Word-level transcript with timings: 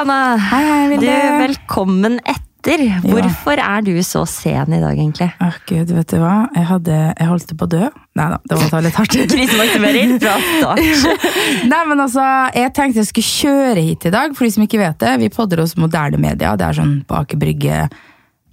Hei, 0.00 0.06
Anna. 0.06 0.36
Hei, 0.40 0.64
hei, 0.64 0.96
Du, 0.96 1.08
velkommen 1.42 2.14
etter. 2.24 2.80
Hvorfor 3.04 3.60
er 3.60 3.82
du 3.84 3.98
så 4.00 4.22
sen 4.24 4.72
i 4.72 4.78
dag, 4.80 4.96
egentlig? 4.96 5.26
Åh, 5.44 5.58
Gud, 5.68 5.92
vet 5.92 6.14
du 6.14 6.16
hva? 6.22 6.46
Jeg, 6.56 6.64
hadde, 6.70 6.94
jeg 7.18 7.28
holdt 7.28 7.52
på 7.52 7.66
å 7.66 7.68
dø. 7.68 7.82
Nei 8.16 8.28
da, 8.32 8.38
det 8.48 8.56
var 8.62 8.78
å 8.78 8.80
litt 8.86 8.96
hardt. 8.96 9.18
Krisemaksimering 9.34 10.14
fra 10.22 10.38
start. 10.40 11.28
Nei, 11.74 11.82
men 11.90 12.00
altså, 12.00 12.24
Jeg 12.56 12.72
tenkte 12.78 13.02
jeg 13.02 13.10
skulle 13.10 13.28
kjøre 13.28 13.84
hit 13.90 14.08
i 14.08 14.14
dag, 14.14 14.32
for 14.38 14.48
de 14.48 14.54
som 14.56 14.64
ikke 14.64 14.80
vet 14.80 14.96
det. 15.04 15.12
Vi 15.20 15.28
podder 15.36 15.60
hos 15.66 15.76
moderne 15.76 16.22
media. 16.24 16.56
Det 16.56 16.70
er 16.70 16.80
sånn 16.80 16.96
på 17.04 17.20
Aker 17.20 17.44
Brygge. 17.44 17.82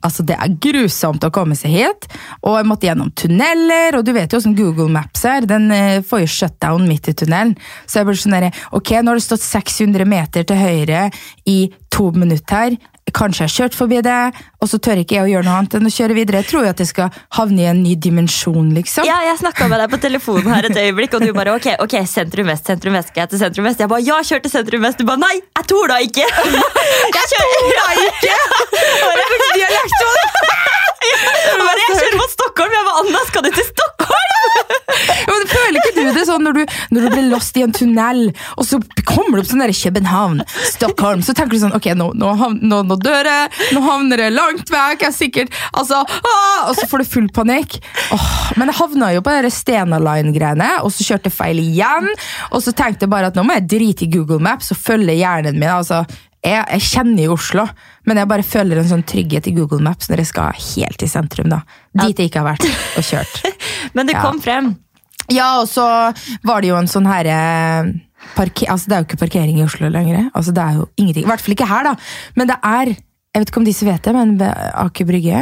Altså, 0.08 0.26
Det 0.28 0.38
er 0.38 0.56
grusomt 0.64 1.24
å 1.28 1.32
komme 1.34 1.58
seg 1.60 1.76
hit. 1.76 2.10
Og 2.42 2.58
jeg 2.58 2.70
måtte 2.70 2.88
gjennom 2.90 3.12
tunneler, 3.18 3.98
og 3.98 4.06
du 4.08 4.14
vet 4.16 4.32
jo 4.32 4.40
åssen 4.42 4.56
Google 4.58 4.90
Maps 4.94 5.26
er. 5.28 5.48
Den 5.50 5.70
eh, 5.76 6.02
får 6.06 6.24
jo 6.24 6.34
shutdown 6.40 6.88
midt 6.88 7.12
i 7.12 7.16
tunnelen. 7.18 7.56
Så 7.86 8.00
jeg 8.00 8.10
ble 8.10 8.18
sånn 8.18 8.38
derre 8.38 8.54
ok, 8.78 8.94
nå 9.02 9.12
har 9.12 9.20
det 9.20 9.28
stått 9.28 9.46
600 9.46 10.08
meter 10.08 10.48
til 10.48 10.62
høyre 10.62 11.08
i 11.50 11.60
to 11.94 12.12
minutter. 12.16 12.78
Kanskje 13.16 13.46
jeg 13.46 13.48
har 13.50 13.56
kjørt 13.56 13.76
forbi 13.78 14.02
det, 14.04 14.18
og 14.60 14.68
så 14.70 14.78
tør 14.84 15.00
ikke 15.02 15.16
jeg 15.16 15.24
å 15.24 15.30
gjøre 15.32 15.48
noe 15.48 15.58
annet 15.62 15.78
enn 15.80 15.88
å 15.88 15.92
kjøre 15.94 16.18
videre. 16.18 16.42
Jeg 16.44 16.50
tror 16.52 16.66
jo 16.68 16.72
at 16.74 16.82
jeg 16.84 16.90
skal 16.92 17.20
havne 17.38 17.64
i 17.64 17.68
en 17.72 17.80
ny 17.84 17.96
dimensjon, 17.96 18.74
liksom. 18.76 19.08
Ja, 19.08 19.22
Jeg 19.28 19.40
snakka 19.40 19.70
med 19.72 19.80
deg 19.80 19.94
på 19.94 20.00
telefonen 20.04 20.52
her 20.54 20.68
et 20.68 20.80
øyeblikk, 20.82 21.16
og 21.16 21.24
du 21.24 21.32
bare 21.38 21.56
ok, 21.56 21.70
ok, 21.84 21.96
sentrum 22.10 22.52
vest, 22.52 22.68
sentrum 22.68 22.98
vest, 22.98 23.14
skal 23.14 23.26
jeg 23.26 23.34
til 23.34 23.44
sentrum 23.46 23.70
vest? 23.70 23.80
Jeg 23.84 23.92
bare 23.94 24.04
ja, 24.06 24.20
kjør 24.28 24.44
til 24.44 24.54
sentrum 24.54 24.88
vest. 24.88 25.00
Du 25.00 25.08
bare 25.08 25.24
nei, 25.24 25.36
jeg 25.40 25.70
torde 25.72 26.02
ikke! 26.08 26.28
Jeg 27.18 27.26
kjører 27.32 28.02
ikke! 28.08 28.36
Jeg 31.08 31.78
jeg 31.88 32.00
kjører 32.02 32.18
mot 32.20 32.34
Stockholm. 32.34 32.74
Jeg 32.74 32.88
bare 32.88 33.04
Anna, 33.04 33.22
skal 33.30 33.46
du 33.46 33.52
til 33.56 33.68
Stockholm? 33.72 34.28
Men 35.28 35.46
Føler 35.48 35.78
ikke 35.80 35.94
du 35.96 36.16
det 36.16 36.24
sånn 36.28 36.44
når 36.46 36.58
du, 36.58 36.74
når 36.94 37.06
du 37.06 37.08
blir 37.12 37.28
lost 37.32 37.58
i 37.60 37.64
en 37.66 37.74
tunnel, 37.76 38.20
og 38.60 38.68
så 38.68 38.80
kommer 39.08 39.38
du 39.38 39.44
opp 39.44 39.50
sånn 39.50 39.64
der 39.64 39.74
København, 39.76 40.42
Stockholm, 40.70 41.24
så 41.26 41.36
tenker 41.36 41.56
du 41.56 41.62
sånn 41.62 41.76
Ok, 41.78 41.90
nå, 41.98 42.10
nå, 42.18 42.32
nå, 42.62 42.82
nå 42.88 42.98
dør 43.02 43.28
jeg, 43.28 43.52
nå 43.76 43.84
havner 43.86 44.24
jeg 44.26 44.36
langt 44.36 44.72
vekk, 44.72 45.04
jeg 45.04 45.10
er 45.10 45.16
sikkert 45.16 45.58
Altså, 45.72 46.02
ah, 46.04 46.68
Og 46.70 46.76
så 46.78 46.88
får 46.90 47.04
du 47.04 47.10
full 47.10 47.28
panikk. 47.34 47.78
Oh, 48.16 48.30
men 48.60 48.72
jeg 48.72 48.80
havna 48.80 49.12
jo 49.16 49.24
på 49.26 49.34
de 49.46 49.52
Stena 49.54 50.00
Line-greiene, 50.02 50.70
og 50.84 50.94
så 50.96 51.06
kjørte 51.08 51.30
jeg 51.32 51.38
feil 51.38 51.62
igjen. 51.62 52.08
Og 52.52 52.64
så 52.66 52.74
tenkte 52.76 53.06
jeg 53.06 53.14
bare 53.14 53.32
at 53.32 53.38
nå 53.38 53.46
må 53.48 53.58
jeg 53.58 53.68
drite 53.76 54.08
i 54.08 54.12
Google 54.12 54.40
Maps 54.44 54.72
og 54.74 54.80
følge 54.82 55.18
hjernen 55.20 55.60
min. 55.60 55.70
altså 55.70 56.04
jeg, 56.46 56.64
jeg 56.72 56.82
kjenner 56.82 57.24
jo 57.26 57.34
Oslo, 57.34 57.66
men 58.06 58.18
jeg 58.22 58.28
bare 58.30 58.44
føler 58.46 58.78
en 58.82 58.88
sånn 58.90 59.04
trygghet 59.10 59.48
i 59.50 59.54
Google 59.58 59.80
Maps 59.84 60.08
når 60.10 60.22
jeg 60.24 60.30
skal 60.32 60.54
helt 60.54 61.04
i 61.04 61.08
sentrum. 61.12 61.50
da. 61.50 61.62
Dit 61.98 62.20
jeg 62.22 62.30
ikke 62.30 62.44
har 62.44 62.52
vært 62.54 62.68
og 62.98 63.04
kjørt. 63.04 63.40
Men 63.98 64.06
det 64.08 64.16
Ja. 64.16 64.22
kom 64.22 64.40
frem. 64.42 64.76
Ja, 65.34 65.60
og 65.60 65.68
så 65.68 65.84
var 66.48 66.62
det 66.62 66.70
jo 66.70 66.78
en 66.78 66.88
sånn 66.88 67.08
herre 67.10 68.00
parke- 68.36 68.68
altså 68.70 68.88
Det 68.88 68.96
er 68.96 69.02
jo 69.02 69.08
ikke 69.10 69.20
parkering 69.26 69.58
i 69.60 69.64
Oslo 69.66 69.90
lenger. 69.90 70.30
Altså 70.34 70.54
Det 70.54 70.64
er 70.64 70.78
jo 70.80 70.88
ingenting. 70.98 71.26
I 71.26 71.28
hvert 71.32 71.42
fall 71.44 71.56
ikke 71.58 71.68
her, 71.68 71.84
da. 71.84 71.96
Men 72.36 72.48
det 72.48 72.58
er 72.64 72.86
Jeg 73.36 73.42
vet 73.44 73.50
ikke 73.52 73.58
om 73.62 73.66
disse 73.68 73.86
vet 73.86 74.02
det, 74.02 74.14
men 74.16 74.38
Aker 74.42 75.06
Brygge, 75.06 75.42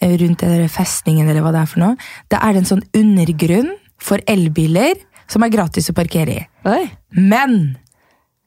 eh, 0.00 0.16
rundt 0.20 0.38
den 0.44 0.68
festningen 0.68 1.26
eller 1.28 1.40
hva 1.42 1.50
det 1.52 1.62
er 1.62 1.66
for 1.66 1.80
noe, 1.80 1.96
det 2.30 2.38
er 2.38 2.54
en 2.60 2.68
sånn 2.68 2.82
undergrunn 2.94 3.72
for 3.98 4.18
elbiler 4.28 4.94
som 5.26 5.42
er 5.42 5.48
gratis 5.50 5.88
å 5.90 5.94
parkere 5.96 6.28
i. 6.36 6.46
Oi. 6.68 6.90
Men 7.16 7.76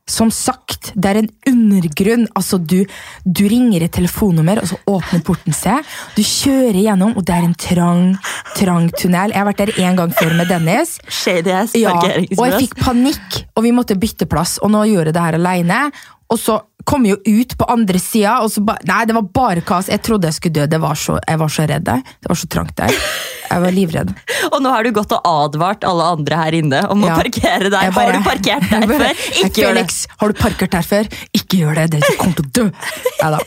som 0.07 0.31
sagt, 0.31 0.93
det 0.95 1.09
er 1.09 1.19
en 1.21 1.29
undergrunn. 1.51 2.25
Altså, 2.39 2.57
du, 2.57 2.79
du 3.25 3.43
ringer 3.51 3.83
et 3.85 3.93
telefonnummer, 3.97 4.61
og 4.63 4.69
så 4.71 4.79
åpner 4.87 5.23
porten 5.27 5.55
seg. 5.55 5.83
Du 6.15 6.23
kjører 6.23 6.79
gjennom, 6.79 7.15
og 7.19 7.25
det 7.27 7.35
er 7.35 7.47
en 7.47 7.57
trang, 7.59 8.05
trang 8.55 8.87
tunnel. 8.95 9.35
Jeg 9.35 9.41
har 9.41 9.49
vært 9.49 9.65
der 9.65 9.73
én 9.83 9.99
gang 9.99 10.13
før 10.15 10.35
med 10.39 10.51
Dennis. 10.51 10.97
Shady 11.11 11.53
ass 11.53 11.75
Ja, 11.77 11.97
og 11.99 12.45
jeg 12.47 12.63
fikk 12.67 12.79
panikk, 12.79 13.41
og 13.55 13.67
vi 13.67 13.75
måtte 13.75 13.99
bytte 13.99 14.29
plass. 14.31 14.57
Og 14.63 14.71
nå 14.73 14.85
gjør 14.93 15.11
jeg 15.11 15.17
det 15.17 15.27
her 15.27 15.39
alene. 15.41 15.83
Og 16.31 16.39
så 16.39 16.61
kom 16.87 17.05
jo 17.07 17.17
ut 17.19 17.55
på 17.59 17.65
andre 17.67 17.99
sida, 17.99 18.37
og 18.45 18.51
så 18.53 18.61
ba 18.63 18.77
Nei, 18.87 19.01
det 19.09 19.15
var 19.17 19.25
bare 19.35 19.63
kaos. 19.65 19.89
Jeg 19.91 19.99
trodde 20.05 20.29
jeg 20.29 20.37
skulle 20.37 20.55
dø. 20.61 20.67
Det 20.71 20.79
var 20.79 20.95
så, 20.99 21.17
jeg 21.19 21.39
var 21.41 21.51
så 21.51 21.65
redd 21.67 21.83
der. 21.89 22.03
Det 22.23 22.31
var 22.31 22.39
så 22.39 22.47
trangt 22.53 22.75
der. 22.79 22.93
Jeg 23.47 23.63
var 23.63 23.75
livredd. 23.75 24.13
Og 24.53 24.61
nå 24.63 24.71
har 24.71 24.87
du 24.87 24.91
gått 24.95 25.11
og 25.15 25.27
advart 25.27 25.83
alle 25.87 26.07
andre 26.15 26.39
her 26.39 26.55
inne 26.61 26.81
om 26.91 27.03
å 27.03 27.11
parkere 27.11 27.71
der. 27.71 27.91
Bare- 27.95 28.15
har 28.15 28.19
du 28.21 28.27
parkert 28.27 28.67
der 28.71 28.85
jeg 28.85 28.91
bare, 28.91 29.11
før? 29.11 29.25
Ikke 29.43 29.61
gjør 29.63 29.77
det. 29.77 29.83
Felix, 29.83 29.99
har 30.21 30.31
du 30.31 30.39
parkert 30.39 30.75
der 30.77 30.87
før? 30.87 31.09
Ikke 31.35 31.59
gjør 31.61 31.79
det, 31.81 31.85
dere 31.97 32.15
kommer 32.19 32.39
til 32.39 32.47
å 32.47 32.55
dø! 32.61 32.67
Ja, 33.21 33.31
da. 33.33 33.39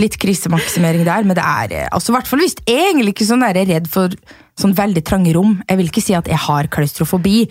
Litt 0.00 0.16
krisemaksimering 0.20 1.04
der, 1.06 1.24
men 1.28 1.36
det 1.38 1.44
er 1.46 1.74
eh, 1.76 1.88
altså, 1.94 2.12
hvert 2.16 2.26
fall 2.28 2.40
hvis 2.42 2.56
jeg 2.66 2.74
er 2.74 2.88
egentlig 2.90 3.14
ikke 3.14 3.28
sånn 3.28 3.44
der 3.44 3.60
redd 3.68 3.86
for 3.92 4.12
sånn 4.58 4.74
veldig 4.76 5.02
trange 5.06 5.32
rom. 5.36 5.54
Jeg 5.68 5.78
vil 5.80 5.88
ikke 5.88 6.02
si 6.04 6.16
at 6.16 6.28
jeg 6.28 6.40
har 6.42 6.68
klaustrofobi, 6.72 7.46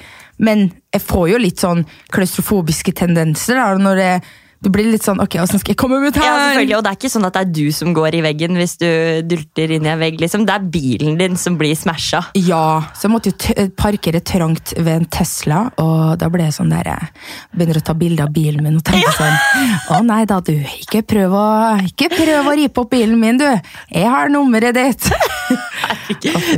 men 0.45 0.67
jeg 0.93 1.03
får 1.05 1.25
jo 1.31 1.39
litt 1.41 1.63
sånn 1.63 1.85
klaustrofobiske 2.13 2.93
tendenser 2.99 3.57
da, 3.57 3.69
når 3.79 4.01
det, 4.01 4.11
det 4.61 4.69
blir 4.73 4.91
litt 4.91 5.05
sånn 5.05 5.19
Ok, 5.23 5.39
åssen 5.41 5.61
skal 5.61 5.73
jeg 5.73 5.79
komme 5.81 5.97
meg 6.01 6.11
ut 6.11 6.19
her? 6.21 6.27
Ja, 6.27 6.35
selvfølgelig, 6.51 6.75
og 6.77 6.83
Det 6.85 6.91
er 6.91 6.97
ikke 6.99 7.11
sånn 7.13 7.25
at 7.27 7.37
det 7.37 7.41
er 7.41 7.51
du 7.57 7.71
som 7.73 7.93
går 7.97 8.17
i 8.19 8.21
veggen 8.25 8.59
hvis 8.59 8.75
du 8.81 8.87
dulter 9.25 9.73
inn 9.77 9.87
i 9.87 9.91
en 9.91 10.01
vegg. 10.01 10.19
liksom. 10.21 10.45
Det 10.45 10.53
er 10.53 10.67
bilen 10.75 11.17
din 11.17 11.37
som 11.39 11.57
blir 11.57 11.73
smasha. 11.77 12.21
Ja, 12.37 12.81
så 12.93 13.07
jeg 13.07 13.13
måtte 13.15 13.31
jo 13.33 13.67
parkere 13.79 14.21
trangt 14.21 14.75
ved 14.77 14.91
en 14.93 15.07
Tesla, 15.11 15.63
og 15.81 16.19
da 16.21 16.29
ble 16.29 16.45
jeg 16.47 16.57
sånn 16.59 16.71
der 16.73 16.91
jeg 16.91 17.09
Begynner 17.57 17.81
å 17.81 17.85
ta 17.89 17.95
bilde 17.97 18.23
av 18.23 18.31
bilen 18.35 18.63
min 18.63 18.77
og 18.79 18.85
tenker 18.87 19.17
sånn 19.17 19.95
Å 19.97 20.01
nei 20.05 20.23
da, 20.29 20.39
du. 20.45 20.53
Ikke 20.83 21.01
prøv 21.07 21.33
å, 21.35 21.45
ikke 21.89 22.11
prøv 22.13 22.51
å 22.51 22.55
ripe 22.57 22.83
opp 22.83 22.91
bilen 22.93 23.19
min, 23.19 23.41
du. 23.41 23.47
Jeg 23.91 24.07
har 24.13 24.29
nummeret 24.31 24.77
ditt. 24.77 25.09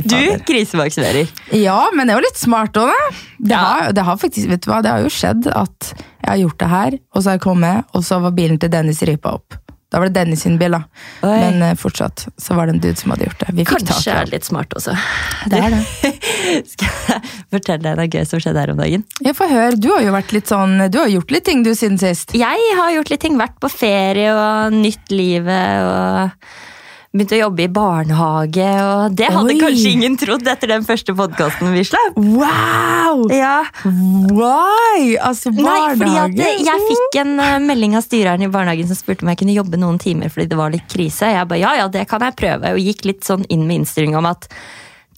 Du 0.04 0.38
krisevaksinerer. 0.46 1.28
Ja, 1.56 1.88
men 1.94 2.06
det 2.06 2.14
er 2.14 2.20
jo 2.20 2.26
litt 2.26 2.38
smart 2.40 2.76
òg, 2.80 2.90
da. 2.92 3.10
Det, 3.38 3.50
Ja. 3.54 3.58
har, 3.64 3.92
det 3.96 4.04
har 4.06 4.16
faktisk, 4.20 4.48
vet 4.50 4.64
du 4.64 4.70
hva, 4.70 4.82
det 4.84 4.90
har 4.94 5.02
jo 5.04 5.10
skjedd 5.12 5.46
at 5.50 5.92
jeg 5.96 6.30
har 6.30 6.40
gjort 6.44 6.58
det 6.62 6.68
her, 6.70 6.96
og 7.14 7.22
så 7.22 7.28
har 7.30 7.36
jeg 7.38 7.44
kommet, 7.44 7.84
og 7.94 8.04
så 8.06 8.20
var 8.24 8.34
bilen 8.36 8.58
til 8.60 8.70
Dennis 8.72 9.02
ripa 9.08 9.34
opp. 9.38 9.58
Da 9.94 10.00
var 10.02 10.08
det 10.10 10.16
Dennis 10.16 10.40
sin 10.42 10.56
bil, 10.58 10.74
da. 10.74 10.80
Oi. 11.22 11.34
Men 11.38 11.60
uh, 11.62 11.74
fortsatt 11.78 12.24
så 12.40 12.56
var 12.58 12.66
det 12.66 12.72
en 12.74 12.80
dude 12.82 12.98
som 12.98 13.12
hadde 13.14 13.28
gjort 13.28 13.44
det. 13.44 13.52
Vi 13.54 13.62
fikk 13.68 13.84
tak 13.84 13.92
Kanskje 13.92 14.10
i 14.10 14.14
er 14.16 14.24
det 14.26 14.32
litt 14.34 14.48
smart 14.48 14.74
også. 14.74 14.94
Det 15.52 15.60
er 15.60 15.70
det. 15.76 16.12
Skal 16.72 16.88
jeg 17.12 17.20
fortelle 17.54 17.84
deg 17.84 18.00
noe 18.00 18.08
gøy 18.10 18.24
som 18.26 18.42
skjedde 18.42 18.58
her 18.64 18.72
om 18.74 18.80
dagen? 18.82 19.04
Jeg 19.22 19.36
får 19.38 19.52
høre, 19.52 19.78
du 19.78 19.88
har 19.92 20.02
jo 20.02 20.16
vært 20.16 20.34
litt 20.34 20.50
sånn, 20.50 20.74
du 20.90 20.98
har 20.98 21.12
gjort 21.12 21.30
litt 21.36 21.46
ting 21.46 21.62
du 21.62 21.70
siden 21.78 22.00
sist. 22.02 22.34
Jeg 22.34 22.74
har 22.80 22.90
gjort 22.96 23.12
litt 23.14 23.22
ting. 23.22 23.38
Vært 23.38 23.60
på 23.62 23.70
ferie 23.70 24.34
og 24.34 24.74
nytt 24.74 25.14
livet. 25.14 25.86
og 25.86 26.73
Begynt 27.14 27.30
å 27.30 27.36
jobbe 27.38 27.62
i 27.62 27.70
barnehage. 27.70 28.64
og 28.82 29.12
Det 29.14 29.28
hadde 29.30 29.52
Oi. 29.54 29.58
kanskje 29.60 29.90
ingen 29.94 30.16
trodd 30.18 30.48
etter 30.50 30.72
den 30.72 30.82
første 30.82 31.14
podkasten 31.14 31.70
vi 31.70 31.84
slapp. 31.86 32.16
Wow! 32.18 33.28
Ja, 33.30 33.60
Why? 33.84 35.14
Altså, 35.22 35.52
Nei, 35.54 35.94
fordi 35.94 36.10
barnehage. 36.10 36.48
jeg 36.66 36.82
fikk 36.88 37.20
en 37.22 37.36
eh, 37.38 37.58
melding 37.62 37.94
av 37.94 38.02
styreren 38.02 38.42
i 38.42 38.50
barnehagen 38.50 38.90
som 38.90 38.98
spurte 38.98 39.22
om 39.22 39.30
jeg 39.30 39.38
kunne 39.44 39.54
jobbe 39.54 39.78
noen 39.78 40.00
timer 40.02 40.32
fordi 40.34 40.48
det 40.50 40.58
var 40.58 40.74
litt 40.74 40.88
krise. 40.90 41.30
Jeg 41.36 41.46
ba 41.46 41.60
ja, 41.60 41.76
ja, 41.78 41.86
det 41.86 42.02
kan 42.10 42.24
jeg 42.26 42.34
prøve, 42.40 42.74
og 42.74 42.82
gikk 42.82 43.06
litt 43.06 43.22
sånn 43.22 43.46
inn 43.46 43.62
med 43.68 43.84
innstillinga 43.84 44.18
om 44.18 44.32
at 44.34 44.48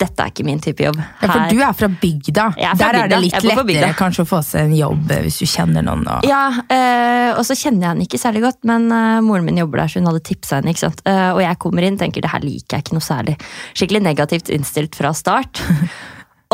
dette 0.00 0.22
er 0.22 0.32
ikke 0.32 0.44
min 0.46 0.60
type 0.62 0.84
jobb. 0.84 0.98
Ja, 0.98 1.28
for 1.30 1.52
du 1.52 1.60
er 1.64 1.76
fra 1.76 1.88
bygda. 1.88 2.46
Er 2.56 2.74
fra 2.74 2.78
Der 2.80 2.98
er 3.00 3.12
det 3.12 3.20
litt 3.24 3.46
lettere 3.46 3.92
kanskje 3.96 4.26
å 4.26 4.28
få 4.28 4.42
seg 4.44 4.68
en 4.68 4.74
jobb 4.76 5.12
eh, 5.14 5.22
hvis 5.26 5.40
du 5.42 5.46
kjenner 5.50 5.86
noen. 5.86 6.04
Og... 6.12 6.26
Ja, 6.28 6.42
øh, 6.52 7.30
og 7.38 7.44
så 7.48 7.56
kjenner 7.56 7.88
jeg 7.88 7.94
henne 7.94 8.08
ikke 8.08 8.20
særlig 8.20 8.44
godt, 8.46 8.60
men 8.68 8.90
øh, 8.90 9.22
moren 9.24 9.46
min 9.48 9.62
jobber 9.62 9.82
der, 9.82 9.92
så 9.92 10.02
hun 10.02 10.10
hadde 10.10 10.24
tipsa 10.26 10.60
henne. 10.60 10.74
ikke 10.74 10.84
sant? 10.84 11.00
Uh, 11.08 11.30
og 11.36 11.40
jeg 11.44 11.60
kommer 11.62 11.86
inn 11.86 11.96
tenker 12.00 12.24
det 12.24 12.32
her 12.32 12.44
liker 12.44 12.76
jeg 12.76 12.86
ikke 12.86 12.98
noe 12.98 13.06
særlig. 13.06 13.38
Skikkelig 13.76 14.04
negativt 14.04 14.52
innstilt 14.52 14.98
fra 14.98 15.14
start. 15.16 15.64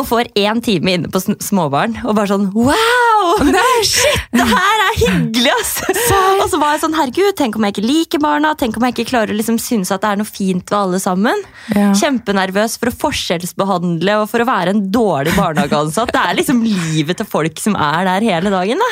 Og 0.00 0.06
får 0.08 0.30
én 0.40 0.60
time 0.64 0.94
inne 0.96 1.10
på 1.12 1.20
småbarn 1.20 1.98
og 2.06 2.14
bare 2.16 2.30
sånn 2.30 2.46
wow! 2.56 3.42
Shit, 3.84 4.22
det 4.36 4.46
her 4.48 4.82
er 4.86 4.96
hyggelig, 4.98 5.52
ass! 5.58 5.74
og 6.42 6.46
så 6.50 6.58
var 6.60 6.74
jeg 6.74 6.82
sånn 6.84 6.96
herregud, 6.96 7.32
tenk 7.38 7.58
om 7.58 7.66
jeg 7.66 7.76
ikke 7.76 7.84
liker 7.84 8.22
barna? 8.22 8.54
Tenk 8.58 8.78
om 8.78 8.86
jeg 8.86 8.96
ikke 8.96 9.10
klarer 9.12 9.34
å 9.34 9.38
liksom 9.38 9.60
synes 9.62 9.92
at 9.94 10.02
det 10.02 10.12
er 10.12 10.22
noe 10.22 10.28
fint 10.28 10.64
ved 10.64 10.78
alle 10.78 11.00
sammen? 11.02 11.44
Ja. 11.74 11.90
Kjempenervøs 11.98 12.78
for 12.80 12.90
å 12.90 12.96
forskjellsbehandle 13.04 14.16
og 14.22 14.26
for 14.32 14.42
å 14.44 14.48
være 14.48 14.74
en 14.74 14.82
dårlig 14.94 15.36
barnehageansatt. 15.36 16.12
Det 16.14 16.24
er 16.24 16.40
liksom 16.40 16.64
livet 16.66 17.20
til 17.20 17.28
folk 17.28 17.62
som 17.62 17.76
er 17.78 18.08
der 18.08 18.26
hele 18.32 18.52
dagen. 18.54 18.82
da. 18.82 18.90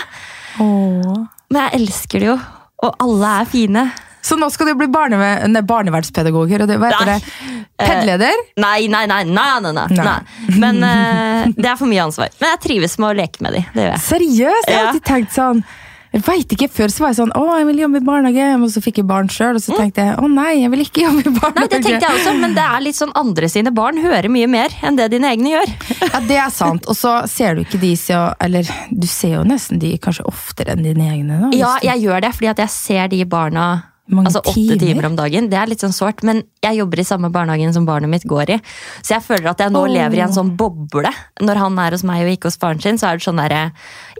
Åh. 0.62 1.26
Men 1.50 1.64
jeg 1.64 1.80
elsker 1.80 2.22
det 2.22 2.30
jo, 2.30 2.38
og 2.86 3.04
alle 3.06 3.34
er 3.40 3.50
fine. 3.50 3.88
Så 4.22 4.36
nå 4.40 4.50
skal 4.52 4.70
du 4.70 4.74
bli 4.78 4.88
barneve 4.92 5.30
nei, 5.48 5.62
barnevernspedagoger, 5.66 6.64
og 6.64 6.70
det, 6.70 6.78
hva 6.80 6.92
heter 6.92 7.10
Nei. 7.10 7.18
det? 7.18 7.58
Pedleder? 7.80 8.42
Nei, 8.60 8.88
nei, 8.92 9.04
nei, 9.08 9.22
nei, 9.24 9.46
nei, 9.64 9.72
nei. 9.72 9.86
Nei. 9.96 10.58
Men 10.60 10.82
uh, 10.84 11.52
det 11.56 11.70
er 11.72 11.78
for 11.80 11.88
mye 11.90 12.04
ansvar. 12.04 12.32
Men 12.40 12.52
jeg 12.54 12.64
trives 12.66 12.98
med 13.00 13.12
å 13.12 13.14
leke 13.22 13.46
med 13.46 13.56
de. 13.56 13.62
Det 13.72 13.86
gjør 13.86 13.94
jeg. 13.94 14.02
Seriøst? 14.08 14.68
Jeg 14.68 14.76
har 14.76 14.90
alltid 14.90 15.08
tenkt 15.08 15.36
sånn 15.36 15.64
jeg 16.10 16.24
vet 16.26 16.52
ikke, 16.56 16.66
Før 16.74 16.90
så 16.90 17.04
var 17.04 17.12
jeg 17.12 17.18
sånn 17.20 17.32
å, 17.38 17.42
jeg 17.60 17.66
vil 17.68 17.82
jobbe 17.84 18.00
i 18.00 18.06
barnehage, 18.06 18.46
og 18.58 18.70
så 18.72 18.80
fikk 18.82 18.98
jeg 18.98 19.06
barn 19.06 19.28
sjøl. 19.30 19.58
Og 19.60 19.62
så 19.62 19.76
tenkte 19.78 20.08
jeg 20.08 20.16
å 20.18 20.30
nei, 20.30 20.56
jeg 20.58 20.72
vil 20.72 20.82
ikke 20.82 21.04
jobbe 21.04 21.22
i 21.22 21.34
barnehage. 21.36 21.52
Mm. 21.54 21.60
Nei, 21.60 21.68
det 21.70 21.80
tenkte 21.84 22.08
jeg 22.08 22.18
også, 22.18 22.32
men 22.40 22.56
det 22.56 22.64
er 22.64 22.82
litt 22.82 22.98
sånn 22.98 23.12
andre 23.20 23.50
sine 23.52 23.72
barn 23.74 24.00
hører 24.02 24.26
mye 24.32 24.48
mer 24.50 24.74
enn 24.82 24.98
det 24.98 25.06
dine 25.14 25.30
egne 25.30 25.54
gjør. 25.54 25.74
Ja, 26.00 26.22
Det 26.26 26.40
er 26.42 26.50
sant. 26.54 26.88
Og 26.90 26.98
så 26.98 27.14
ser 27.30 27.54
du 27.54 27.62
ikke 27.62 27.78
de 27.80 27.92
så 27.98 28.18
Eller 28.42 28.66
du 28.90 29.06
ser 29.06 29.36
jo 29.36 29.44
nesten 29.46 29.78
de 29.82 29.92
kanskje 30.02 30.26
oftere 30.26 30.74
enn 30.74 30.82
dine 30.82 31.06
egne. 31.12 31.38
Da, 31.44 31.50
Ja, 31.54 31.70
jeg 31.92 32.02
gjør 32.08 32.26
det 32.26 32.32
fordi 32.34 32.50
at 32.50 32.64
jeg 32.64 32.74
ser 32.74 33.12
de 33.14 33.22
barna 33.30 33.68
Mange 34.10 34.30
altså 34.30 34.42
åtte 34.42 34.54
timer? 34.54 34.80
timer 34.82 35.06
om 35.10 35.16
dagen. 35.18 35.48
Det 35.50 35.58
er 35.58 35.70
litt 35.70 35.82
sånn 35.82 35.94
sårt, 35.94 36.24
men 36.26 36.42
jeg 36.64 36.80
jobber 36.80 37.00
i 37.00 37.06
samme 37.06 37.30
barnehagen 37.32 37.72
som 37.74 37.86
barnet 37.88 38.10
mitt 38.10 38.26
går 38.28 38.56
i. 38.56 38.58
Så 39.00 39.14
jeg 39.14 39.24
føler 39.24 39.52
at 39.52 39.62
jeg 39.62 39.72
nå 39.72 39.84
oh. 39.86 39.90
lever 39.90 40.18
i 40.18 40.24
en 40.24 40.34
sånn 40.34 40.52
boble. 40.58 41.12
Når 41.40 41.60
han 41.62 41.78
er 41.80 41.96
hos 41.96 42.04
meg 42.06 42.24
og 42.26 42.32
ikke 42.34 42.50
hos 42.50 42.58
faren 42.60 42.82
sin, 42.82 42.98
så 43.00 43.10
er 43.10 43.20
det 43.20 43.26
sånn 43.26 43.40
derre 43.40 43.70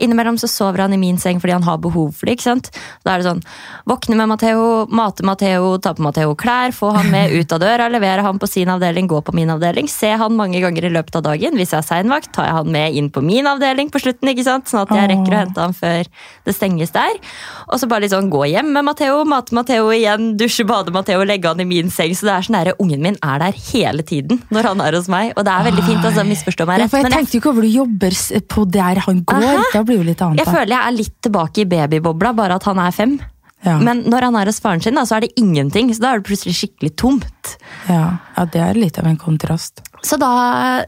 Innimellom 0.01 0.39
så 0.41 0.47
sover 0.49 0.81
han 0.81 0.95
i 0.95 0.97
min 0.97 1.19
seng 1.21 1.37
fordi 1.37 1.53
han 1.53 1.65
har 1.67 1.77
behov 1.77 2.15
for 2.17 2.25
det. 2.25 2.39
ikke 2.39 2.47
sant? 2.47 2.71
Da 3.05 3.13
er 3.13 3.21
det 3.21 3.27
sånn 3.27 3.43
Våkne 3.85 4.15
med 4.17 4.31
Matheo, 4.31 4.87
mate 4.89 5.25
Matheo, 5.27 5.75
ta 5.83 5.93
på 5.93 6.01
Matheo 6.01 6.33
klær, 6.39 6.73
få 6.73 6.89
han 6.95 7.11
med 7.13 7.35
ut 7.35 7.53
av 7.53 7.61
døra, 7.61 7.89
levere 7.91 8.25
han 8.25 8.39
på 8.41 8.49
sin 8.49 8.71
avdeling, 8.73 9.09
gå 9.11 9.19
på 9.21 9.35
min 9.37 9.51
avdeling. 9.53 9.89
Se 9.91 10.09
han 10.17 10.37
mange 10.37 10.61
ganger 10.63 10.87
i 10.87 10.93
løpet 10.95 11.19
av 11.19 11.27
dagen. 11.27 11.57
Hvis 11.59 11.75
jeg 11.75 11.83
har 11.83 11.85
seinvakt, 11.85 12.31
tar 12.33 12.49
jeg 12.49 12.57
han 12.57 12.71
med 12.73 12.97
inn 12.97 13.11
på 13.13 13.21
min 13.25 13.49
avdeling 13.49 13.91
på 13.93 14.01
slutten, 14.01 14.31
ikke 14.33 14.47
sant? 14.47 14.71
sånn 14.71 14.85
at 14.85 14.93
jeg 14.95 15.11
rekker 15.11 15.35
å 15.35 15.41
hente 15.43 15.61
han 15.61 15.75
før 15.75 16.09
det 16.47 16.55
stenges 16.55 16.93
der. 16.95 17.19
Og 17.67 17.81
så 17.81 17.89
bare 17.91 18.05
litt 18.05 18.15
sånn 18.15 18.31
gå 18.33 18.45
hjem 18.49 18.71
med 18.73 18.87
Matheo, 18.87 19.21
mate 19.29 19.53
Matheo 19.57 19.80
igjen, 19.89 20.37
dusje, 20.37 20.65
bade 20.69 20.93
Matheo, 20.93 21.23
legge 21.25 21.49
han 21.49 21.59
i 21.59 21.65
min 21.65 21.89
seng. 21.89 22.13
Så 22.15 22.27
det 22.29 22.33
er 22.35 22.45
sånn 22.47 22.57
der, 22.59 22.71
ungen 22.79 23.01
min 23.01 23.17
er 23.25 23.41
der 23.41 23.57
hele 23.71 24.05
tiden 24.05 24.41
når 24.53 24.69
han 24.69 24.81
er 24.85 24.93
hos 24.99 25.09
meg. 25.11 25.33
Og 25.35 25.43
det 25.47 25.51
er 25.55 25.67
veldig 25.71 25.83
fint, 25.87 26.05
altså, 26.05 26.25
misforstå 26.27 26.67
meg 26.69 26.77
Ja, 26.79 26.85
rett. 26.85 26.91
for 26.93 26.97
jeg 27.07 27.11
tenkte 27.17 27.37
jo 27.37 27.41
ikke 27.41 27.51
over 27.55 27.61
du 27.67 27.71
jobber 27.73 28.17
på 28.55 28.65
der 28.77 29.01
han 29.07 29.23
går. 29.25 29.43
Aha. 29.49 29.65
Da 29.73 29.83
blir 29.87 29.97
jo 29.97 30.07
litt 30.11 30.21
annet. 30.21 30.43
jeg 30.45 30.53
føler 30.53 30.75
jeg 30.75 30.87
er 30.87 30.97
litt 31.01 31.15
tilbake 31.25 31.63
i 31.65 31.65
babybobla, 31.65 32.33
bare 32.37 32.55
at 32.61 32.63
han 32.69 32.79
er 32.79 32.91
fem. 32.91 33.19
Ja. 33.63 33.75
Men 33.77 34.03
når 34.09 34.21
han 34.25 34.35
er 34.39 34.49
hos 34.49 34.59
faren 34.59 34.81
sin, 34.81 34.95
da, 34.97 35.03
så 35.05 35.17
er 35.19 35.27
det 35.27 35.33
ingenting. 35.37 35.91
Så 35.93 36.01
da 36.01 36.13
er 36.15 36.21
det 36.21 36.25
plutselig 36.31 36.55
skikkelig 36.57 36.95
tomt. 36.97 37.57
Ja, 37.87 38.17
ja, 38.37 38.45
det 38.45 38.61
er 38.61 38.73
litt 38.79 38.97
av 38.97 39.05
en 39.05 39.17
kontrast. 39.21 39.83
Så 40.01 40.17
da 40.17 40.29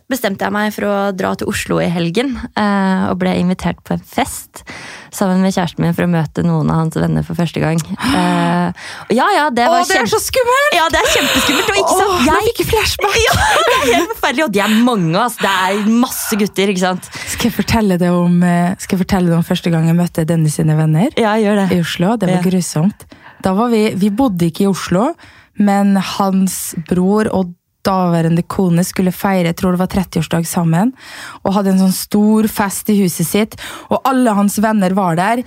bestemte 0.10 0.42
jeg 0.48 0.54
meg 0.56 0.71
for 0.74 0.88
å 0.89 0.94
dra 1.13 1.36
til 1.38 1.48
Oslo 1.51 1.77
i 1.83 1.86
helgen, 1.94 2.31
eh, 2.57 3.04
og 3.12 3.19
ble 3.21 3.36
invitert 3.38 3.77
på 3.86 3.94
en 3.94 4.01
fest 4.01 4.63
sammen 5.13 5.44
med 5.45 5.54
kjæresten 5.54 5.83
min 5.86 5.94
for 5.94 6.07
å 6.07 6.10
møte 6.10 6.42
noen 6.42 6.71
av 6.74 6.80
hans 6.81 6.98
venner 6.98 7.21
for 7.27 7.38
første 7.38 7.62
gang. 7.62 7.77
Eh, 7.94 8.74
og 9.06 9.13
ja, 9.13 9.27
ja, 9.36 9.44
det 9.54 9.68
var 9.69 9.83
Åh, 9.83 9.88
det 9.92 10.00
er 10.01 10.10
så 10.10 10.18
skummelt! 10.24 10.74
Ja, 10.80 10.88
det 10.89 11.04
er 11.04 11.12
kjempeskummelt, 11.13 11.69
og 11.69 11.77
ikke 11.83 11.94
Åh, 11.94 12.01
sant? 12.01 12.25
nå 12.25 12.39
Jeg, 12.42 12.56
fikk 12.57 12.71
flashback! 12.74 13.19
ja, 13.27 13.38
det 13.38 13.77
er 13.77 13.88
helt 14.00 14.13
forferdelig, 14.15 14.48
og 14.48 14.57
de 14.57 14.63
er 14.65 14.75
mange, 14.89 15.15
altså. 15.27 15.45
Det 15.45 15.54
er 15.54 15.94
masse 16.01 16.42
gutter, 16.42 16.74
ikke 16.74 16.86
sant? 16.88 17.12
Skal 17.38 17.51
jeg 17.51 17.57
fortelle 17.62 18.01
det 18.01 18.10
om, 18.18 18.42
eh, 18.50 18.74
skal 18.81 18.98
jeg 18.98 19.06
fortelle 19.06 19.30
det 19.30 19.38
om 19.38 19.45
første 19.54 19.74
gang 19.77 19.89
jeg 19.94 20.00
møtte 20.01 20.25
Dennis 20.33 20.57
sine 20.57 20.74
venner 20.80 21.13
Ja, 21.21 21.38
gjør 21.38 21.68
i 21.69 21.81
Oslo? 21.86 22.15
Det 22.18 22.33
var 22.33 22.39
Ja. 22.42 22.45
grusomt. 22.50 23.06
Da 23.45 23.54
var 23.54 23.69
vi, 23.69 23.92
vi 23.94 24.10
bodde 24.10 24.50
ikke 24.50 24.65
i 24.65 24.71
Oslo, 24.74 25.12
men 25.62 25.94
hans 26.18 26.74
bror 26.89 27.30
og 27.30 27.54
daværende 27.86 28.46
kone 28.48 28.84
skulle 28.88 29.14
feire 29.16 29.52
jeg 29.52 29.60
tror 29.60 29.76
det 29.76 29.84
var 29.84 29.92
30-årsdag 29.92 30.48
sammen. 30.50 30.94
Og 31.44 31.56
hadde 31.58 31.74
en 31.74 31.84
sånn 31.86 31.96
stor 31.96 32.50
fest 32.52 32.92
i 32.94 33.00
huset 33.04 33.30
sitt, 33.30 33.58
og 33.92 34.02
alle 34.10 34.36
hans 34.38 34.60
venner 34.64 34.96
var 34.98 35.20
der. 35.20 35.44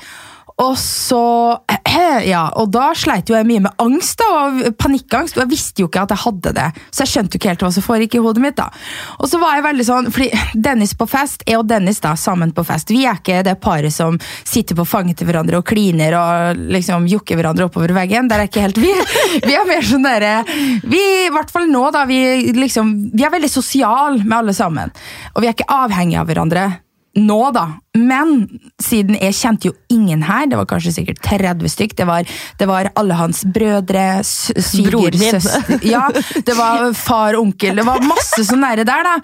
Og 0.62 0.76
så 0.80 1.24
Ja, 2.26 2.46
og 2.56 2.70
da 2.74 2.90
sleit 2.96 3.28
jo 3.30 3.36
jeg 3.36 3.46
mye 3.48 3.62
med 3.66 3.82
angst 3.82 4.20
da, 4.20 4.26
og 4.46 4.76
panikkangst, 4.80 5.36
og 5.36 5.44
jeg 5.44 5.50
visste 5.52 5.82
jo 5.82 5.88
ikke 5.88 6.04
at 6.06 6.12
jeg 6.12 6.22
hadde 6.22 6.52
det. 6.56 6.66
Så 6.90 7.04
jeg 7.04 7.12
skjønte 7.12 7.36
jo 7.36 7.40
ikke 7.40 7.50
helt 7.52 7.64
hva 7.64 7.70
som 7.72 7.84
foregikk 7.84 8.16
i 8.18 8.22
hodet 8.24 8.42
mitt. 8.44 8.56
da. 8.58 8.68
Og 9.20 9.30
så 9.30 9.40
var 9.40 9.56
jeg 9.56 9.66
veldig 9.66 9.86
sånn, 9.88 10.10
fordi 10.14 10.28
Dennis 10.66 10.94
på 10.98 11.08
fest, 11.10 11.44
jeg 11.48 11.60
og 11.60 11.68
Dennis 11.70 12.00
da, 12.04 12.14
sammen 12.20 12.54
på 12.56 12.64
fest, 12.68 12.92
vi 12.92 13.04
er 13.08 13.20
ikke 13.20 13.42
det 13.46 13.56
paret 13.64 13.94
som 13.94 14.18
sitter 14.44 14.78
på 14.78 14.86
fanget 14.88 15.20
til 15.20 15.30
hverandre 15.30 15.60
og 15.60 15.66
kliner 15.68 16.16
og 16.20 16.64
liksom 16.72 17.08
jokker 17.10 17.40
hverandre 17.40 17.68
oppover 17.68 17.94
veggen. 17.96 18.30
Der 18.32 18.44
er 18.44 18.50
ikke 18.50 18.64
helt 18.64 18.80
vi. 18.80 18.92
Vi 19.46 19.54
er 19.54 19.66
mer 19.68 19.84
sånn 19.84 20.04
dere 20.04 20.30
Vi, 20.46 21.00
i 21.26 21.32
hvert 21.32 21.50
fall 21.52 21.68
nå, 21.70 21.82
da, 21.94 22.04
vi 22.08 22.18
liksom 22.56 22.88
Vi 23.14 23.24
er 23.24 23.32
veldig 23.32 23.50
sosiale 23.50 24.24
med 24.24 24.36
alle 24.38 24.54
sammen. 24.56 24.92
Og 25.34 25.42
vi 25.42 25.48
er 25.48 25.54
ikke 25.54 25.68
avhengige 25.72 26.22
av 26.22 26.28
hverandre 26.30 26.66
nå, 27.16 27.38
da. 27.56 27.64
Men 27.96 28.44
siden 28.82 29.16
jeg 29.16 29.36
kjente 29.38 29.70
jo 29.70 29.74
ingen 29.92 30.24
her, 30.26 30.46
det 30.50 30.58
var 30.60 30.68
kanskje 30.68 30.92
sikkert 30.98 31.22
30 31.24 31.72
stykk, 31.72 31.96
det 31.96 32.06
var, 32.08 32.28
det 32.60 32.68
var 32.68 32.90
alle 32.98 33.16
hans 33.16 33.42
brødre, 33.48 34.04
svigersøster 34.26 35.80
Ja, 35.94 36.06
det 36.12 36.56
var 36.58 36.90
far 36.96 37.38
onkel, 37.40 37.80
det 37.80 37.86
var 37.88 38.04
masse 38.04 38.44
sånn 38.46 38.62
nære 38.64 38.84
der, 38.88 39.06
da. 39.06 39.16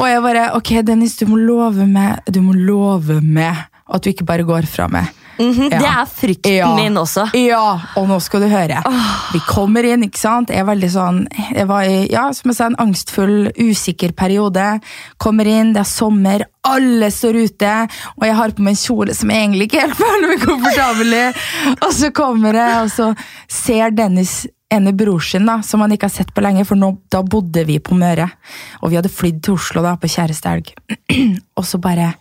Og 0.00 0.10
jeg 0.10 0.24
bare 0.26 0.46
Ok, 0.58 0.74
Dennis, 0.86 1.16
du 1.20 1.26
må 1.30 1.38
love 1.40 1.86
meg 1.88 2.20
Du 2.30 2.40
må 2.44 2.54
love 2.56 3.20
meg 3.24 3.66
at 3.90 4.04
du 4.04 4.12
ikke 4.12 4.26
bare 4.28 4.44
går 4.46 4.68
fra 4.70 4.86
meg. 4.90 5.08
Mhm, 5.40 5.70
Ja. 5.72 5.78
Det 5.80 5.88
er 5.88 6.06
frykten 6.12 6.52
Ja. 6.56 6.74
min 6.76 6.94
også. 7.00 7.24
Ja, 7.34 7.80
og 7.96 8.08
nå 8.08 8.18
skal 8.20 8.40
du 8.44 8.48
høre. 8.52 8.82
Vi 9.32 9.40
kommer 9.48 9.84
inn, 9.88 10.02
ikke 10.04 10.18
sant. 10.20 10.50
Jeg 10.52 10.58
er 10.60 10.68
veldig 10.68 10.90
sånn 10.92 11.26
Jeg 11.54 11.66
var 11.66 11.82
i 11.88 12.06
ja, 12.10 12.26
som 12.36 12.50
jeg 12.50 12.56
sa, 12.56 12.66
en 12.66 12.76
angstfull, 12.76 13.50
usikker 13.58 14.12
periode. 14.12 14.80
Kommer 15.18 15.46
inn, 15.48 15.72
det 15.72 15.80
er 15.80 15.88
sommer, 15.88 16.44
alle 16.64 17.08
står 17.10 17.40
ute, 17.46 17.88
og 18.18 18.24
jeg 18.28 18.36
har 18.36 18.50
på 18.50 18.60
meg 18.66 18.76
en 18.76 18.82
kjole 18.84 19.14
som 19.16 19.30
jeg 19.32 19.40
egentlig 19.48 19.68
ikke 19.70 19.80
helt 19.80 19.96
føler 20.04 20.28
meg 20.34 20.40
komfortabel 20.44 21.12
i. 21.14 21.26
Og 21.80 21.92
så 21.96 22.10
kommer 22.12 22.52
jeg, 22.60 22.82
og 22.84 22.90
så 22.90 23.16
ser 23.48 23.90
Dennis 23.96 24.46
ene 24.70 24.92
bror 24.94 25.18
sin, 25.24 25.46
da, 25.46 25.60
som 25.66 25.80
han 25.80 25.90
ikke 25.90 26.06
har 26.06 26.14
sett 26.14 26.34
på 26.34 26.42
lenge, 26.44 26.64
for 26.68 26.76
nå, 26.78 26.92
da 27.10 27.22
bodde 27.26 27.64
vi 27.66 27.78
på 27.82 27.96
Møre. 27.98 28.28
Og 28.82 28.90
vi 28.92 28.96
hadde 29.00 29.10
flydd 29.10 29.40
til 29.42 29.54
Oslo 29.56 29.82
da, 29.82 29.96
på 29.96 30.06
kjærestehelg. 30.06 30.70
og 31.58 31.64
så 31.66 31.80
bare 31.82 32.12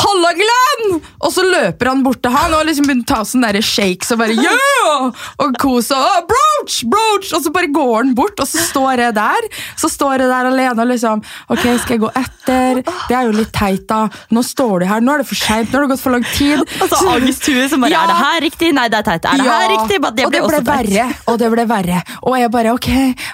Halla, 0.00 0.32
Glenn! 0.36 1.00
Og 1.20 1.32
så 1.34 1.44
løper 1.44 1.90
han 1.92 2.04
bort 2.06 2.22
til 2.24 2.32
han 2.34 2.54
og 2.56 2.66
liksom 2.68 2.88
begynner 2.88 3.06
å 3.06 3.10
ta 3.12 3.20
sånne 3.28 3.52
der 3.56 3.66
shakes 3.66 4.12
og 4.14 4.22
bare 4.22 4.36
yeah! 4.38 5.24
Og 5.44 5.56
kose 5.60 5.96
og 5.96 6.06
«Ah, 6.06 6.22
broach, 6.60 6.84
brooch! 6.88 7.32
Og 7.34 7.42
så 7.44 7.52
bare 7.52 7.70
går 7.72 7.96
han 7.96 8.14
bort, 8.14 8.40
og 8.40 8.48
så 8.48 8.62
står 8.62 9.00
jeg 9.04 9.14
der. 9.14 9.46
Så 9.78 9.88
står 9.88 10.20
jeg 10.24 10.30
der 10.30 10.48
alene 10.50 10.82
og 10.82 10.88
liksom 10.90 11.22
Ok, 11.50 11.62
skal 11.82 11.96
jeg 11.96 12.00
gå 12.00 12.10
etter? 12.16 12.80
Det 13.08 13.16
er 13.16 13.28
jo 13.28 13.34
litt 13.36 13.52
teit, 13.52 13.86
da. 13.88 14.08
Nå 14.30 14.42
står 14.44 14.80
du 14.80 14.86
her, 14.90 15.00
nå 15.00 15.14
er 15.14 15.22
det 15.22 15.28
for 15.30 15.38
seint, 15.38 15.70
nå 15.70 15.78
har 15.78 15.86
det 15.86 15.92
gått 15.94 16.04
for 16.04 16.14
lang 16.14 16.26
tid. 16.34 16.62
Og 16.80 16.92
så 16.92 17.14
angsthue 17.16 17.68
som 17.68 17.84
bare 17.84 17.92
Ja. 17.92 18.02
Er 18.04 18.12
det 18.12 18.18
her 18.20 18.40
riktig? 18.46 18.72
Nei, 18.74 18.88
det 18.88 19.00
er 19.00 19.08
teit. 19.08 19.24
Er 19.24 19.40
det 19.40 19.48
her 19.48 19.68
riktig? 19.74 20.00
Det 20.00 20.26
og 20.26 20.32
det 20.32 20.42
ble 20.44 20.60
verre, 20.66 21.06
og 21.30 21.38
det 21.40 21.50
ble 21.52 21.66
verre. 21.70 22.02
Og 22.26 22.38
jeg 22.38 22.52
bare, 22.52 22.74
ok, 22.76 22.90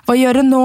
hva 0.07 0.17
gjør 0.19 0.41
jeg 0.41 0.49
nå? 0.51 0.65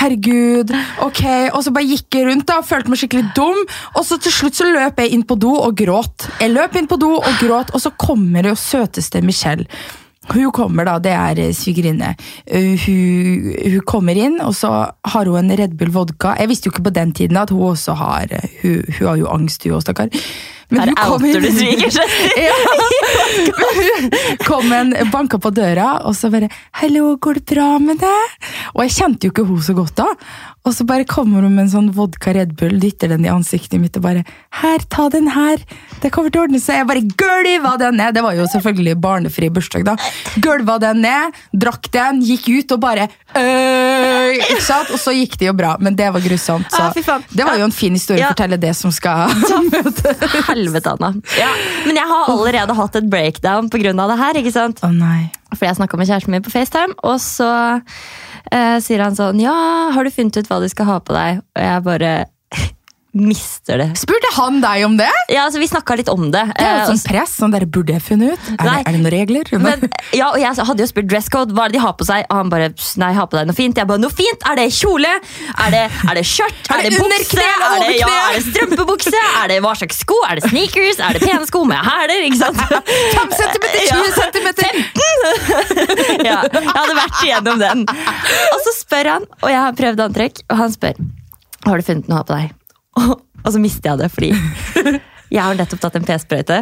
Herregud, 0.00 0.74
ok. 1.04 1.22
Og 1.54 1.60
så 1.64 1.74
bare 1.74 1.88
gikk 1.88 2.18
jeg 2.18 2.28
rundt 2.28 2.46
da, 2.48 2.60
og 2.62 2.68
følte 2.68 2.92
meg 2.92 3.00
skikkelig 3.02 3.26
dum. 3.36 3.60
Og 3.94 4.06
så 4.06 4.18
til 4.22 4.34
slutt 4.34 4.58
så 4.58 4.68
løp 4.68 5.00
jeg 5.02 5.14
inn 5.16 5.26
på 5.26 5.38
do 5.40 5.54
og 5.56 5.76
gråt. 5.78 6.28
Jeg 6.40 6.54
løp 6.54 6.78
inn 6.80 6.90
på 6.90 6.98
do 7.00 7.14
og 7.18 7.42
gråt, 7.42 7.74
og 7.74 7.82
så 7.82 7.92
kommer 7.98 8.44
det 8.44 8.54
jo 8.54 8.60
søteste 8.60 9.22
Michelle. 9.24 9.68
Hun 10.32 10.52
kommer 10.56 10.88
da, 10.88 10.96
det 11.02 11.12
er 11.12 11.40
eh, 11.42 11.52
svigerinne. 11.56 12.14
Uh, 12.48 12.74
hun, 12.86 13.52
hun 13.74 13.84
kommer 13.88 14.16
inn, 14.18 14.40
og 14.44 14.54
så 14.56 14.72
har 15.12 15.30
hun 15.30 15.42
en 15.42 15.58
Red 15.58 15.76
Bull 15.78 15.92
vodka. 15.94 16.34
Jeg 16.40 16.50
visste 16.50 16.68
jo 16.68 16.74
ikke 16.74 16.88
på 16.88 16.96
den 16.96 17.12
tiden 17.16 17.40
at 17.40 17.52
hun 17.52 17.74
også 17.74 17.96
har 18.00 18.32
eh, 18.32 18.50
Hun, 18.62 18.82
hun 18.98 19.08
har 19.08 19.20
jo 19.20 19.30
angst, 19.32 19.64
hun 19.64 19.76
også, 19.76 19.90
stakkar. 19.90 20.24
Men 20.68 20.80
Her 20.80 20.88
hun 20.94 21.12
outer 21.12 21.40
du 21.44 21.50
svigersøster. 21.52 22.32
ja. 22.46 22.54
Kom 24.44 24.72
en, 24.72 24.94
banka 25.12 25.38
på 25.38 25.50
døra, 25.54 25.98
og 26.08 26.16
så 26.16 26.30
bare 26.32 26.48
'Hallo, 26.80 27.16
går 27.16 27.40
det 27.40 27.46
bra 27.54 27.78
med 27.78 28.00
deg?' 28.02 28.30
Og 28.74 28.82
jeg 28.84 28.96
kjente 28.96 29.26
jo 29.26 29.32
ikke 29.34 29.46
hun 29.48 29.62
så 29.62 29.74
godt 29.76 29.96
da. 29.96 30.08
Og 30.64 30.72
så 30.72 30.86
bare 30.88 31.04
kommer 31.04 31.44
hun 31.44 31.54
med 31.54 31.66
en 31.66 31.72
sånn 31.74 31.90
vodka 31.92 32.32
Red 32.32 32.56
Bull, 32.56 32.78
dytter 32.80 33.08
den 33.12 33.26
i 33.26 33.32
ansiktet 33.32 33.80
mitt 33.80 33.96
og 33.96 34.02
bare 34.06 34.24
'Her, 34.60 34.78
ta 34.88 35.08
den 35.08 35.28
her. 35.28 35.58
Det 36.00 36.12
kommer 36.12 36.30
til 36.30 36.40
å 36.40 36.44
ordne 36.48 36.60
seg.' 36.60 36.80
Jeg 36.80 36.86
bare 36.86 37.08
gølva 37.24 37.78
den 37.78 37.96
ned. 37.96 38.14
Det 38.14 38.22
var 38.22 38.34
jo 38.34 38.46
selvfølgelig 38.46 39.00
barnefri 39.00 39.50
bursdag, 39.50 39.84
da. 39.84 39.96
Gølva 40.40 40.78
den 40.80 41.02
ned, 41.02 41.32
drakk 41.52 41.90
den, 41.92 42.22
gikk 42.22 42.48
ut 42.48 42.72
og 42.72 42.80
bare 42.80 43.08
øh, 43.36 44.34
Ikke 44.34 44.62
sant? 44.64 44.90
Og 44.94 45.00
så 45.00 45.12
gikk 45.14 45.36
det 45.40 45.48
jo 45.48 45.54
bra, 45.56 45.74
men 45.82 45.96
det 45.98 46.08
var 46.14 46.20
grusomt. 46.24 46.66
Så 46.72 46.82
Ah, 46.84 47.20
det 47.30 47.44
var 47.46 47.56
jo 47.58 47.64
en 47.68 47.72
fin 47.74 47.92
historie 47.96 48.20
Ja. 48.22 48.30
å 48.30 48.34
fortelle 48.34 48.58
det 48.60 48.74
som 48.76 48.92
skal 48.94 49.30
møtes. 49.72 50.24
Helvete, 50.48 50.94
Anna. 50.96 51.12
Ja. 51.38 51.50
Men 51.86 51.96
jeg 52.00 52.08
har 52.10 52.30
allerede 52.34 52.76
hatt 52.78 52.96
et 53.00 53.08
breakdown 53.10 53.70
pga. 53.70 53.92
det 53.94 54.18
her. 54.18 54.34
ikke 54.42 54.52
sant? 54.52 54.80
Å 54.82 54.92
nei. 54.92 55.30
Fordi 55.54 55.66
jeg 55.70 55.76
snakka 55.80 55.96
med 56.00 56.08
kjæresten 56.10 56.30
min 56.34 56.42
på 56.42 56.50
FaceTime, 56.50 56.94
og 57.06 57.20
så 57.22 57.50
eh, 58.50 58.78
sier 58.82 59.02
han 59.04 59.14
sånn 59.14 59.38
Ja, 59.42 59.54
har 59.94 60.04
du 60.04 60.10
funnet 60.10 60.36
ut 60.36 60.48
hva 60.50 60.60
du 60.62 60.68
skal 60.68 60.86
ha 60.90 60.98
på 61.00 61.14
deg? 61.14 61.42
Og 61.54 61.62
jeg 61.62 61.84
bare 61.86 62.14
mister 63.14 63.78
det. 63.78 63.86
Spurte 63.98 64.30
han 64.36 64.60
deg 64.62 64.84
om 64.86 64.96
det? 64.98 65.08
Ja, 65.30 65.44
altså 65.46 65.60
Vi 65.62 65.68
snakka 65.70 65.96
litt 65.98 66.08
om 66.10 66.26
det. 66.34 66.42
Det 66.58 66.64
er 66.66 66.80
jo 66.82 66.92
sånn 66.92 67.02
press. 67.06 67.34
sånn 67.38 67.54
der, 67.54 67.64
Burde 67.70 67.94
jeg 67.94 68.02
funnet 68.02 68.34
ut? 68.34 68.48
Er, 68.58 68.64
det, 68.66 68.74
er 68.80 68.96
det 68.96 69.00
noen 69.00 69.14
regler? 69.14 69.50
Men, 69.62 69.84
ja, 70.16 70.32
og 70.32 70.38
Jeg 70.42 70.66
hadde 70.68 70.84
jo 70.84 70.88
spurt 70.90 71.08
dresscode. 71.10 71.54
Hva 71.54 71.66
er 71.68 71.72
det 71.72 71.78
de 71.78 71.84
har 71.84 71.94
på 71.98 72.06
seg? 72.08 72.26
Og 72.28 72.40
han 72.42 72.50
bare 72.52 72.72
nei, 73.00 73.12
ha 73.16 73.26
på 73.30 73.38
deg 73.38 73.48
noe 73.50 73.56
fint. 73.56 73.78
Jeg 73.78 73.90
bare, 73.90 74.02
noe 74.02 74.14
fint? 74.14 74.46
Er 74.50 74.58
det 74.58 74.66
kjole? 74.74 75.12
Er 75.64 75.74
det, 75.74 75.84
er 76.10 76.18
det 76.18 76.24
skjørt? 76.28 76.60
Er 76.74 76.82
det 76.84 76.92
under 76.98 77.14
bukse? 77.14 77.44
Er 77.44 77.84
det, 77.84 77.92
ja, 78.00 78.10
er 78.14 78.38
det 78.38 78.44
strømpebukse? 78.48 79.24
Er 79.44 79.52
det 79.54 79.60
hva 79.64 79.74
slags 79.78 80.02
sko? 80.04 80.18
Er 80.28 80.40
det 80.40 80.50
sneakers? 80.50 81.00
Er 81.00 81.18
det 81.18 81.24
pene 81.24 81.48
sko 81.48 81.64
med 81.70 81.80
hæler? 81.86 82.26
Ikke 82.28 82.40
sant? 82.42 82.60
5 83.18 83.36
centimeter, 83.38 83.86
20 83.94 84.14
centimeter! 84.18 84.82
Ja, 86.24 86.40
jeg 86.48 86.68
hadde 86.70 86.94
vært 86.96 87.22
igjennom 87.24 87.60
den. 87.60 87.84
Og 87.88 88.60
så 88.64 88.72
spør 88.76 89.10
han, 89.16 89.26
og 89.42 89.50
jeg 89.52 89.60
har 89.60 89.76
prøvd 89.76 90.02
antrekk, 90.08 90.44
og 90.50 90.60
han 90.62 90.72
spør 90.72 91.00
har 91.64 91.80
du 91.80 91.86
funnet 91.86 92.10
noe 92.12 92.24
på 92.28 92.36
deg. 92.36 92.52
Og, 93.00 93.16
og 93.44 93.52
så 93.52 93.60
mister 93.62 93.92
jeg 93.92 94.02
det, 94.04 94.10
fordi 94.14 94.32
jeg 95.34 95.42
har 95.42 95.56
nettopp 95.58 95.82
tatt 95.82 95.98
en 95.98 96.06
p-sprøyte. 96.06 96.60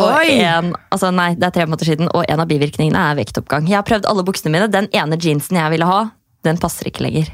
Og 0.00 0.24
en, 0.24 0.72
altså 0.92 1.12
nei, 1.14 1.32
det 1.36 1.48
er 1.48 1.54
tre 1.54 1.66
måneder 1.68 1.88
siden, 1.88 2.10
og 2.16 2.24
en 2.28 2.42
av 2.42 2.48
bivirkningene 2.50 3.06
er 3.10 3.18
vektoppgang. 3.20 3.68
Jeg 3.68 3.78
har 3.80 3.86
prøvd 3.88 4.08
alle 4.08 4.24
buksene 4.26 4.54
mine. 4.54 4.70
Den 4.72 4.88
ene 4.96 5.18
jeansen 5.20 5.60
jeg 5.60 5.74
ville 5.74 5.88
ha, 5.88 6.00
den 6.46 6.60
passer 6.60 6.88
ikke 6.88 7.04
lenger. 7.06 7.30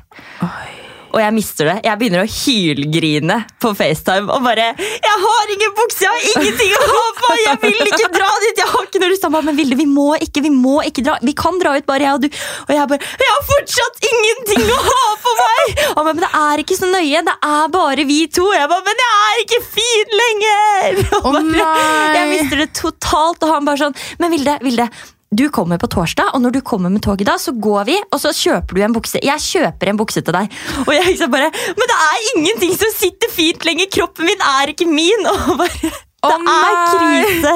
Og 1.12 1.19
jeg 1.23 1.35
mister 1.37 1.71
det. 1.71 1.77
Jeg 1.87 2.00
begynner 2.00 2.25
å 2.25 2.29
hylgrine 2.29 3.38
på 3.62 3.73
FaceTime 3.77 4.33
og 4.33 4.45
bare 4.45 4.71
'Jeg 4.79 5.17
har 5.25 5.53
ingen 5.55 5.75
bukse! 5.79 6.05
Jeg 6.05 6.12
har 6.12 6.43
ingenting 6.43 6.73
å 6.77 6.83
ha 6.85 7.05
på! 7.19 7.33
Jeg 7.45 7.59
vil 7.62 7.81
ikke 7.87 8.11
dra 8.15 8.31
dit! 8.45 8.61
Jeg 8.62 8.69
har 8.73 8.87
ikke 8.87 9.03
noe 9.03 9.11
lyst. 9.12 9.27
Bare, 9.29 9.45
men 9.45 9.59
Vilde, 9.59 9.77
vi 9.77 9.87
må 9.87 10.09
ikke, 10.17 10.43
vi 10.45 10.53
må 10.53 10.79
ikke 10.88 11.05
dra. 11.05 11.19
Vi 11.23 11.35
kan 11.37 11.59
dra 11.61 11.75
ut, 11.77 11.87
bare 11.88 12.07
jeg 12.07 12.15
og 12.17 12.23
du. 12.25 12.29
Og 12.69 12.73
jeg 12.75 12.88
bare 12.93 13.11
Jeg 13.25 13.33
har 13.35 13.45
fortsatt 13.50 14.09
ingenting 14.12 14.65
å 14.73 14.81
ha 14.88 15.03
på 15.25 15.35
meg! 15.43 15.85
Og 15.97 16.03
bare, 16.05 16.15
men 16.15 16.25
det 16.25 16.33
er 16.45 16.65
ikke 16.65 16.79
så 16.79 16.88
nøye. 16.93 17.25
Det 17.29 17.37
er 17.50 17.69
bare 17.77 18.09
vi 18.09 18.21
to. 18.33 18.49
Jeg 18.57 18.73
bare, 18.73 18.87
men 18.88 19.05
jeg 19.05 19.21
er 19.29 19.45
ikke 19.45 19.62
fin 19.77 20.19
lenger! 20.23 21.05
Og 21.25 21.31
bare, 21.33 21.45
nei. 21.53 22.17
jeg 22.17 22.33
mister 22.35 22.65
det 22.65 22.73
totalt. 22.77 23.43
Og 23.43 23.55
han 23.55 23.69
bare 23.69 23.88
sånn 23.88 23.97
Men 24.21 24.35
Vilde, 24.35 24.59
Vilde. 24.65 24.88
Du 25.28 25.50
kommer 25.52 25.76
på 25.76 25.90
torsdag, 25.92 26.30
og 26.32 26.40
når 26.40 26.54
du 26.56 26.61
kommer 26.64 26.88
med 26.88 27.02
toget 27.04 27.28
da, 27.28 27.35
så 27.37 27.52
går 27.52 27.85
vi, 27.85 27.97
og 28.08 28.20
så 28.23 28.32
kjøper 28.32 28.78
du 28.78 28.82
en 28.85 28.94
bukse. 28.97 29.20
Jeg 29.20 29.44
kjøper 29.44 29.90
en 29.92 30.00
bukse 30.00 30.23
til 30.25 30.35
deg. 30.35 30.54
Og 30.87 30.92
jeg 30.94 31.04
liksom 31.11 31.32
bare 31.35 31.50
Men 31.52 31.90
det 31.90 31.99
er 32.06 32.28
ingenting 32.32 32.76
som 32.80 32.94
sitter 32.97 33.32
fint 33.32 33.68
lenger! 33.68 33.90
Kroppen 33.92 34.28
min 34.28 34.47
er 34.56 34.73
ikke 34.73 34.88
min! 34.88 35.28
Og 35.32 35.58
bare 35.61 35.92
Det 36.19 36.35
er 36.35 36.79
krise! 36.91 37.53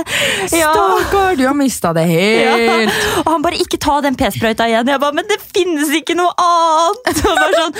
Ja. 0.55 0.69
Stakkar, 0.71 1.35
du 1.37 1.43
har 1.49 1.55
mista 1.59 1.91
det 1.97 2.05
Ja. 2.07 2.53
helt. 2.55 2.93
Og 3.25 3.31
han 3.33 3.43
bare 3.43 3.59
'ikke 3.59 3.79
ta 3.81 4.01
den 4.01 4.15
p-sprøyta 4.15 4.69
igjen'. 4.71 4.87
Jeg 4.87 5.01
bare 5.03 5.13
'men 5.13 5.27
det 5.27 5.41
finnes 5.43 5.91
ikke 5.91 6.15
noe 6.15 6.31
annet'. 6.39 7.19
Sånn, 7.23 7.75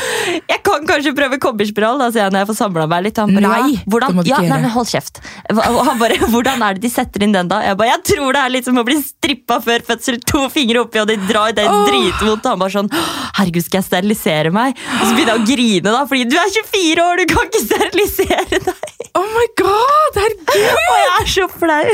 jeg 0.51 0.63
kan 0.67 0.87
kanskje 0.87 1.15
prøve 1.15 1.39
kobberspiral, 1.39 1.99
da, 2.03 2.11
sier 2.11 2.25
jeg 2.27 2.33
når 2.33 2.43
jeg 2.43 2.49
får 2.51 2.59
samla 2.59 2.89
meg 2.89 3.05
litt. 3.05 3.17
Han 3.23 3.31
bare, 3.35 3.63
Nei, 3.63 3.79
hvordan, 3.87 4.27
ja, 4.27 4.41
nei, 4.43 4.59
men 4.59 4.71
hold 4.71 4.91
kjeft. 4.91 5.21
Han 5.49 5.99
bare 6.03 6.19
'hvordan 6.33 6.63
er 6.67 6.75
det 6.75 6.83
de 6.83 6.91
setter 6.91 7.23
inn 7.23 7.33
den, 7.33 7.47
da?' 7.49 7.63
Jeg 7.63 7.77
bare 7.79 7.91
'jeg 7.95 8.03
tror 8.11 8.33
det 8.33 8.43
er 8.43 8.51
litt 8.51 8.65
som 8.65 8.75
å 8.77 8.85
bli 8.85 8.99
strippa 8.99 9.61
før 9.63 9.87
fødsel'. 9.87 10.19
To 10.33 10.49
fingre 10.49 10.83
oppi, 10.83 10.99
og 10.99 11.07
de 11.07 11.17
drar. 11.31 11.53
Det 11.53 11.67
oh. 11.69 11.87
Dritvondt. 11.87 12.43
Han 12.45 12.59
bare 12.59 12.75
sånn 12.75 12.91
'herregud, 12.91 13.63
skal 13.65 13.83
jeg 13.83 13.87
sterilisere 13.91 14.51
meg?' 14.51 14.75
Og 14.75 15.07
så 15.07 15.15
begynner 15.15 15.39
jeg 15.39 15.43
å 15.43 15.47
grine, 15.47 15.89
da, 15.95 16.05
fordi 16.11 16.25
du 16.29 16.37
er 16.37 16.51
24 16.51 17.03
år, 17.07 17.17
du 17.23 17.27
kan 17.31 17.47
ikke 17.47 17.67
sterilisere 17.71 18.59
deg. 18.67 18.92
Oh 19.19 19.29
my 19.29 19.47
god, 19.61 20.19
herregud! 20.19 20.67
Og 20.73 20.97
jeg 20.99 21.13
er 21.21 21.31
så 21.35 21.47
flau. 21.53 21.85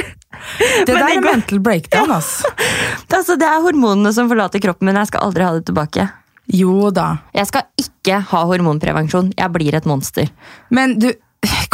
Det 0.87 0.94
der 0.94 1.02
er 1.02 1.22
mental 1.25 1.60
breakdown, 1.64 2.12
ass. 2.14 2.42
Altså, 3.08 3.34
det 3.40 3.46
er 3.48 3.62
hormonene 3.64 4.12
som 4.14 4.28
forlater 4.30 4.62
kroppen 4.62 4.87
min. 4.87 4.98
Jeg 5.00 5.10
skal 5.10 5.25
aldri 5.26 5.46
ha 5.46 5.54
det 5.56 5.64
tilbake. 5.66 6.06
Jo 6.54 6.92
da. 6.94 7.08
Jeg 7.37 7.48
skal 7.50 7.66
ikke 7.80 8.20
ha 8.30 8.42
hormonprevensjon. 8.48 9.32
Jeg 9.37 9.52
blir 9.56 9.76
et 9.76 9.88
monster. 9.88 10.30
Men 10.72 10.94
du, 11.02 11.10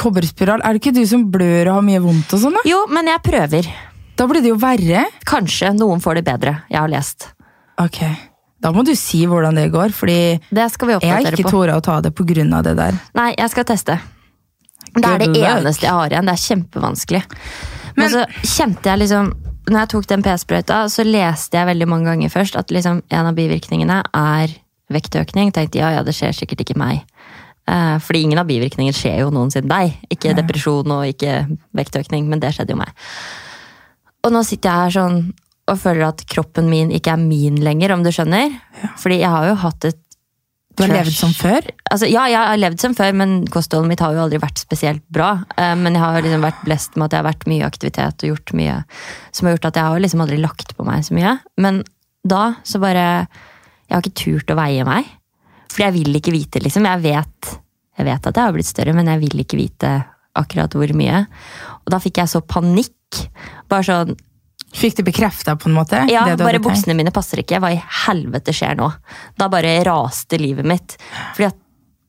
kobberspiral, 0.01 0.65
er 0.65 0.75
det 0.75 0.83
ikke 0.83 0.95
du 0.97 1.05
som 1.09 1.27
blør 1.33 1.69
og 1.69 1.81
har 1.81 1.87
mye 1.87 2.03
vondt 2.05 2.35
og 2.35 2.43
sånn, 2.47 2.57
da? 2.59 2.65
Jo, 2.69 2.85
men 2.91 3.11
jeg 3.13 3.23
prøver. 3.27 3.69
Da 4.19 4.29
blir 4.31 4.45
det 4.45 4.53
jo 4.55 4.59
verre. 4.63 5.05
Kanskje 5.29 5.75
noen 5.77 6.03
får 6.03 6.21
det 6.21 6.25
bedre. 6.31 6.57
Jeg 6.71 6.81
har 6.81 6.91
lest. 6.91 7.29
Ok, 7.83 8.01
da 8.63 8.71
må 8.73 8.85
du 8.87 8.95
si 8.97 9.25
hvordan 9.29 9.59
det 9.59 9.69
går, 9.75 9.93
fordi 9.93 10.39
Det 10.49 10.63
jeg 10.63 11.11
har 11.11 11.27
ikke 11.35 11.51
tora 11.51 11.77
å 11.77 11.83
ta 11.85 12.01
det 12.01 12.15
av 12.15 12.63
det 12.65 12.77
der. 12.79 13.01
Nei, 13.19 13.35
jeg 13.37 13.51
skal 13.51 13.67
teste. 13.69 13.99
Det 14.95 15.11
er 15.11 15.23
det 15.25 15.31
eneste 15.43 15.87
jeg 15.87 15.95
har 15.95 16.13
igjen. 16.13 16.29
Det 16.29 16.35
er 16.35 16.45
kjempevanskelig. 16.45 17.23
Men, 17.97 18.05
Men- 18.05 18.13
så 18.13 18.27
kjente 18.43 18.91
jeg 18.91 18.99
liksom 19.05 19.33
Når 19.65 19.79
jeg 19.81 19.89
tok 19.89 20.07
den 20.11 20.23
p-sprøyta, 20.23 20.79
så 20.93 21.05
leste 21.09 21.57
jeg 21.57 21.67
veldig 21.67 21.87
mange 21.89 22.05
ganger 22.05 22.29
først 22.29 22.57
at 22.61 22.69
liksom 22.69 22.99
en 23.09 23.27
av 23.31 23.33
bivirkningene 23.35 24.03
er 24.13 24.51
vektøkning. 24.93 25.55
Tenkte 25.57 25.79
ja, 25.81 25.89
ja, 25.95 26.03
det 26.05 26.13
skjer 26.13 26.35
sikkert 26.37 26.61
ikke 26.61 26.77
meg. 26.77 27.01
Eh, 27.65 27.95
fordi 27.97 28.27
ingen 28.27 28.43
av 28.43 28.45
bivirkningene 28.51 28.93
skjer 28.93 29.23
jo 29.23 29.31
noensinne 29.33 29.71
deg. 29.73 29.95
Ikke 30.13 30.35
depresjon 30.37 30.93
og 30.93 31.07
ikke 31.09 31.47
vektøkning, 31.81 32.29
men 32.29 32.45
det 32.45 32.53
skjedde 32.53 32.77
jo 32.77 32.83
meg. 32.83 32.93
Og 34.25 34.33
nå 34.37 34.45
sitter 34.45 34.69
jeg 34.69 34.85
her 34.85 34.95
sånn 34.99 35.19
og 35.65 35.79
føler 35.81 36.11
at 36.11 36.27
kroppen 36.29 36.69
min 36.69 36.91
ikke 36.93 37.15
er 37.15 37.23
min 37.25 37.57
lenger, 37.65 37.95
om 37.95 38.03
du 38.05 38.11
skjønner. 38.13 38.53
Fordi 39.01 39.23
jeg 39.23 39.33
har 39.33 39.49
jo 39.49 39.55
hatt 39.65 39.89
et 39.89 40.04
Du 40.75 40.83
har 40.83 40.89
Trash. 40.91 41.05
levd 41.07 41.15
som 41.15 41.33
før? 41.39 41.67
Altså, 41.93 42.09
ja, 42.11 42.25
jeg 42.27 42.39
har 42.51 42.59
levd 42.59 42.81
som 42.83 42.95
før, 42.99 43.13
men 43.15 43.35
kostholdet 43.47 43.89
mitt 43.93 44.01
har 44.03 44.13
jo 44.17 44.25
aldri 44.25 44.41
vært 44.43 44.59
spesielt 44.59 45.05
bra. 45.15 45.45
Eh, 45.57 45.75
Men 45.79 45.95
jeg 45.95 46.03
har 46.03 46.21
liksom 46.25 46.43
vært 46.43 46.65
blest 46.67 46.97
med 46.97 47.05
at 47.07 47.13
jeg 47.15 47.23
har 47.23 47.29
vært 47.33 47.47
mye 47.47 47.61
i 47.63 47.67
aktivitet 47.69 48.25
og 48.25 48.31
gjort 48.33 48.53
mye 48.59 48.79
som 49.31 49.47
har 49.47 49.55
gjort 49.55 49.69
at 49.71 49.77
jeg 49.79 49.85
har 49.85 50.01
liksom 50.03 50.21
aldri 50.25 50.39
lagt 50.43 50.75
på 50.77 50.85
meg 50.89 51.05
så 51.07 51.15
mye. 51.15 51.37
Men 51.59 51.83
da 52.27 52.55
så 52.65 52.81
bare 52.81 53.29
Jeg 53.89 53.93
har 53.95 54.03
ikke 54.03 54.23
turt 54.25 54.51
å 54.51 54.57
veie 54.57 54.85
meg. 54.89 55.05
Fordi 55.71 55.85
jeg 55.85 55.93
vil 55.93 56.15
ikke 56.17 56.33
vite, 56.33 56.61
liksom. 56.65 56.87
Jeg 56.89 57.03
vet, 57.05 57.59
jeg 57.99 58.07
vet 58.07 58.27
at 58.27 58.35
jeg 58.35 58.45
har 58.45 58.53
blitt 58.57 58.67
større, 58.67 58.95
men 58.95 59.07
jeg 59.07 59.21
vil 59.21 59.43
ikke 59.45 59.59
vite 59.61 59.91
akkurat 60.35 60.73
hvor 60.75 60.91
mye. 60.97 61.27
Og 61.85 61.91
da 61.93 61.99
fikk 62.01 62.17
jeg 62.23 62.33
så 62.33 62.41
panikk. 62.41 63.29
Bare 63.69 63.85
sånn 63.87 64.17
Fikk 64.75 64.97
du 64.99 65.05
bekrefta, 65.07 65.55
på 65.57 65.69
en 65.71 65.77
måte? 65.77 66.01
ja, 66.11 66.25
bare 66.41 66.63
buksene 66.63 66.97
mine 66.99 67.13
passer 67.15 67.43
ikke. 67.43 67.61
Hva 67.63 67.71
i 67.75 67.83
helvete 68.07 68.55
skjer 68.55 68.79
nå? 68.81 68.89
Da 69.39 69.49
bare 69.53 69.77
raste 69.87 70.41
livet 70.41 70.67
mitt. 70.67 70.97
Fordi 71.37 71.51
at 71.53 71.61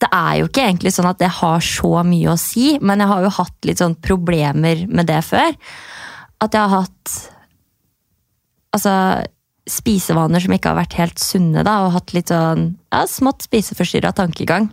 det 0.03 0.09
er 0.11 0.39
jo 0.41 0.49
ikke 0.49 0.65
egentlig 0.65 0.91
sånn 0.95 1.07
at 1.07 1.21
det 1.21 1.29
har 1.37 1.61
så 1.63 2.01
mye 2.03 2.33
å 2.33 2.39
si, 2.39 2.75
men 2.83 3.01
jeg 3.01 3.11
har 3.11 3.23
jo 3.23 3.35
hatt 3.37 3.69
litt 3.69 3.79
sånn 3.79 3.95
problemer 4.03 4.83
med 4.91 5.07
det 5.07 5.21
før. 5.23 5.55
At 6.43 6.57
jeg 6.57 6.61
har 6.65 6.83
hatt 6.83 7.13
altså, 8.75 8.95
spisevaner 9.69 10.43
som 10.43 10.55
ikke 10.55 10.73
har 10.73 10.81
vært 10.81 10.97
helt 10.99 11.21
sunne, 11.21 11.63
da, 11.65 11.79
og 11.85 11.95
hatt 11.95 12.13
litt 12.17 12.33
sånn 12.33 12.73
ja, 12.91 13.05
smått 13.09 13.47
spiseforstyrra 13.47 14.11
tankegang. 14.17 14.67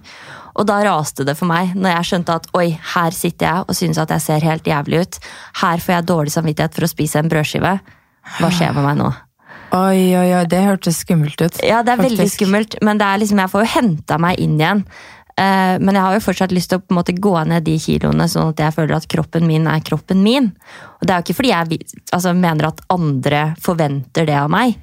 Og 0.58 0.66
da 0.68 0.78
raste 0.84 1.24
det 1.24 1.34
for 1.38 1.48
meg, 1.50 1.72
når 1.78 1.96
jeg 1.96 2.08
skjønte 2.10 2.36
at 2.40 2.48
oi, 2.58 2.68
her 2.94 3.16
sitter 3.16 3.48
jeg 3.48 3.66
og 3.66 3.78
synes 3.78 4.00
at 4.02 4.12
jeg 4.12 4.24
ser 4.26 4.46
helt 4.46 4.68
jævlig 4.68 5.02
ut. 5.04 5.18
Her 5.62 5.82
får 5.82 5.94
jeg 5.96 6.08
dårlig 6.10 6.34
samvittighet 6.34 6.76
for 6.76 6.86
å 6.86 6.90
spise 6.92 7.22
en 7.22 7.32
brødskive. 7.32 7.76
Hva 8.38 8.50
skjer 8.52 8.76
med 8.76 8.86
meg 8.86 9.00
nå? 9.00 9.08
Oi, 9.72 10.12
oi, 10.18 10.28
oi, 10.36 10.44
det 10.52 10.60
hørtes 10.66 11.00
skummelt 11.00 11.40
ut. 11.40 11.62
Ja, 11.64 11.80
det 11.82 11.94
er 11.94 12.02
veldig 12.04 12.28
skummelt, 12.28 12.76
men 12.84 13.00
det 13.00 13.08
er 13.08 13.22
liksom, 13.22 13.40
jeg 13.40 13.52
får 13.54 13.64
jo 13.64 13.72
henta 13.72 14.18
meg 14.20 14.40
inn 14.42 14.58
igjen. 14.60 14.84
Eh, 15.32 15.78
Men 15.80 15.96
jeg 15.96 16.04
har 16.04 16.16
jo 16.18 16.24
fortsatt 16.26 16.52
lyst 16.52 16.72
til 16.72 16.82
å 16.82 16.94
måte 16.94 17.14
gå 17.16 17.32
ned 17.48 17.64
de 17.64 17.78
kiloene, 17.80 18.28
sånn 18.28 18.52
at 18.52 18.60
jeg 18.60 18.76
føler 18.76 18.98
at 18.98 19.08
kroppen 19.08 19.46
min 19.48 19.64
er 19.70 19.80
kroppen 19.80 20.20
min. 20.24 20.50
Og 21.00 21.06
det 21.08 21.14
er 21.14 21.22
jo 21.22 21.26
ikke 21.26 21.38
fordi 21.40 21.54
jeg 21.54 21.80
altså, 22.12 22.34
mener 22.36 22.68
at 22.68 22.84
andre 22.92 23.42
forventer 23.64 24.28
det 24.28 24.36
av 24.36 24.52
meg, 24.52 24.76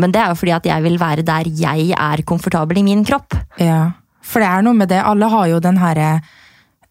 men 0.00 0.14
det 0.14 0.22
er 0.22 0.32
jo 0.32 0.38
fordi 0.40 0.56
at 0.56 0.68
jeg 0.70 0.86
vil 0.86 0.96
være 1.00 1.26
der 1.26 1.50
jeg 1.52 1.90
er 1.92 2.22
komfortabel 2.24 2.80
i 2.80 2.86
min 2.86 3.04
kropp. 3.04 3.36
Ja, 3.60 3.90
for 4.22 4.42
det 4.42 4.50
er 4.50 4.66
noe 4.66 4.76
med 4.76 4.90
det. 4.92 5.00
Alle 5.04 5.30
har 5.32 5.48
jo 5.50 5.62
den 5.62 5.80
herre 5.80 6.10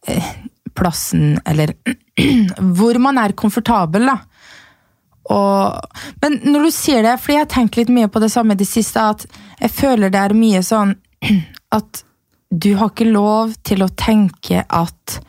eh, 0.08 0.32
plassen, 0.78 1.38
eller 1.46 1.74
hvor 2.78 3.00
man 3.02 3.22
er 3.22 3.38
komfortabel, 3.38 4.10
da. 4.10 4.18
Og, 5.30 5.98
men 6.24 6.40
når 6.50 6.66
du 6.66 6.74
sier 6.74 7.06
det, 7.06 7.20
fordi 7.22 7.38
jeg 7.38 7.46
har 7.46 7.52
tenkt 7.54 7.78
litt 7.78 7.92
mye 7.94 8.10
på 8.10 8.22
det 8.24 8.32
samme 8.34 8.56
i 8.56 8.60
det 8.60 8.68
siste, 8.70 9.04
at 9.14 9.26
jeg 9.60 9.74
føler 9.76 10.14
det 10.14 10.22
er 10.24 10.38
mye 10.38 10.62
sånn 10.66 10.96
at 11.78 12.04
du 12.50 12.72
har 12.80 12.90
ikke 12.90 13.12
lov 13.12 13.54
til 13.68 13.86
å 13.86 13.92
tenke 13.94 14.64
at 14.66 15.20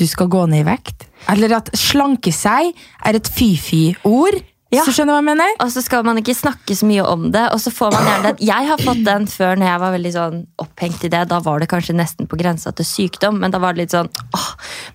du 0.00 0.06
skal 0.08 0.30
gå 0.32 0.46
ned 0.50 0.64
i 0.64 0.66
vekt. 0.66 1.04
Eller 1.30 1.58
at 1.58 1.68
slanke 1.76 2.32
seg 2.34 2.72
er 3.04 3.18
et 3.18 3.28
fy-fy-ord. 3.30 4.40
Ja. 4.74 4.84
Så 4.86 4.94
skjønner 4.94 5.14
du 5.14 5.16
hva 5.16 5.22
jeg 5.22 5.30
mener? 5.30 5.56
Og 5.62 5.72
så 5.72 5.82
skal 5.84 6.04
man 6.06 6.18
ikke 6.20 6.34
snakke 6.36 6.76
så 6.76 6.88
mye 6.88 7.04
om 7.06 7.28
det. 7.34 7.44
og 7.54 7.60
så 7.62 7.72
får 7.74 7.94
man 7.94 8.08
gjerne 8.08 8.30
den. 8.30 8.46
Jeg 8.48 8.68
har 8.70 8.82
fått 8.82 9.02
den 9.06 9.26
før 9.30 9.58
når 9.60 9.70
jeg 9.70 9.82
var 9.84 9.96
veldig 9.96 10.14
sånn 10.18 10.38
opphengt 10.64 11.04
i 11.06 11.12
det. 11.14 11.24
Da 11.30 11.40
var 11.44 11.62
det 11.62 11.70
kanskje 11.70 11.96
nesten 11.96 12.30
på 12.30 12.38
grensa 12.40 12.74
til 12.74 12.88
sykdom, 12.88 13.40
men 13.42 13.54
da 13.54 13.60
var 13.62 13.74
det 13.74 13.84
litt 13.84 13.96
sånn 13.96 14.10
åh, 14.34 14.48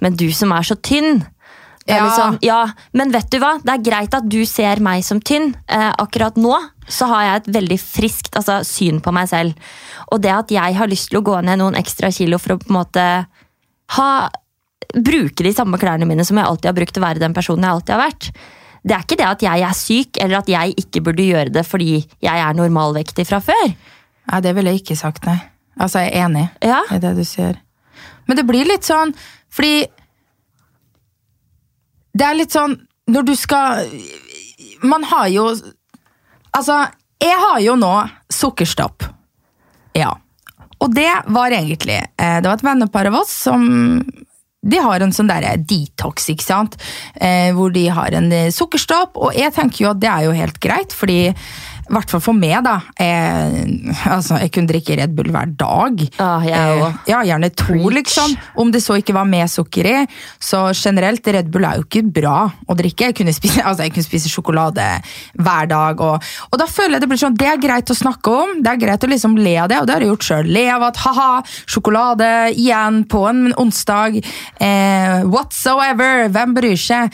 Men 0.03 0.17
du 0.19 0.29
som 0.35 0.51
er 0.55 0.67
så 0.67 0.75
tynn. 0.75 1.23
Ja. 1.89 2.03
sånn, 2.13 2.37
ja, 2.45 2.67
Men 2.93 3.09
vet 3.09 3.31
du 3.33 3.39
hva? 3.41 3.55
Det 3.63 3.73
er 3.73 3.85
greit 3.85 4.13
at 4.13 4.27
du 4.29 4.43
ser 4.45 4.81
meg 4.83 5.01
som 5.05 5.21
tynn. 5.21 5.55
Eh, 5.67 5.89
akkurat 5.97 6.37
nå 6.37 6.53
så 6.89 7.07
har 7.09 7.23
jeg 7.23 7.41
et 7.41 7.49
veldig 7.55 7.79
friskt 7.81 8.37
altså, 8.37 8.59
syn 8.65 8.99
på 9.01 9.13
meg 9.15 9.29
selv. 9.31 9.71
Og 10.13 10.21
det 10.21 10.33
at 10.33 10.53
jeg 10.53 10.77
har 10.77 10.89
lyst 10.89 11.09
til 11.09 11.21
å 11.21 11.25
gå 11.25 11.39
ned 11.45 11.61
noen 11.61 11.77
ekstra 11.79 12.11
kilo 12.13 12.37
for 12.41 12.55
å 12.55 12.61
på 12.61 12.69
en 12.69 12.79
måte 12.81 13.05
ha 13.95 14.11
bruke 14.89 15.45
de 15.45 15.53
samme 15.53 15.77
klærne 15.81 16.07
mine 16.09 16.25
som 16.25 16.37
jeg 16.39 16.49
alltid 16.49 16.71
har 16.71 16.77
brukt 16.77 16.97
å 16.97 17.03
være 17.03 17.21
den 17.21 17.35
personen 17.37 17.65
jeg 17.65 17.77
alltid 17.77 17.95
har 17.95 18.03
vært. 18.07 18.31
Det 18.83 18.95
er 18.95 19.03
ikke 19.03 19.17
det 19.19 19.27
at 19.27 19.43
jeg 19.43 19.63
er 19.67 19.75
syk, 19.75 20.19
eller 20.23 20.39
at 20.39 20.49
jeg 20.49 20.75
ikke 20.79 21.01
burde 21.03 21.25
gjøre 21.25 21.53
det 21.53 21.65
fordi 21.67 21.99
jeg 22.23 22.43
er 22.43 22.57
normalvektig 22.57 23.25
fra 23.27 23.41
før. 23.43 23.73
Nei, 24.29 24.41
det 24.45 24.53
ville 24.55 24.71
jeg 24.73 24.83
ikke 24.83 24.99
sagt, 24.99 25.25
nei. 25.27 25.39
Altså, 25.79 26.03
jeg 26.03 26.11
er 26.11 26.25
enig 26.27 26.45
Ja, 26.65 26.81
i 26.91 26.99
det 26.99 27.13
du 27.15 27.23
sier. 27.23 27.59
Men 28.27 28.37
det 28.37 28.45
blir 28.47 28.67
litt 28.67 28.87
sånn, 28.87 29.13
fordi 29.49 29.87
Det 32.19 32.25
er 32.25 32.35
litt 32.35 32.51
sånn 32.51 32.75
når 33.09 33.25
du 33.25 33.35
skal 33.39 33.85
Man 34.83 35.05
har 35.07 35.27
jo 35.31 35.45
Altså, 36.55 36.81
jeg 37.21 37.35
har 37.37 37.59
jo 37.61 37.75
nå 37.77 37.93
sukkerstopp. 38.33 39.03
Ja. 39.97 40.13
Og 40.79 40.93
det 40.95 41.11
var 41.27 41.53
egentlig 41.53 41.99
eh, 41.99 42.39
Det 42.41 42.47
var 42.47 42.57
et 42.57 42.65
vennepar 42.65 43.09
av 43.11 43.19
oss 43.21 43.33
som 43.47 43.65
de 44.61 44.79
har 44.83 44.99
en 44.99 45.13
sånn 45.15 45.29
der 45.29 45.45
detox, 45.63 46.27
ikke 46.33 46.45
sant? 46.45 46.75
Eh, 47.15 47.51
hvor 47.55 47.71
de 47.71 47.85
har 47.95 48.15
en 48.17 48.31
eh, 48.35 48.51
sukkerstopp. 48.51 49.15
Og 49.15 49.35
jeg 49.37 49.53
tenker 49.55 49.85
jo 49.85 49.91
at 49.93 50.01
det 50.03 50.11
er 50.11 50.27
jo 50.27 50.35
helt 50.35 50.59
greit, 50.63 50.95
fordi 50.95 51.21
i 51.89 51.95
hvert 51.95 52.11
fall 52.13 52.21
for 52.21 52.37
meg, 52.37 52.59
da. 52.65 52.75
Eh, 53.01 53.55
altså, 54.13 54.37
jeg 54.43 54.51
kunne 54.53 54.69
drikke 54.69 54.97
Red 54.99 55.15
Bull 55.17 55.31
hver 55.33 55.49
dag. 55.57 56.03
Ah, 56.21 56.45
jeg 56.45 56.75
eh, 56.77 56.99
ja, 57.09 57.21
gjerne 57.25 57.49
to, 57.49 57.65
Preach. 57.73 57.95
liksom. 57.97 58.35
Om 58.61 58.73
det 58.73 58.83
så 58.85 58.99
ikke 58.99 59.15
var 59.17 59.25
med 59.29 59.49
sukker 59.49 59.89
i. 59.89 59.95
Så 60.37 60.67
generelt, 60.77 61.25
Red 61.25 61.49
Bull 61.53 61.65
er 61.65 61.79
jo 61.79 61.87
ikke 61.87 62.03
bra 62.19 62.43
å 62.69 62.77
drikke. 62.77 63.09
Jeg 63.09 63.17
kunne 63.21 63.33
spise, 63.35 63.63
altså, 63.67 63.87
jeg 63.87 63.95
kunne 63.95 64.09
spise 64.09 64.31
sjokolade 64.31 64.87
hver 65.39 65.71
dag. 65.73 66.05
Og, 66.05 66.29
og 66.51 66.61
da 66.61 66.69
føler 66.69 66.97
jeg 66.97 67.05
det 67.05 67.11
blir 67.13 67.23
sånn, 67.25 67.39
det 67.39 67.49
er 67.49 67.61
greit 67.65 67.93
å 67.93 67.97
snakke 67.97 68.37
om. 68.45 68.55
Det 68.63 68.73
er 68.73 68.83
greit 68.85 69.05
å 69.05 69.11
liksom 69.11 69.37
le 69.41 69.57
av 69.65 69.73
det, 69.73 69.81
og 69.81 69.89
det 69.89 69.97
har 69.97 70.05
jeg 70.05 70.13
gjort 70.13 70.29
sjøl. 70.29 70.53
Le 70.59 70.65
av 70.77 70.89
at 70.91 71.03
ha-ha, 71.07 71.29
sjokolade 71.65 72.31
igjen 72.53 73.03
på 73.09 73.25
en 73.31 73.45
onsdag. 73.59 74.21
Eh, 74.61 75.21
whatsoever, 75.25 76.27
hvem 76.29 76.57
bryr 76.57 76.79
seg? 76.79 77.13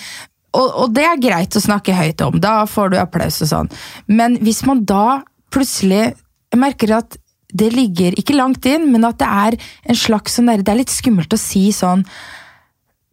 Og, 0.55 0.71
og 0.83 0.95
det 0.95 1.05
er 1.07 1.21
greit 1.21 1.57
å 1.57 1.63
snakke 1.63 1.95
høyt 1.95 2.23
om, 2.25 2.39
da 2.41 2.63
får 2.69 2.93
du 2.93 2.97
applaus 3.01 3.41
og 3.43 3.51
sånn. 3.51 3.71
Men 4.07 4.39
hvis 4.43 4.63
man 4.67 4.85
da 4.87 5.21
plutselig 5.53 6.15
merker 6.55 6.95
at 6.99 7.19
det 7.55 7.71
ligger 7.71 8.15
ikke 8.19 8.35
langt 8.35 8.65
inn, 8.67 8.89
men 8.91 9.05
at 9.07 9.19
det 9.21 9.29
er 9.29 9.57
en 9.87 9.99
slags 9.99 10.35
sånn 10.35 10.49
der, 10.51 10.63
Det 10.65 10.73
er 10.73 10.81
litt 10.81 10.91
skummelt 10.91 11.31
å 11.31 11.39
si 11.39 11.69
sånn 11.71 12.03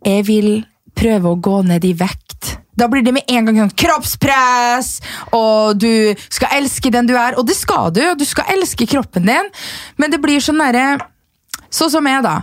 Jeg 0.02 0.26
vil 0.26 0.50
prøve 0.98 1.30
å 1.30 1.38
gå 1.38 1.62
ned 1.64 1.84
i 1.86 1.92
vekt. 1.96 2.56
Da 2.76 2.88
blir 2.90 3.04
det 3.04 3.14
med 3.14 3.28
en 3.30 3.46
gang 3.46 3.60
sånn 3.62 3.76
kroppspress, 3.84 4.90
og 5.36 5.78
du 5.80 6.12
skal 6.32 6.56
elske 6.58 6.90
den 6.92 7.08
du 7.08 7.14
er. 7.16 7.36
Og 7.38 7.46
det 7.48 7.56
skal 7.56 7.92
du, 7.94 8.02
og 8.10 8.18
du 8.20 8.26
skal 8.28 8.50
elske 8.52 8.88
kroppen 8.88 9.28
din, 9.28 9.50
men 9.96 10.12
det 10.12 10.20
blir 10.22 10.42
sånn 10.42 10.60
derre 10.62 10.98
Sånn 11.72 11.88
som 11.88 12.04
jeg, 12.04 12.20
da. 12.20 12.34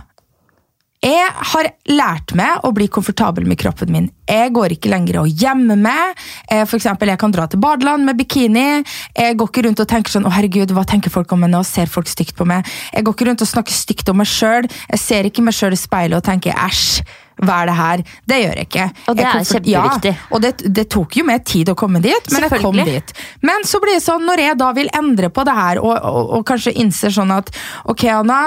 Jeg 1.00 1.28
har 1.32 1.66
lært 1.88 2.34
meg 2.36 2.60
å 2.68 2.74
bli 2.76 2.84
komfortabel 2.92 3.46
med 3.48 3.56
kroppen 3.62 3.88
min. 3.88 4.08
Jeg 4.28 4.50
går 4.52 4.74
ikke 4.74 4.90
lenger 4.92 5.22
og 5.22 5.30
gjemmer 5.32 5.78
meg. 5.80 6.18
Eh, 6.44 6.66
For 6.68 6.76
eksempel, 6.76 7.08
jeg 7.08 7.18
kan 7.22 7.32
dra 7.32 7.46
til 7.48 7.62
badeland 7.62 8.04
med 8.04 8.18
bikini. 8.20 8.84
Jeg 9.16 9.38
går 9.40 9.48
ikke 9.48 9.64
rundt 9.64 9.80
og 9.80 9.88
tenker 9.88 10.12
sånn, 10.12 10.28
å 10.28 10.34
herregud, 10.34 10.74
hva 10.76 10.84
tenker 10.84 11.08
folk 11.08 11.32
om 11.32 11.40
meg 11.40 11.54
nå? 11.54 11.62
Ser 11.64 11.88
folk 11.88 12.10
stygt 12.10 12.36
på 12.36 12.44
meg? 12.44 12.68
Jeg 12.92 13.06
går 13.08 13.16
ikke 13.16 13.30
rundt 13.30 13.46
og 13.46 13.48
snakker 13.48 13.72
stygt 13.72 14.12
om 14.12 14.20
meg 14.20 14.28
sjøl. 14.28 14.68
Jeg 14.92 15.00
ser 15.00 15.24
ikke 15.30 15.42
meg 15.46 15.56
sjøl 15.56 15.72
i 15.72 15.80
speilet 15.80 16.20
og 16.20 16.26
tenker 16.28 16.52
æsj. 16.68 17.00
Hva 17.40 17.62
er 17.62 17.70
det 17.70 17.74
her? 17.78 18.00
Det 18.28 18.36
gjør 18.42 18.58
jeg 18.60 18.68
ikke. 18.68 18.86
Og 19.08 19.16
det 19.16 19.24
er 19.24 19.44
kjempeviktig. 19.48 20.12
Ja, 20.12 20.26
og 20.36 20.42
det, 20.44 20.50
det 20.76 20.84
tok 20.92 21.16
jo 21.16 21.24
mer 21.24 21.40
tid 21.40 21.70
å 21.72 21.74
komme 21.80 22.02
dit, 22.04 22.28
men 22.34 22.44
jeg 22.44 22.60
kom 22.60 22.76
dit. 22.76 23.14
Men 23.40 23.64
så 23.64 23.80
blir 23.80 23.96
det 23.96 24.04
sånn, 24.04 24.26
når 24.28 24.42
jeg 24.44 24.58
da 24.60 24.68
vil 24.76 24.92
endre 25.00 25.30
på 25.32 25.46
det 25.48 25.54
her, 25.56 25.80
og, 25.80 25.94
og, 25.96 26.34
og 26.36 26.44
kanskje 26.50 26.76
innser 26.84 27.14
sånn 27.16 27.32
at 27.32 27.48
ok, 27.88 28.04
Anna, 28.12 28.42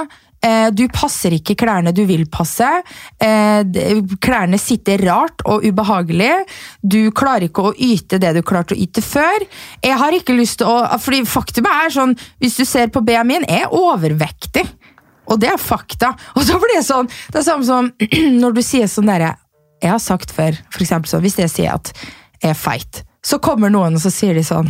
du 0.75 0.83
passer 0.91 1.37
ikke 1.37 1.55
klærne 1.59 1.93
du 1.95 2.01
vil 2.09 2.25
passe. 2.31 2.67
Eh, 3.23 3.63
klærne 4.23 4.59
sitter 4.59 4.99
rart 5.07 5.43
og 5.47 5.63
ubehagelig. 5.63 6.31
Du 6.83 7.11
klarer 7.15 7.47
ikke 7.47 7.69
å 7.69 7.73
yte 7.73 8.19
det 8.19 8.33
du 8.35 8.41
klarte 8.43 8.75
å 8.75 8.79
yte 8.79 9.03
før. 9.05 9.45
Jeg 9.83 9.99
har 9.99 10.17
ikke 10.17 10.35
lyst 10.35 10.59
til 10.61 10.67
å 10.67 10.99
fordi 10.99 11.23
Faktum 11.33 11.67
er 11.69 11.93
sånn, 11.93 12.17
hvis 12.43 12.57
du 12.59 12.65
ser 12.67 12.91
på 12.93 13.01
BMI-en, 13.05 13.47
jeg 13.47 13.65
er 13.65 13.73
overvektig. 13.73 14.65
Og 15.31 15.39
det 15.39 15.53
er 15.53 15.61
fakta. 15.61 16.13
Og 16.37 16.43
så 16.47 16.59
blir 16.61 16.77
det 16.79 16.87
sånn, 16.87 17.09
det 17.31 17.41
er 17.41 17.47
samme 17.47 17.67
som 17.67 17.91
når 18.43 18.57
du 18.57 18.61
sier 18.65 18.91
sånn 18.91 19.09
derre 19.09 19.35
Jeg 19.83 19.91
har 19.91 20.03
sagt 20.03 20.31
før, 20.31 20.55
for 20.71 20.85
eksempel 20.85 21.11
sånn, 21.11 21.23
hvis 21.25 21.39
jeg 21.41 21.51
sier 21.51 21.73
at 21.75 21.91
jeg 22.43 22.51
er 22.51 22.59
feit, 22.59 23.03
så 23.23 23.39
kommer 23.43 23.71
noen 23.71 23.95
og 23.95 24.03
så 24.03 24.11
sier 24.11 24.35
de 24.35 24.43
sånn 24.45 24.67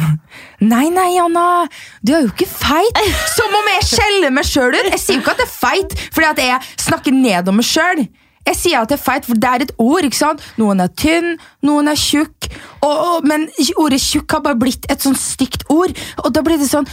Nei, 0.63 0.86
nei, 0.93 1.15
Anna, 1.22 1.65
du 2.05 2.13
er 2.13 2.25
jo 2.27 2.31
ikke 2.31 2.48
feit! 2.50 3.00
Som 3.33 3.53
om 3.57 3.72
jeg 3.74 3.88
skjeller 3.89 4.33
meg 4.33 4.48
sjøl 4.48 4.75
ut! 4.77 4.91
Jeg 4.93 5.01
sier 5.01 5.17
jo 5.17 5.24
ikke 5.24 5.33
at 5.36 5.43
jeg 5.43 5.50
er 5.50 5.55
feit 5.57 5.95
fordi 6.13 6.29
at 6.29 6.43
jeg 6.43 6.86
snakker 6.86 7.15
ned 7.15 7.50
om 7.50 7.60
meg 7.60 7.67
sjøl. 7.67 8.05
Jeg 8.44 8.58
sier 8.60 8.82
at 8.84 8.92
det 8.92 8.98
er 9.00 9.04
feit, 9.04 9.24
for 9.28 9.40
det 9.40 9.50
er 9.50 9.64
et 9.64 9.72
ord. 9.80 10.04
ikke 10.04 10.20
sant? 10.20 10.42
Noen 10.60 10.84
er 10.84 10.92
tynn, 11.00 11.38
noen 11.64 11.88
er 11.88 11.96
tjukk. 12.00 12.50
Og, 12.84 12.92
og, 12.92 13.26
men 13.30 13.48
ordet 13.80 14.02
tjukk 14.04 14.36
har 14.36 14.44
bare 14.44 14.60
blitt 14.60 14.86
et 14.92 15.00
sånn 15.06 15.16
stygt 15.16 15.64
ord. 15.72 15.94
Og 16.26 16.34
da 16.36 16.44
blir 16.44 16.60
det 16.60 16.68
sånn 16.68 16.84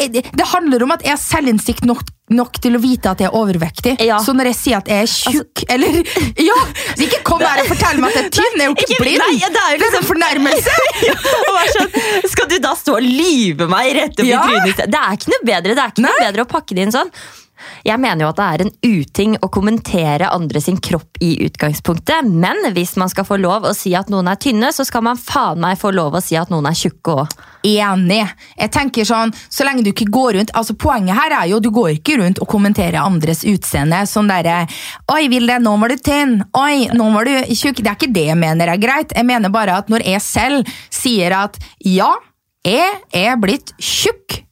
Det 0.00 0.46
handler 0.54 0.82
om 0.86 0.94
at 0.94 1.04
jeg 1.04 1.12
har 1.12 1.20
selvinnsikt 1.20 1.84
nok, 1.84 2.00
nok 2.32 2.56
til 2.64 2.78
å 2.78 2.80
vite 2.80 3.10
at 3.12 3.20
jeg 3.20 3.28
er 3.28 3.36
overvektig. 3.36 3.94
Ja. 4.00 4.16
Så 4.24 4.32
når 4.32 4.48
jeg 4.54 4.58
sier 4.62 4.80
at 4.80 4.88
jeg 4.88 5.04
er 5.04 5.12
tjukk 5.12 5.64
eller 5.68 6.00
Ja! 6.48 6.56
så 6.96 7.04
Ikke 7.04 7.20
kom 7.28 7.44
her 7.44 7.60
og 7.62 7.68
fortell 7.74 8.00
meg 8.00 8.14
at 8.14 8.18
jeg 8.22 8.30
er 8.30 8.34
tynn! 8.40 8.58
Jeg 8.58 8.64
er 8.64 8.72
jo 8.72 8.76
ikke, 8.88 9.00
blind! 9.04 9.22
nei, 9.26 9.52
det 9.58 9.62
er 9.66 9.76
jo 9.76 9.82
det 9.84 9.90
er 9.92 10.00
en 10.00 10.08
fornærmelse! 10.08 10.80
ja, 11.10 11.68
sånn, 11.76 11.94
skal 12.32 12.48
du 12.48 12.56
da 12.64 12.72
stå 12.80 12.96
og 12.96 13.04
lyve 13.04 13.68
meg 13.70 13.92
rett 14.00 14.24
opp 14.24 14.28
Ja. 14.32 14.40
i 14.48 14.56
trynet? 14.56 14.84
Det 14.88 15.04
er 15.04 15.20
ikke 15.20 15.36
noe 15.36 15.48
bedre 15.52 15.76
det 15.76 15.84
er 15.84 15.92
ikke 15.92 16.06
noe 16.08 16.20
bedre 16.24 16.48
å 16.48 16.52
pakke 16.56 16.76
det 16.78 16.88
inn 16.88 16.94
sånn. 16.96 17.12
Jeg 17.86 18.00
mener 18.00 18.24
jo 18.24 18.30
at 18.32 18.40
det 18.40 18.48
er 18.48 18.64
en 18.64 18.74
uting 18.84 19.36
å 19.42 19.50
kommentere 19.52 20.30
andre 20.32 20.62
sin 20.62 20.78
kropp 20.82 21.20
i 21.24 21.36
utgangspunktet, 21.46 22.28
men 22.28 22.70
hvis 22.76 22.96
man 23.00 23.10
skal 23.12 23.26
få 23.28 23.38
lov 23.40 23.66
å 23.68 23.74
si 23.76 23.94
at 23.96 24.12
noen 24.12 24.30
er 24.30 24.40
tynne, 24.40 24.72
så 24.74 24.86
skal 24.86 25.04
man 25.06 25.20
faen 25.20 25.60
meg 25.62 25.80
få 25.80 25.92
lov 25.94 26.18
å 26.18 26.22
si 26.24 26.38
at 26.40 26.52
noen 26.52 26.68
er 26.70 26.78
tjukke 26.78 27.18
òg. 27.24 27.34
Enig. 27.64 28.28
Jeg 28.58 28.72
tenker 28.74 29.06
sånn, 29.08 29.32
så 29.48 29.64
lenge 29.64 29.86
du 29.86 29.88
ikke 29.94 30.10
går 30.12 30.34
rundt 30.36 30.50
altså 30.52 30.74
Poenget 30.84 31.16
her 31.16 31.32
er 31.32 31.48
jo 31.48 31.62
du 31.64 31.70
går 31.72 31.94
ikke 31.94 32.18
rundt 32.20 32.40
og 32.44 32.50
kommenterer 32.50 33.00
andres 33.00 33.40
utseende. 33.48 34.02
Sånn 34.08 34.28
derre 34.28 34.66
Oi, 35.14 35.30
Vilde, 35.32 35.56
nå 35.64 35.72
var 35.80 35.94
du 35.94 35.96
tynn. 35.96 36.36
Oi, 36.60 36.90
nå 36.92 37.08
var 37.14 37.28
du 37.28 37.54
tjukk. 37.54 37.80
Det 37.80 37.88
er 37.88 37.96
ikke 37.96 38.12
det 38.12 38.26
jeg 38.28 38.40
mener 38.40 38.74
er 38.74 38.82
greit. 38.82 39.16
Jeg 39.16 39.28
mener 39.28 39.52
bare 39.54 39.78
at 39.80 39.88
når 39.92 40.04
jeg 40.10 40.24
selv 40.24 40.74
sier 40.92 41.36
at 41.38 41.56
ja, 41.80 42.12
jeg 42.68 43.00
er 43.16 43.40
blitt 43.40 43.72
tjukk. 43.80 44.43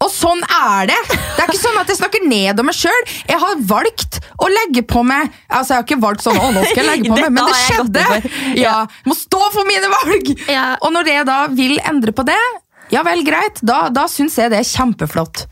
Og 0.00 0.08
sånn 0.08 0.40
er 0.46 0.88
det! 0.88 0.98
Det 1.10 1.42
er 1.42 1.50
ikke 1.50 1.60
sånn 1.60 1.78
at 1.80 1.90
jeg 1.92 1.98
snakker 1.98 2.24
ned 2.24 2.60
om 2.62 2.68
meg 2.70 2.76
sjøl. 2.76 3.02
Jeg 3.28 3.40
har 3.42 3.60
valgt 3.68 4.20
å 4.40 4.48
legge 4.48 4.82
på 4.88 5.02
meg 5.04 5.28
Altså, 5.48 5.74
jeg 5.74 5.76
har 5.76 5.84
ikke 5.84 6.00
valgt 6.00 6.24
sånn, 6.24 6.38
å, 6.40 6.50
nå 6.56 6.62
skal 6.64 6.80
jeg 6.80 6.88
legge 6.88 7.12
på 7.12 7.18
meg, 7.18 7.34
men 7.36 7.50
det 7.50 7.58
skjedde. 7.66 8.06
Ja, 8.56 8.78
jeg 8.80 9.10
Må 9.10 9.16
stå 9.18 9.40
for 9.52 9.68
mine 9.68 9.90
valg! 9.92 10.32
Og 10.80 10.92
når 10.96 11.12
jeg 11.12 11.28
da 11.28 11.38
vil 11.52 11.76
endre 11.84 12.14
på 12.16 12.24
det, 12.28 12.40
ja 12.90 13.04
vel, 13.06 13.22
greit. 13.26 13.60
Da, 13.62 13.84
da 13.94 14.06
syns 14.10 14.34
jeg 14.40 14.50
det 14.50 14.64
er 14.64 14.66
kjempeflott. 14.66 15.44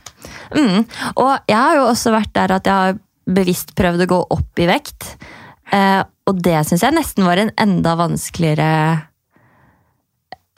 Mm. 0.57 0.87
Og 1.15 1.33
jeg 1.47 1.59
har 1.59 1.77
jo 1.79 1.85
også 1.91 2.15
vært 2.15 2.33
der 2.35 2.57
at 2.57 2.67
jeg 2.67 2.89
har 2.89 2.99
bevisst 3.29 3.75
prøvd 3.79 4.07
å 4.07 4.09
gå 4.11 4.19
opp 4.39 4.63
i 4.63 4.67
vekt. 4.71 5.13
Eh, 5.71 6.01
og 6.29 6.41
det 6.45 6.57
syns 6.67 6.83
jeg 6.85 6.97
nesten 6.97 7.29
var 7.29 7.41
en 7.41 7.53
enda 7.61 7.95
vanskeligere 8.01 8.71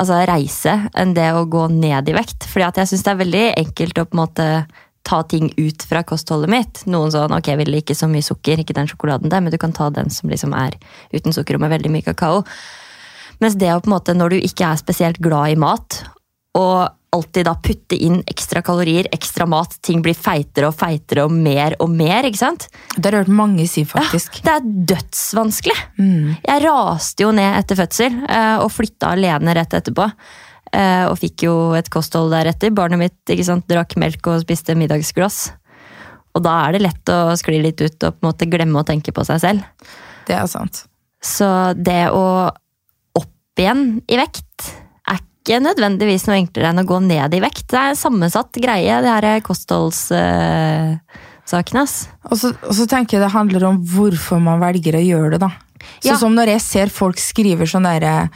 altså, 0.01 0.21
reise 0.29 0.77
enn 0.99 1.15
det 1.17 1.31
å 1.37 1.47
gå 1.51 1.67
ned 1.73 2.09
i 2.11 2.17
vekt. 2.17 2.47
Fordi 2.51 2.69
at 2.69 2.81
jeg 2.81 2.93
syns 2.93 3.07
det 3.07 3.13
er 3.13 3.25
veldig 3.25 3.47
enkelt 3.65 4.01
å 4.01 4.07
på 4.09 4.17
en 4.17 4.23
måte 4.23 4.47
ta 5.07 5.23
ting 5.25 5.49
ut 5.57 5.83
fra 5.89 6.03
kostholdet 6.07 6.53
mitt. 6.53 6.83
Noen 6.91 7.13
sånn 7.15 7.35
ok, 7.35 7.53
jeg 7.53 7.61
vil 7.63 7.81
ikke 7.81 7.97
så 7.97 8.09
mye 8.11 8.25
sukker, 8.25 8.61
ikke 8.61 8.77
den 8.77 8.89
sjokoladen 8.91 9.33
der, 9.33 9.43
men 9.43 9.53
du 9.53 9.59
kan 9.61 9.75
ta 9.77 9.89
den 9.95 10.13
som 10.13 10.31
liksom 10.33 10.55
er 10.57 10.77
uten 11.15 11.35
sukker 11.35 11.57
og 11.57 11.65
med 11.65 11.73
veldig 11.73 11.93
mye 11.93 12.07
kakao. 12.07 12.45
Mens 13.41 13.57
det 13.57 13.71
å 13.73 13.81
på 13.81 13.89
en 13.89 13.97
måte, 13.97 14.15
når 14.17 14.35
du 14.35 14.43
ikke 14.45 14.69
er 14.69 14.81
spesielt 14.81 15.21
glad 15.25 15.55
i 15.55 15.61
mat, 15.61 16.03
og 16.59 16.91
alltid 17.15 17.47
da 17.49 17.55
putte 17.59 17.97
inn 17.99 18.21
ekstra 18.31 18.63
kalorier, 18.63 19.09
ekstra 19.15 19.47
mat, 19.51 19.73
ting 19.83 20.03
blir 20.05 20.15
feitere 20.15 20.69
og 20.71 20.77
feitere 20.79 21.25
og 21.27 21.33
mer 21.35 21.75
og 21.83 21.91
mer, 21.91 22.29
ikke 22.29 22.39
sant? 22.39 22.69
Det 22.95 23.03
har 23.09 23.17
jeg 23.19 23.25
hørt 23.25 23.39
mange 23.41 23.67
si, 23.71 23.83
faktisk. 23.89 24.39
Ja, 24.45 24.45
Det 24.47 24.53
er 24.55 24.69
dødsvanskelig. 24.93 25.79
Mm. 25.99 26.37
Jeg 26.47 26.63
raste 26.67 27.27
jo 27.27 27.33
ned 27.35 27.59
etter 27.59 27.81
fødsel 27.81 28.21
eh, 28.29 28.57
og 28.63 28.71
flytta 28.75 29.11
alene 29.17 29.57
rett 29.59 29.75
etterpå. 29.81 30.07
Eh, 30.71 31.07
Og 31.11 31.17
fikk 31.19 31.47
jo 31.49 31.55
et 31.75 31.91
kosthold 31.91 32.31
deretter. 32.31 32.71
Barnet 32.71 33.01
mitt 33.01 33.35
ikke 33.35 33.49
sant, 33.49 33.67
drakk 33.67 33.97
melk 33.99 34.31
og 34.31 34.45
spiste 34.45 34.77
middagsglass. 34.79 35.49
Og 36.39 36.45
da 36.47 36.53
er 36.69 36.77
det 36.77 36.85
lett 36.85 37.11
å 37.11 37.35
skli 37.35 37.59
litt 37.59 37.81
ut 37.83 38.07
og 38.07 38.21
på 38.21 38.23
en 38.23 38.29
måte 38.29 38.47
glemme 38.47 38.79
å 38.79 38.87
tenke 38.87 39.11
på 39.11 39.25
seg 39.27 39.43
selv. 39.43 39.67
Det 40.29 40.37
er 40.39 40.47
sant. 40.47 40.85
Så 41.19 41.75
det 41.75 42.05
å 42.15 42.23
opp 43.19 43.59
igjen 43.59 43.99
i 44.07 44.17
vekt 44.21 44.71
ikke 45.41 45.61
nødvendigvis 45.65 46.27
noe 46.29 46.37
enklere 46.37 46.71
enn 46.71 46.83
å 46.83 46.87
gå 46.89 46.99
ned 47.03 47.35
i 47.35 47.41
vekt. 47.43 47.67
Det 47.73 47.79
er 47.81 47.95
en 47.95 47.99
sammensatt 47.99 48.53
greie, 48.61 49.01
det 49.03 49.11
her 49.15 49.41
kostholdssakene. 49.47 51.01
Uh, 51.87 52.29
Og 52.31 52.37
så, 52.39 52.53
og 52.53 52.75
så 52.77 52.87
tenker 52.91 53.17
jeg 53.17 53.25
det 53.25 53.33
handler 53.35 53.65
om 53.71 53.81
hvorfor 53.95 54.39
man 54.43 54.61
velger 54.63 54.99
å 54.99 55.03
gjøre 55.05 55.31
det, 55.35 55.41
da. 55.47 55.51
Sånn 56.01 56.13
Ja. 56.13 56.17
som 56.21 56.35
når 56.37 56.47
jeg 56.55 56.61
ser 56.61 56.89
folk 56.93 57.17
skriver 57.17 57.65
sånn 57.67 57.89
derre 57.89 58.29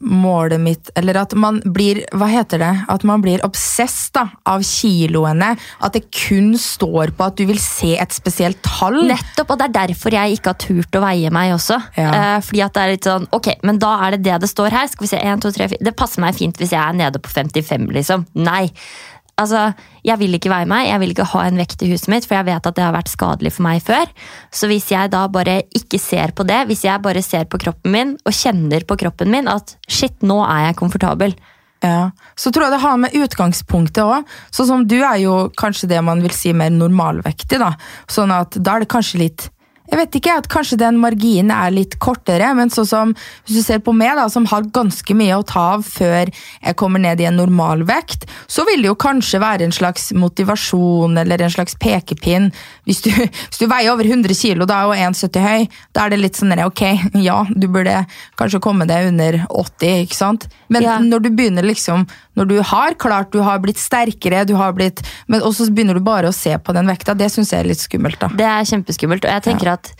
Målet 0.00 0.60
mitt 0.60 0.90
Eller 0.96 1.18
at 1.20 1.34
man 1.36 1.58
blir 1.60 1.98
Hva 2.16 2.30
heter 2.30 2.62
det? 2.62 2.70
At 2.88 3.02
man 3.04 3.20
blir 3.20 3.42
obsess 3.44 4.08
da, 4.14 4.26
av 4.48 4.64
kiloene. 4.64 5.52
At 5.84 5.96
det 5.96 6.06
kun 6.14 6.54
står 6.58 7.12
på 7.16 7.26
at 7.26 7.36
du 7.36 7.44
vil 7.48 7.60
se 7.60 7.92
et 8.00 8.14
spesielt 8.14 8.60
tall. 8.64 9.02
Nettopp, 9.10 9.52
og 9.52 9.60
det 9.60 9.68
er 9.68 9.76
derfor 9.82 10.16
jeg 10.16 10.38
ikke 10.38 10.54
har 10.54 10.60
turt 10.62 10.96
å 10.96 11.04
veie 11.04 11.32
meg 11.34 11.54
også. 11.54 11.78
Ja. 12.00 12.10
Eh, 12.10 12.38
fordi 12.46 12.64
at 12.64 12.76
det 12.76 12.82
er 12.82 12.94
litt 12.94 13.08
sånn, 13.10 13.28
ok, 13.36 13.52
men 13.66 13.80
da 13.82 13.92
er 14.06 14.16
det 14.16 14.24
det 14.26 14.40
det 14.44 14.50
står 14.50 14.74
her. 14.74 14.90
Skal 14.90 15.06
vi 15.06 15.12
se, 15.12 15.20
1, 15.20 15.44
2, 15.44 15.54
3, 15.58 15.70
4. 15.76 15.86
Det 15.90 15.96
passer 15.98 16.24
meg 16.24 16.38
fint 16.38 16.60
hvis 16.60 16.74
jeg 16.74 16.80
er 16.80 16.96
nede 16.96 17.22
på 17.22 17.32
55, 17.32 17.88
liksom. 18.00 18.26
Nei. 18.40 18.66
Altså, 19.40 19.70
jeg 20.04 20.20
vil 20.20 20.36
ikke 20.36 20.52
veie 20.52 20.68
meg, 20.68 20.88
jeg 20.90 21.00
vil 21.02 21.14
ikke 21.14 21.28
ha 21.32 21.44
en 21.48 21.60
vekt 21.60 21.84
i 21.84 21.90
huset 21.92 22.10
mitt, 22.12 22.26
for 22.28 22.38
jeg 22.38 22.48
vet 22.50 22.66
at 22.68 22.76
det 22.76 22.84
har 22.84 22.96
vært 22.96 23.12
skadelig 23.12 23.54
for 23.56 23.66
meg 23.66 23.80
før. 23.84 24.10
Så 24.52 24.68
hvis 24.70 24.90
jeg 24.92 25.12
da 25.12 25.24
bare 25.32 25.62
ikke 25.76 26.00
ser 26.02 26.34
på 26.36 26.44
det, 26.48 26.62
hvis 26.68 26.84
jeg 26.86 27.02
bare 27.04 27.22
ser 27.24 27.48
på 27.50 27.60
kroppen 27.62 27.94
min, 27.94 28.12
og 28.24 28.36
kjenner 28.36 28.84
på 28.84 28.98
kroppen 29.00 29.32
min 29.32 29.48
at 29.50 29.76
shit, 29.88 30.18
nå 30.26 30.42
er 30.44 30.68
jeg 30.68 30.80
komfortabel. 30.82 31.36
Ja. 31.80 32.10
Så 32.36 32.52
tror 32.52 32.66
jeg 32.66 32.74
det 32.74 32.82
har 32.82 32.98
med 33.00 33.16
utgangspunktet 33.16 34.02
òg. 34.04 34.28
Sånn 34.52 34.68
som 34.68 34.84
du 34.88 34.98
er 35.00 35.16
jo 35.22 35.36
kanskje 35.56 35.88
det 35.94 36.02
man 36.04 36.20
vil 36.20 36.34
si 36.36 36.52
mer 36.52 36.72
normalvektig. 36.74 37.60
da. 37.62 37.72
Sånn 38.10 38.32
at 38.34 38.58
da 38.60 38.76
er 38.76 38.84
det 38.84 38.92
kanskje 38.92 39.22
litt 39.24 39.48
Jeg 39.90 39.98
vet 39.98 40.16
ikke, 40.20 40.36
at 40.38 40.48
kanskje 40.50 40.78
den 40.78 41.00
marginen 41.02 41.50
er 41.50 41.72
litt 41.74 41.96
kortere, 42.02 42.52
men 42.54 42.70
sånn 42.70 42.86
som 42.86 43.14
hvis 43.46 43.56
du 43.58 43.62
ser 43.64 43.80
på 43.82 43.94
meg, 43.96 44.14
da, 44.18 44.28
som 44.30 44.46
har 44.50 44.68
ganske 44.70 45.16
mye 45.18 45.38
å 45.40 45.46
ta 45.46 45.64
av 45.74 45.82
før 45.86 46.30
jeg 46.30 46.78
kommer 46.78 47.02
ned 47.02 47.20
i 47.22 47.26
en 47.26 47.38
normalvekt, 47.40 48.28
så 48.46 48.62
vil 48.68 48.84
det 48.84 48.92
jo 48.92 48.98
kanskje 49.00 49.42
være 49.42 49.66
en 49.66 49.74
slags 49.74 50.10
motivasjon 50.14 51.18
eller 51.18 51.42
en 51.42 51.54
slags 51.56 51.74
pekepinn. 51.82 52.50
Hvis 52.90 53.04
du, 53.04 53.10
hvis 53.14 53.60
du 53.60 53.66
veier 53.70 53.92
over 53.92 54.06
100 54.08 54.34
kilo 54.34 54.66
da, 54.66 54.80
og 54.88 54.96
er 54.96 55.06
1,70 55.12 55.44
høy, 55.44 55.66
da 55.94 56.04
er 56.06 56.14
det 56.14 56.20
litt 56.24 56.38
sånn 56.40 56.54
ok, 56.64 56.82
ja, 57.22 57.38
du 57.54 57.68
burde 57.70 58.00
kanskje 58.40 58.62
komme 58.64 58.88
deg 58.90 59.12
under 59.12 59.44
80, 59.46 60.06
ikke 60.08 60.18
sant? 60.18 60.48
Men 60.68 60.82
Ja. 60.82 60.96
når 60.98 61.22
du 61.22 61.30
begynner 61.30 61.66
liksom 61.66 62.06
Når 62.38 62.48
du 62.48 62.62
har 62.62 62.94
klart, 62.94 63.32
du 63.32 63.42
har 63.42 63.58
blitt 63.60 63.78
sterkere, 63.78 64.46
du 64.46 64.54
har 64.56 64.72
blitt 64.72 65.02
Men 65.28 65.42
også 65.42 65.66
så 65.66 65.74
begynner 65.74 65.94
du 65.98 66.00
bare 66.00 66.30
å 66.30 66.34
se 66.34 66.56
på 66.58 66.72
den 66.72 66.86
vekta. 66.86 67.14
Det 67.14 67.30
syns 67.30 67.50
jeg 67.52 67.60
er 67.60 67.68
litt 67.68 67.82
skummelt, 67.82 68.18
da. 68.20 68.28
Det 68.28 68.46
er 68.46 68.68
kjempeskummelt, 68.70 69.26
og 69.26 69.30
jeg 69.34 69.42
tenker 69.42 69.72
at 69.74 69.92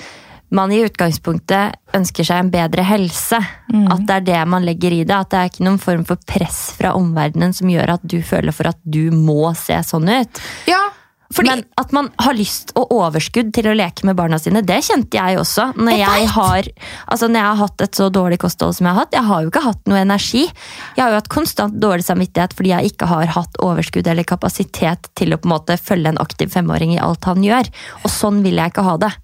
man 0.51 0.73
i 0.75 0.81
utgangspunktet 0.83 1.77
ønsker 1.95 2.27
seg 2.27 2.43
en 2.43 2.51
bedre 2.51 2.83
helse. 2.87 3.39
At 3.71 4.07
det 4.07 4.17
er 4.17 4.25
det 4.27 4.41
man 4.51 4.65
legger 4.67 4.95
i 4.97 5.05
det. 5.05 5.15
At 5.15 5.31
det 5.31 5.39
er 5.39 5.51
ikke 5.53 5.67
noen 5.67 5.79
form 5.83 6.03
for 6.09 6.19
press 6.27 6.73
fra 6.79 6.95
omverdenen 6.99 7.55
som 7.55 7.71
gjør 7.71 7.95
at 7.95 8.07
du 8.07 8.19
føler 8.27 8.55
for 8.55 8.71
at 8.73 8.81
du 8.83 9.11
må 9.15 9.53
se 9.59 9.79
sånn 9.87 10.11
ut. 10.11 10.43
Ja, 10.71 10.81
fordi 11.35 11.53
Men 11.53 11.63
at 11.79 11.93
man 11.95 12.09
har 12.19 12.35
lyst 12.35 12.73
og 12.75 12.91
overskudd 12.91 13.53
til 13.55 13.69
å 13.71 13.75
leke 13.79 14.07
med 14.09 14.17
barna 14.19 14.39
sine, 14.43 14.65
det 14.67 14.81
kjente 14.83 15.15
jeg 15.15 15.39
også. 15.39 15.69
Når 15.79 15.95
Jeg 15.95 16.01
jeg, 16.01 16.29
har, 16.35 16.69
altså 17.07 17.29
når 17.29 17.41
jeg 17.41 17.47
har 17.47 17.61
hatt 17.61 17.85
et 17.87 18.01
så 18.01 18.09
dårlig 18.11 18.41
kosthold 18.43 18.75
som 18.75 18.89
jeg 18.89 18.97
har 18.97 19.05
hatt. 19.05 19.15
Jeg 19.15 19.29
har 19.29 19.45
jo 19.45 19.53
ikke 19.53 19.65
hatt 19.69 19.91
noe 19.91 20.03
energi. 20.03 20.43
Jeg 20.97 21.05
har 21.05 21.15
jo 21.15 21.21
hatt 21.21 21.31
konstant 21.31 21.79
dårlig 21.79 22.07
samvittighet 22.09 22.57
fordi 22.59 22.75
jeg 22.75 22.93
ikke 22.93 23.11
har 23.13 23.31
hatt 23.37 23.63
overskudd 23.63 24.11
eller 24.11 24.27
kapasitet 24.27 25.11
til 25.15 25.35
å 25.35 25.39
på 25.41 25.47
en 25.47 25.55
måte 25.55 25.79
følge 25.79 26.11
en 26.11 26.23
aktiv 26.23 26.51
femåring 26.51 26.97
i 26.97 27.03
alt 27.03 27.31
han 27.31 27.47
gjør. 27.47 27.71
Og 28.03 28.11
sånn 28.11 28.43
vil 28.43 28.59
jeg 28.59 28.75
ikke 28.75 28.89
ha 28.91 28.99
det. 29.07 29.15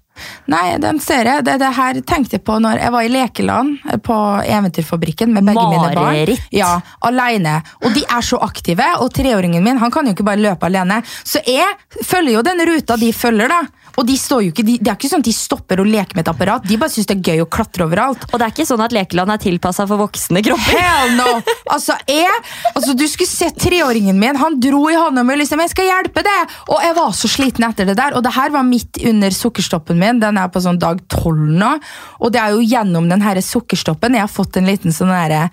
Nei, 0.51 0.77
den 0.83 0.99
ser 1.03 1.29
jeg. 1.29 1.45
Det, 1.47 1.57
det 1.61 1.71
her 1.77 2.01
tenkte 2.07 2.37
jeg 2.37 2.45
på 2.47 2.57
når 2.63 2.81
jeg 2.83 2.93
var 2.95 3.07
i 3.07 3.11
lekeland 3.13 4.01
på 4.05 4.17
Eventyrfabrikken 4.45 5.33
med 5.33 5.49
begge 5.49 5.65
mine 5.69 5.89
barn. 5.93 6.11
Mareritt. 6.11 6.47
Ja, 6.55 6.75
alene. 7.07 7.59
Og 7.83 7.93
de 7.95 8.05
er 8.05 8.25
så 8.25 8.39
aktive, 8.43 8.87
og 9.03 9.11
treåringen 9.15 9.63
min 9.65 9.81
han 9.81 9.93
kan 9.93 10.07
jo 10.07 10.15
ikke 10.15 10.27
bare 10.27 10.41
løpe 10.43 10.69
alene. 10.69 11.01
Så 11.23 11.43
jeg 11.47 12.03
følger 12.05 12.39
jo 12.39 12.45
den 12.47 12.63
ruta 12.69 12.97
de 12.99 13.11
følger, 13.15 13.51
da. 13.51 13.61
Og 13.97 14.05
de 14.05 14.13
står 14.19 14.43
jo 14.45 14.51
ikke, 14.53 14.65
de, 14.65 14.75
det 14.77 14.91
er 14.91 14.97
ikke 14.97 15.09
sånn 15.09 15.23
at 15.23 15.27
de 15.27 15.33
stopper 15.33 15.81
å 15.81 15.85
leke 15.87 16.13
med 16.13 16.21
et 16.21 16.29
apparat. 16.29 16.65
De 16.69 16.77
bare 16.77 16.93
syns 16.93 17.07
det 17.09 17.15
er 17.17 17.31
gøy 17.31 17.41
å 17.41 17.47
klatre 17.49 17.87
overalt. 17.87 18.27
Og 18.29 18.37
det 18.37 18.45
er 18.45 18.53
ikke 18.53 18.67
sånn 18.69 18.83
at 18.85 18.93
lekeland 18.93 19.33
er 19.33 19.41
tilpassa 19.41 19.87
for 19.89 20.01
voksne 20.03 20.43
kropper. 20.45 20.77
Hell 20.77 21.15
no! 21.17 21.29
Altså, 21.73 21.97
jeg, 22.09 22.43
altså, 22.73 22.93
du 22.97 23.03
skulle 23.09 23.29
sett 23.29 23.57
treåringen 23.59 24.19
min. 24.21 24.37
Han 24.39 24.59
dro 24.61 24.83
i 24.91 24.95
hånda 24.97 25.23
mi 25.25 25.33
og 25.33 25.41
liksom, 25.41 25.63
jeg 25.65 25.73
skal 25.73 25.89
hjelpe 25.89 26.23
deg. 26.25 26.53
Og 26.73 26.85
jeg 26.85 26.97
var 26.99 27.17
så 27.17 27.31
sliten 27.31 27.65
etter 27.67 27.89
det 27.89 27.97
der. 27.99 28.15
Og 28.17 28.23
det 28.25 28.35
her 28.37 28.53
var 28.53 28.67
midt 28.67 29.01
under 29.09 29.33
sukkerstoppen 29.35 29.99
min. 29.99 30.21
Den 30.21 30.39
er 30.39 30.53
på 30.53 30.61
sånn 30.63 30.79
dag 30.81 31.01
tolv 31.11 31.49
nå. 31.57 31.73
Og 32.21 32.33
det 32.33 32.43
er 32.43 32.53
jo 32.53 32.63
gjennom 32.63 33.09
den 33.09 33.25
her 33.25 33.41
sukkerstoppen 33.43 34.17
jeg 34.17 34.25
har 34.27 34.31
fått 34.31 34.61
en 34.61 34.69
liten 34.69 34.95
sånn 34.95 35.13
derre 35.13 35.47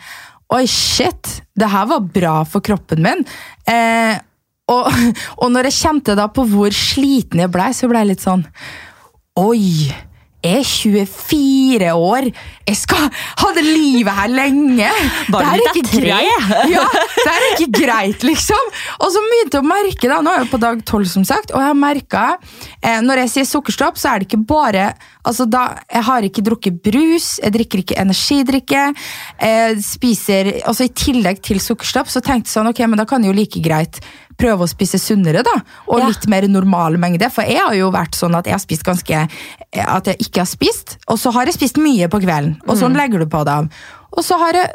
Oi, 0.53 0.67
shit! 0.69 1.41
Det 1.57 1.67
her 1.73 1.87
var 1.89 2.05
bra 2.15 2.35
for 2.47 2.63
kroppen 2.63 3.01
min. 3.03 3.25
Eh, 3.67 4.21
og, 4.73 4.89
og 5.43 5.53
når 5.53 5.71
jeg 5.71 5.81
kjente 5.83 6.17
da 6.19 6.29
på 6.33 6.47
hvor 6.51 6.75
sliten 6.75 7.45
jeg 7.45 7.53
blei, 7.53 7.71
så 7.77 7.91
blei 7.91 8.05
jeg 8.07 8.15
litt 8.15 8.25
sånn 8.25 8.47
Oi! 9.41 9.93
Jeg 10.45 10.61
er 10.61 10.67
24 10.69 11.87
år. 11.97 12.27
Jeg 12.69 12.77
skal 12.77 13.07
ha 13.41 13.49
det 13.57 13.63
livet 13.65 14.13
her 14.13 14.29
lenge. 14.29 14.91
Bare 15.33 15.55
Det 15.57 15.71
er 15.71 15.87
tre. 15.89 16.03
greit. 16.03 16.51
Ja, 16.69 16.83
det 16.93 17.33
er 17.33 17.47
ikke 17.55 17.69
greit, 17.79 18.27
liksom. 18.29 18.69
Og 18.99 19.09
så 19.15 19.23
begynte 19.25 19.57
jeg 19.57 19.65
å 19.65 19.69
merke, 19.71 20.11
da, 20.11 20.19
nå 20.21 20.35
er 20.35 20.43
jeg 20.43 20.51
på 20.53 20.61
dag 20.61 20.83
12, 20.85 21.07
som 21.15 21.25
sagt, 21.25 21.55
og 21.55 21.63
jeg 21.65 21.71
har 21.71 21.79
merka 21.79 22.25
eh, 22.83 23.01
Når 23.01 23.23
jeg 23.23 23.33
sier 23.33 23.49
sukkerstopp, 23.55 23.97
så 23.97 24.13
er 24.13 24.21
det 24.21 24.29
ikke 24.29 24.43
bare 24.53 24.91
altså 25.25 25.47
da, 25.49 25.79
Jeg 25.89 26.05
har 26.11 26.29
ikke 26.29 26.45
drukket 26.45 26.83
brus, 26.85 27.31
jeg 27.41 27.55
drikker 27.57 27.81
ikke 27.81 27.99
energidrikke. 28.05 28.85
Jeg 29.41 29.81
spiser, 29.87 30.53
altså 30.69 30.85
I 30.85 30.93
tillegg 30.93 31.41
til 31.41 31.63
sukkerstopp 31.63 32.13
så 32.13 32.21
tenkte 32.21 32.51
jeg 32.51 32.59
sånn, 32.59 32.69
ok, 32.69 32.85
men 32.85 33.01
da 33.01 33.09
kan 33.09 33.25
jeg 33.25 33.33
jo 33.33 33.39
like 33.41 33.65
greit 33.65 34.03
prøve 34.39 34.67
å 34.67 34.69
spise 34.71 34.99
sunnere, 34.99 35.43
da. 35.47 35.55
Og 35.89 36.01
Ja. 36.01 36.09
litt 36.09 36.27
mer 36.29 36.47
normal 36.49 36.97
mengde. 36.99 37.31
For 37.33 37.43
jeg 37.43 37.59
har 37.59 37.75
jo 37.75 37.91
vært 37.91 38.15
sånn 38.15 38.35
at 38.37 38.45
jeg 38.45 38.53
har 38.55 38.59
spist 38.61 38.85
ganske 38.85 39.29
At 39.75 40.05
jeg 40.07 40.19
ikke 40.19 40.39
har 40.45 40.47
spist, 40.47 40.97
og 41.09 41.19
så 41.19 41.33
har 41.33 41.47
jeg 41.47 41.55
spist 41.55 41.77
mye 41.77 42.07
på 42.09 42.21
kvelden. 42.23 42.61
Og 42.69 42.77
sånn 42.79 42.95
legger 42.95 43.19
du 43.19 43.27
på 43.27 43.45
av. 43.47 43.69
Og 44.17 44.23
så 44.25 44.39
har 44.39 44.53
jeg 44.53 44.71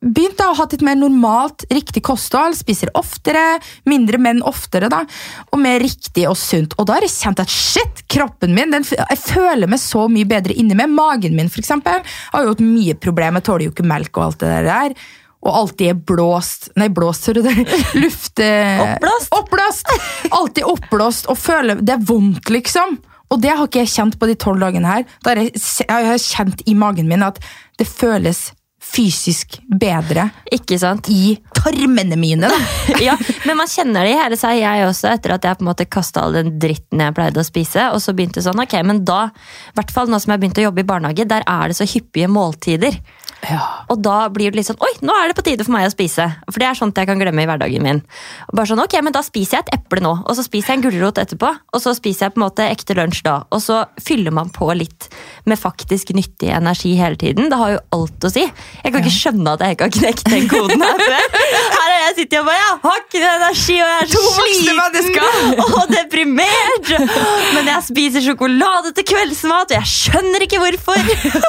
begynt 0.00 0.36
da 0.38 0.52
å 0.52 0.54
ha 0.56 0.64
et 0.64 0.80
mer 0.80 0.94
normalt, 0.94 1.64
riktig 1.74 2.02
kosthold. 2.06 2.54
Spiser 2.54 2.88
oftere, 2.94 3.60
mindre, 3.84 4.16
men 4.18 4.40
oftere. 4.42 4.88
da, 4.88 5.04
Og 5.52 5.58
mer 5.58 5.80
riktig 5.80 6.26
og 6.28 6.36
sunt. 6.36 6.72
Og 6.78 6.86
da 6.86 6.94
har 6.94 7.00
jeg 7.02 7.10
kjent 7.10 7.40
at 7.40 7.48
shit, 7.48 8.04
kroppen 8.08 8.54
min 8.54 8.70
den, 8.70 8.84
Jeg 8.84 9.18
føler 9.18 9.68
meg 9.68 9.80
så 9.80 10.08
mye 10.08 10.24
bedre 10.24 10.54
inni 10.56 10.74
meg. 10.74 10.88
Magen 10.88 11.34
min 11.34 11.48
for 11.48 11.60
eksempel, 11.60 12.00
har 12.32 12.42
jo 12.44 12.54
hatt 12.54 12.60
mye 12.60 12.94
problemer. 12.94 13.40
Tåler 13.42 13.64
jo 13.64 13.70
ikke 13.72 13.84
melk 13.86 14.16
og 14.16 14.24
alt 14.24 14.38
det 14.38 14.64
der. 14.64 14.94
Og 15.46 15.54
alltid 15.54 15.92
er 15.92 15.98
blåst 16.10 16.70
Nei, 16.78 16.88
blåst, 16.90 17.28
hører 17.30 17.44
du 17.44 17.48
det? 17.48 17.78
Luft 18.02 18.42
eh, 18.42 18.80
Oppblåst? 18.82 19.32
Oppblåst! 19.38 19.94
Alltid 20.34 20.66
oppblåst 20.66 21.30
og 21.30 21.38
føler 21.38 21.82
Det 21.82 21.94
er 21.94 22.04
vondt, 22.08 22.50
liksom. 22.50 22.98
Og 23.28 23.42
det 23.42 23.52
har 23.54 23.66
ikke 23.68 23.84
jeg 23.84 23.92
kjent 23.92 24.18
på 24.18 24.28
de 24.30 24.38
tolv 24.40 24.62
dagene 24.64 24.88
her. 24.88 25.08
Da 25.22 25.34
har 25.34 25.42
jeg, 25.42 25.58
jeg 25.84 26.06
har 26.10 26.22
kjent 26.22 26.62
i 26.66 26.74
magen 26.78 27.10
min 27.10 27.26
at 27.26 27.40
det 27.78 27.86
føles 27.88 28.48
fysisk 28.88 29.58
bedre 29.68 30.28
Ikke 30.54 30.78
sant? 30.80 31.10
i 31.12 31.34
tarmene 31.56 32.16
mine. 32.16 32.48
Da. 32.48 32.58
ja, 33.08 33.16
men 33.44 33.58
man 33.58 33.68
kjenner 33.70 34.06
det 34.06 34.14
i 34.14 34.18
hele 34.18 34.38
seg, 34.40 34.60
jeg 34.62 34.86
også, 34.86 35.10
etter 35.12 35.34
at 35.34 35.44
jeg 35.44 35.58
på 35.58 35.66
en 35.66 35.70
måte 35.70 35.88
kasta 35.90 36.24
all 36.24 36.38
den 36.38 36.54
dritten 36.62 37.02
jeg 37.04 37.16
pleide 37.16 37.42
å 37.42 37.46
spise. 37.46 37.90
Og 37.92 38.02
så 38.04 38.14
begynte 38.16 38.44
sånn, 38.44 38.60
ok, 38.62 38.78
men 38.88 39.02
da, 39.08 39.26
i 39.28 39.78
hvert 39.78 39.92
fall 39.94 40.10
nå 40.10 40.20
som 40.22 40.34
jeg 40.34 40.42
begynte 40.42 40.62
å 40.62 40.68
jobbe 40.70 40.84
i 40.84 40.88
barnehage, 40.88 41.28
der 41.28 41.44
er 41.44 41.68
det 41.68 41.78
så 41.78 41.88
hyppige 41.88 42.30
måltider. 42.32 42.96
Og 43.88 44.00
da 44.02 44.16
blir 44.32 44.50
det 44.50 44.58
litt 44.58 44.68
sånn 44.68 44.80
Oi, 44.82 44.90
nå 45.06 45.14
er 45.14 45.30
det 45.30 45.36
på 45.38 45.44
tide 45.46 45.64
for 45.64 45.74
meg 45.74 45.86
å 45.88 45.92
spise. 45.92 46.26
For 46.48 46.60
det 46.60 46.68
er 46.68 46.78
sånt 46.78 46.98
jeg 46.98 47.08
kan 47.08 47.20
glemme 47.20 47.44
i 47.44 47.48
hverdagen 47.48 47.84
min. 47.84 48.00
Og 48.48 48.58
bare 48.58 48.70
sånn, 48.70 48.82
ok, 48.82 48.98
men 49.04 49.14
Da 49.14 49.22
spiser 49.24 49.58
jeg 49.58 49.68
et 49.68 49.78
eple 49.78 50.02
nå, 50.04 50.12
og 50.24 50.36
så 50.36 50.44
spiser 50.44 50.74
jeg 50.74 50.80
en 50.80 50.84
gulrot 50.88 51.20
etterpå. 51.22 51.52
Og 51.74 51.82
så 51.82 51.94
spiser 51.96 52.26
jeg 52.26 52.34
på 52.34 52.42
en 52.42 52.46
måte 52.46 52.66
ekte 52.66 52.96
lunsj 52.98 53.22
da. 53.26 53.36
Og 53.54 53.62
så 53.64 53.80
fyller 54.02 54.34
man 54.34 54.50
på 54.54 54.68
litt 54.76 55.08
med 55.48 55.60
faktisk 55.60 56.12
nyttig 56.16 56.50
energi 56.54 56.94
hele 56.98 57.18
tiden. 57.20 57.48
Det 57.52 57.58
har 57.60 57.76
jo 57.76 57.80
alt 57.98 58.28
å 58.28 58.32
si. 58.32 58.44
Jeg 58.44 58.94
kan 58.94 59.02
ikke 59.02 59.14
skjønne 59.14 59.54
at 59.54 59.64
jeg 59.64 59.76
ikke 59.76 59.88
har 59.88 59.94
knekt 59.98 60.32
den 60.32 60.48
koden 60.50 60.84
her 60.84 61.02
før. 61.04 61.38
Her 61.78 61.94
er 61.94 62.02
jeg 62.08 62.16
sitter 62.22 62.42
og 62.42 62.50
bare 62.50 62.58
Jeg 62.58 62.78
har 62.84 63.02
ikke 63.04 63.22
energi, 63.28 63.78
og 63.78 63.88
jeg 63.88 64.02
er 64.02 64.12
To 64.12 64.22
sliten 64.34 65.64
og 65.68 65.92
deprimert. 65.92 66.92
Men 67.54 67.70
jeg 67.72 67.86
spiser 67.88 68.24
sjokolade 68.24 68.92
til 68.96 69.06
kveldsmat, 69.12 69.72
og 69.72 69.76
jeg 69.78 69.92
skjønner 69.94 70.46
ikke 70.46 70.60
hvorfor. 70.62 70.98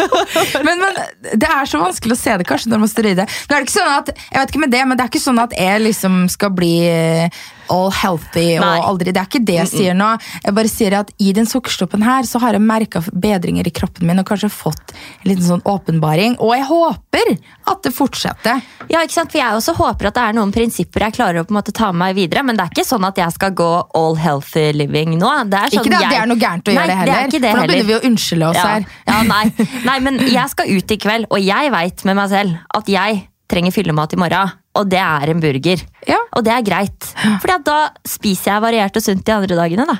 Men, 0.65 0.82
men 0.82 0.97
det 1.39 1.47
er 1.47 1.67
så 1.69 1.79
vanskelig 1.86 2.18
å 2.18 2.20
se 2.20 2.36
det 2.39 2.48
kanskje 2.50 2.74
når 2.74 2.84
man 2.84 2.92
står 2.92 3.12
Men. 3.12 3.28
Er 3.50 3.65
ikke 3.65 3.78
sånn 3.78 3.94
at, 3.94 4.12
jeg 4.18 4.42
vet 4.42 4.54
ikke 4.54 4.65
med 4.65 4.76
det, 4.76 4.84
men 4.86 5.00
det 5.00 5.06
er 5.06 5.13
ikke 5.13 5.24
sånn 5.24 5.42
at 5.44 5.56
jeg 5.58 5.86
liksom 5.86 6.20
skal 6.32 6.54
bli 6.56 6.74
eh, 6.89 7.42
all 7.73 7.91
healthy 7.93 8.58
og 8.58 8.65
Nei. 8.65 8.79
aldri. 8.89 9.13
Det 9.15 9.21
er 9.21 9.29
ikke 9.29 9.43
det 9.45 9.58
jeg 9.60 9.71
sier 9.71 9.97
nå. 9.97 10.10
Jeg 10.43 10.55
bare 10.58 10.71
sier 10.71 10.95
at 10.99 11.12
i 11.21 11.34
den 11.38 11.47
sukkerstoppen 11.49 12.03
her 12.05 12.27
så 12.27 12.41
har 12.43 12.58
jeg 12.58 12.63
merka 12.65 13.01
bedringer 13.13 13.67
i 13.67 13.73
kroppen 13.73 14.08
min 14.10 14.21
og 14.21 14.27
kanskje 14.29 14.49
fått 14.53 14.93
en 14.95 15.29
liten 15.32 15.45
sånn 15.45 15.63
åpenbaring. 15.69 16.38
Og 16.43 16.55
jeg 16.58 16.67
håper 16.69 17.34
at 17.69 17.84
det 17.86 17.93
fortsetter. 17.95 18.62
Ja, 18.89 19.03
ikke 19.03 19.15
sant? 19.15 19.32
For 19.32 19.39
Jeg 19.39 19.55
også 19.55 19.75
håper 19.77 20.10
at 20.10 20.17
det 20.17 20.23
er 20.29 20.38
noen 20.38 20.51
prinsipper 20.55 21.05
jeg 21.08 21.15
klarer 21.19 21.41
å 21.41 21.47
på 21.47 21.53
en 21.53 21.60
måte 21.60 21.73
ta 21.75 21.91
med 21.93 22.01
meg 22.03 22.17
videre. 22.17 22.43
Men 22.47 22.58
det 22.58 22.65
er 22.65 22.73
ikke 22.73 22.88
sånn 22.88 23.05
at 23.08 23.19
jeg 23.19 23.36
skal 23.36 23.53
gå 23.58 23.69
all 23.99 24.15
healthy 24.19 24.69
living 24.75 25.17
nå. 25.19 25.32
Det 25.49 25.60
er 25.60 25.73
sånn 25.75 25.84
Ikke 25.84 25.93
det 25.93 26.01
jeg... 26.03 26.13
det 26.13 26.21
er 26.23 26.32
noe 26.32 26.41
gærent 26.41 26.69
å 26.69 26.73
Nei, 26.73 26.77
gjøre 26.79 26.88
det 26.88 26.95
Det 26.95 26.99
heller. 26.99 27.19
er 27.19 27.34
ikke 27.34 27.43
det 27.45 27.51
for 27.51 27.60
da 27.60 27.67
begynner 27.73 27.89
vi 27.89 27.97
å 27.97 28.03
unnskylde 28.10 28.49
oss 28.49 28.60
ja. 28.60 28.67
her. 28.73 28.88
Ja, 29.10 29.19
nei. 29.29 29.67
nei, 29.89 29.97
men 30.05 30.21
jeg 30.25 30.53
skal 30.53 30.71
ut 30.73 30.95
i 30.95 30.99
kveld, 31.01 31.29
og 31.29 31.43
jeg 31.43 31.73
veit 31.75 32.05
med 32.10 32.19
meg 32.19 32.32
selv 32.34 32.79
at 32.79 32.89
jeg 32.91 33.21
trenger 33.49 33.73
fyllemat 33.73 34.13
i 34.13 34.19
morgen. 34.21 34.58
Og 34.80 34.88
det 34.89 35.00
er 35.04 35.34
en 35.34 35.42
burger. 35.44 35.82
Ja. 36.08 36.20
Og 36.38 36.46
det 36.46 36.54
er 36.56 36.63
greit. 36.65 37.10
For 37.44 37.52
da 37.68 37.80
spiser 38.08 38.54
jeg 38.54 38.63
variert 38.63 38.96
og 38.96 39.04
sunt 39.04 39.26
de 39.28 39.36
andre 39.36 39.58
dagene. 39.60 39.86
da. 39.89 39.98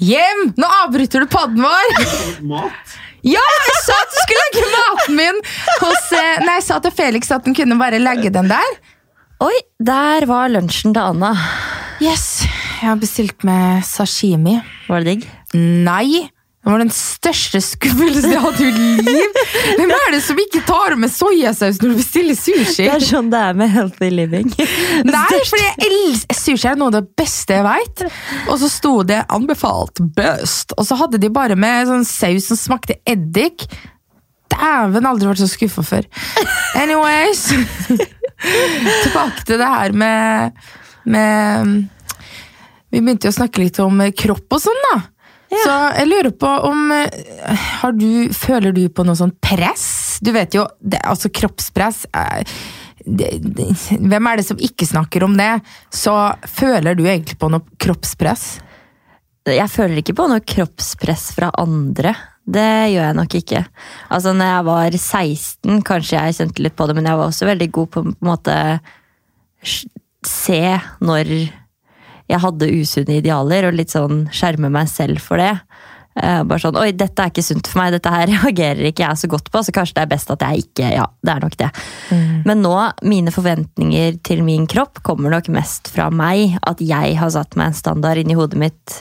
Hjem! 0.00 0.50
Nå 0.60 0.68
avbryter 0.84 1.24
du 1.24 1.28
podden 1.32 1.62
vår! 1.64 1.92
Mat? 2.48 2.96
Ja, 3.26 3.42
jeg 3.42 3.78
sa 3.82 3.94
at 4.04 4.12
du 4.12 4.18
skulle 4.22 4.42
legge 4.44 4.66
maten 4.70 5.16
min 5.18 5.38
hos 5.80 6.12
eh, 6.14 6.44
Nei, 6.44 6.58
jeg 6.60 6.64
sa 6.68 6.76
til 6.84 6.92
Felix 6.94 7.32
at 7.34 7.46
den 7.48 7.56
kunne 7.58 7.78
bare 7.80 7.98
legge 7.98 8.30
den 8.30 8.46
der. 8.52 8.76
Oi, 9.42 9.56
der 9.82 10.26
var 10.30 10.52
lunsjen 10.52 10.94
til 10.94 11.02
Anna. 11.02 11.32
Yes, 12.04 12.44
jeg 12.78 12.86
har 12.90 13.00
bestilt 13.00 13.42
med 13.48 13.82
sashimi. 13.88 14.58
Var 14.86 15.02
det 15.02 15.16
digg? 15.16 15.26
Nei, 15.56 16.28
det 16.66 16.72
var 16.72 16.80
den 16.82 16.90
største 16.90 17.60
skuffelsen 17.62 18.32
jeg 18.32 18.40
hadde 18.42 18.64
i 18.66 18.70
mitt 18.74 19.06
liv. 19.06 19.36
Hvem 19.78 19.92
er 19.94 20.08
det 20.16 20.18
som 20.26 20.40
ikke 20.42 20.64
tar 20.66 20.96
med 20.98 21.12
soyasaus 21.14 21.78
når 21.78 21.92
du 21.92 22.00
bestiller 22.00 22.34
sushi? 22.34 22.88
Det 22.88 22.88
er 22.96 23.04
sånn 23.06 23.28
det 23.30 23.38
er 23.38 23.54
med 23.60 23.70
healthy 23.70 24.08
living. 24.10 24.50
Nei, 25.06 25.38
for 25.46 25.62
jeg 25.62 25.86
elsker 25.86 26.40
Sushi 26.40 26.72
er 26.72 26.80
noe 26.80 26.90
av 26.90 26.96
det 26.98 27.04
beste 27.22 27.60
jeg 27.60 27.68
vet. 27.68 28.04
Og 28.50 28.58
så 28.64 28.72
sto 28.72 28.96
det 29.06 29.20
'anbefalt 29.30 30.02
best', 30.18 30.74
og 30.74 30.90
så 30.90 30.98
hadde 30.98 31.22
de 31.22 31.30
bare 31.30 31.54
med 31.54 31.86
sånn 31.86 32.02
saus 32.02 32.50
som 32.50 32.58
smakte 32.58 32.98
eddik. 33.06 33.68
Dæven, 34.50 35.06
aldri 35.06 35.30
vært 35.30 35.46
så 35.46 35.52
skuffa 35.54 35.86
før. 35.86 36.06
Anyways 36.82 37.46
Tilbake 39.04 39.46
til 39.46 39.58
det 39.62 39.70
her 39.70 39.92
med, 39.92 40.52
med 41.04 41.74
Vi 42.90 42.98
begynte 43.00 43.30
jo 43.30 43.34
å 43.34 43.38
snakke 43.38 43.62
litt 43.62 43.78
om 43.78 44.02
kropp 44.18 44.58
og 44.58 44.66
sånn, 44.66 44.88
da. 44.90 45.04
Så 45.50 45.74
jeg 45.94 46.08
lurer 46.10 46.32
på 46.34 46.48
om 46.68 46.90
eh, 46.94 47.66
har 47.80 47.94
du, 47.94 48.32
Føler 48.34 48.74
du 48.74 48.86
på 48.90 49.04
noe 49.06 49.18
sånn 49.18 49.34
press? 49.42 50.18
Du 50.24 50.32
vet 50.34 50.54
jo, 50.56 50.66
det, 50.80 51.00
altså 51.06 51.30
kroppspress 51.30 52.06
er, 52.16 52.46
det, 53.04 53.30
det, 53.44 53.68
Hvem 54.00 54.30
er 54.30 54.40
det 54.40 54.46
som 54.48 54.60
ikke 54.62 54.88
snakker 54.88 55.26
om 55.26 55.36
det? 55.38 55.52
Så 55.94 56.14
føler 56.50 56.98
du 56.98 57.04
egentlig 57.06 57.38
på 57.40 57.50
noe 57.52 57.78
kroppspress? 57.82 58.46
Jeg 59.46 59.70
føler 59.70 60.00
ikke 60.00 60.16
på 60.18 60.26
noe 60.26 60.42
kroppspress 60.42 61.28
fra 61.36 61.52
andre. 61.62 62.16
Det 62.46 62.90
gjør 62.90 63.04
jeg 63.04 63.18
nok 63.18 63.36
ikke. 63.38 63.60
Altså, 64.14 64.32
når 64.34 64.50
jeg 64.50 64.66
var 64.66 64.96
16, 64.98 65.84
kanskje 65.86 66.18
jeg 66.18 66.36
kjente 66.40 66.64
litt 66.66 66.74
på 66.78 66.86
det, 66.88 66.96
men 66.98 67.06
jeg 67.06 67.18
var 67.20 67.30
også 67.30 67.46
veldig 67.46 67.68
god 67.74 67.92
på 67.94 68.02
å 68.32 68.36
se 70.26 70.60
når 71.06 71.32
jeg 72.30 72.42
hadde 72.42 72.72
usunne 72.80 73.20
idealer, 73.20 73.68
og 73.68 73.76
litt 73.78 73.94
sånn 73.94 74.26
skjerme 74.34 74.70
meg 74.72 74.90
selv 74.90 75.22
for 75.22 75.40
det. 75.42 75.54
Eh, 76.16 76.40
bare 76.48 76.62
sånn 76.62 76.78
Oi, 76.80 76.94
dette 76.96 77.20
er 77.20 77.28
ikke 77.28 77.44
sunt 77.44 77.68
for 77.68 77.82
meg, 77.82 77.92
dette 77.92 78.12
her 78.12 78.30
reagerer 78.32 78.88
ikke 78.88 79.04
jeg 79.04 79.20
så 79.20 79.28
godt 79.30 79.50
på, 79.52 79.60
så 79.62 79.74
kanskje 79.76 79.98
det 79.98 80.04
er 80.06 80.12
best 80.14 80.32
at 80.32 80.44
jeg 80.46 80.64
ikke 80.64 80.92
Ja, 80.94 81.04
det 81.20 81.34
er 81.34 81.44
nok 81.44 81.58
det. 81.60 81.68
Men 82.48 82.62
nå, 82.64 82.74
mine 83.04 83.34
forventninger 83.34 84.16
til 84.24 84.40
min 84.46 84.64
kropp 84.70 85.02
kommer 85.06 85.34
nok 85.34 85.50
mest 85.52 85.90
fra 85.92 86.08
meg. 86.08 86.56
At 86.64 86.80
jeg 86.80 87.18
har 87.20 87.34
satt 87.34 87.58
meg 87.58 87.72
en 87.72 87.78
standard 87.82 88.22
inni 88.22 88.38
hodet 88.38 88.60
mitt 88.60 88.96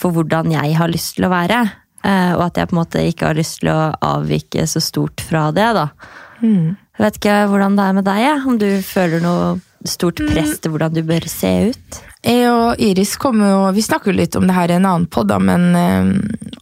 for 0.00 0.16
hvordan 0.16 0.50
jeg 0.54 0.74
har 0.80 0.90
lyst 0.90 1.18
til 1.18 1.28
å 1.28 1.32
være. 1.32 1.62
Eh, 2.02 2.32
og 2.34 2.46
at 2.48 2.58
jeg 2.58 2.70
på 2.70 2.74
en 2.74 2.82
måte 2.82 3.06
ikke 3.06 3.30
har 3.30 3.38
lyst 3.38 3.60
til 3.60 3.70
å 3.72 3.92
avvike 4.10 4.66
så 4.66 4.82
stort 4.82 5.22
fra 5.22 5.50
det, 5.54 5.70
da. 5.76 5.90
Jeg 6.96 7.04
vet 7.04 7.18
ikke 7.20 7.40
hvordan 7.52 7.76
det 7.76 7.84
er 7.84 7.96
med 7.96 8.06
deg, 8.08 8.46
om 8.48 8.56
du 8.60 8.70
føler 8.84 9.22
noe 9.24 9.58
stort 9.88 10.20
press 10.28 10.58
til 10.60 10.74
hvordan 10.74 10.94
du 10.94 11.02
bør 11.06 11.26
se 11.30 11.50
ut? 11.70 12.00
Jeg 12.20 12.48
og 12.52 12.80
Iris 12.84 13.14
kommer 13.20 13.48
jo, 13.48 13.60
vi 13.72 13.84
snakker 13.84 14.12
jo 14.12 14.18
litt 14.18 14.36
om 14.36 14.44
det 14.48 14.56
her 14.56 14.72
i 14.72 14.76
en 14.76 14.88
annen 14.88 15.06
podd, 15.08 15.32
men 15.40 15.62
eh, 15.78 16.10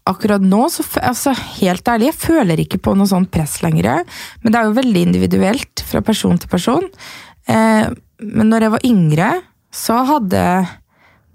akkurat 0.07 0.44
nå, 0.44 0.61
så, 0.70 0.85
altså, 1.02 1.35
helt 1.59 1.88
ærlig, 1.90 2.12
jeg 2.12 2.20
føler 2.20 2.62
ikke 2.62 2.78
på 2.83 2.94
noe 2.94 3.11
sånn 3.11 3.26
press 3.31 3.59
lenger. 3.64 4.04
Men 4.42 4.54
det 4.54 4.61
er 4.61 4.68
jo 4.68 4.76
veldig 4.78 5.02
individuelt 5.09 5.83
fra 5.88 6.02
person 6.07 6.38
til 6.38 6.52
person. 6.52 6.87
Eh, 7.50 7.88
men 8.22 8.52
når 8.52 8.66
jeg 8.66 8.74
var 8.76 8.87
yngre, 8.87 9.31
så 9.74 10.02
hadde 10.09 10.42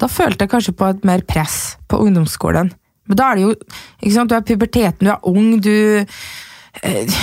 Da 0.01 0.07
følte 0.09 0.43
jeg 0.43 0.51
kanskje 0.51 0.73
på 0.75 0.87
et 0.89 1.03
mer 1.05 1.21
press 1.21 1.77
på 1.87 1.99
ungdomsskolen. 2.01 2.71
Men 3.07 3.19
da 3.19 3.29
er 3.29 3.37
det 3.37 3.43
jo 3.43 3.51
ikke 3.53 4.13
sant, 4.15 4.31
Du 4.31 4.35
er 4.35 4.47
puberteten, 4.47 5.07
du 5.07 5.11
er 5.11 5.27
ung, 5.29 5.59
du 5.61 6.03
eh, 6.81 7.19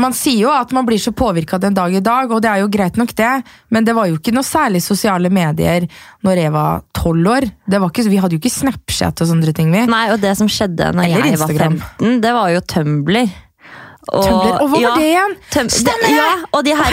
man 0.00 0.14
sier 0.16 0.46
jo 0.46 0.52
at 0.54 0.72
man 0.76 0.86
blir 0.88 1.00
så 1.02 1.12
påvirka 1.16 1.58
den 1.60 1.76
dag 1.76 1.94
i 1.94 2.02
dag, 2.04 2.30
og 2.30 2.42
det 2.44 2.50
er 2.50 2.62
jo 2.62 2.70
greit 2.72 2.98
nok 3.00 3.14
det, 3.18 3.32
men 3.74 3.86
det 3.86 3.94
var 3.96 4.10
jo 4.10 4.18
ikke 4.18 4.34
noe 4.36 4.46
særlig 4.46 4.82
sosiale 4.84 5.30
medier 5.32 5.88
når 6.26 6.42
jeg 6.44 6.54
var 6.54 6.84
tolv 6.96 7.32
år. 7.34 7.48
Det 7.68 7.80
var 7.82 7.92
ikke, 7.92 8.06
vi 8.10 8.22
hadde 8.22 8.38
jo 8.38 8.42
ikke 8.42 8.54
Snapchat 8.54 9.24
og 9.24 9.30
sånne 9.32 9.54
ting. 9.56 9.72
vi. 9.74 9.84
Nei, 9.90 10.06
og 10.14 10.22
det 10.22 10.36
som 10.38 10.50
skjedde 10.50 10.92
når 10.96 11.08
Eller 11.08 11.32
jeg 11.32 11.42
var 11.42 11.54
15, 11.68 12.18
det 12.24 12.34
var 12.36 12.54
jo 12.54 12.64
Tumblr. 12.74 13.28
Og, 14.08 14.24
Tumblr. 14.24 14.62
Og 14.62 14.66
hva 14.72 14.78
var 14.84 14.94
det 14.98 15.08
igjen? 15.10 15.32
Stemmer 15.68 16.12
ja, 16.14 16.30
og 16.56 16.60
de 16.64 16.72
her 16.78 16.92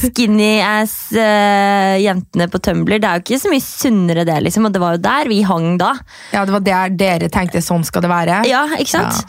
skinny-ass-jentene 0.00 2.46
på 2.50 2.58
Tumblr, 2.64 2.96
det 2.98 3.06
er 3.06 3.14
jo 3.18 3.22
ikke 3.24 3.42
så 3.42 3.48
mye 3.52 3.64
sunnere 3.64 4.22
det, 4.28 4.38
liksom. 4.46 4.62
Og 4.66 4.72
det 4.74 4.82
var 4.82 4.90
jo 4.96 5.04
der 5.04 5.24
vi 5.30 5.38
hang 5.46 5.68
da. 5.80 5.90
Ja, 6.34 6.40
det 6.48 6.54
var 6.56 6.64
der 6.66 6.86
dere 7.00 7.28
tenkte 7.32 7.60
sånn 7.64 7.84
skal 7.86 8.02
det 8.04 8.12
være. 8.12 8.36
Ja, 8.50 8.62
ikke 8.76 8.94
sant? 8.96 9.16
Ja. 9.20 9.24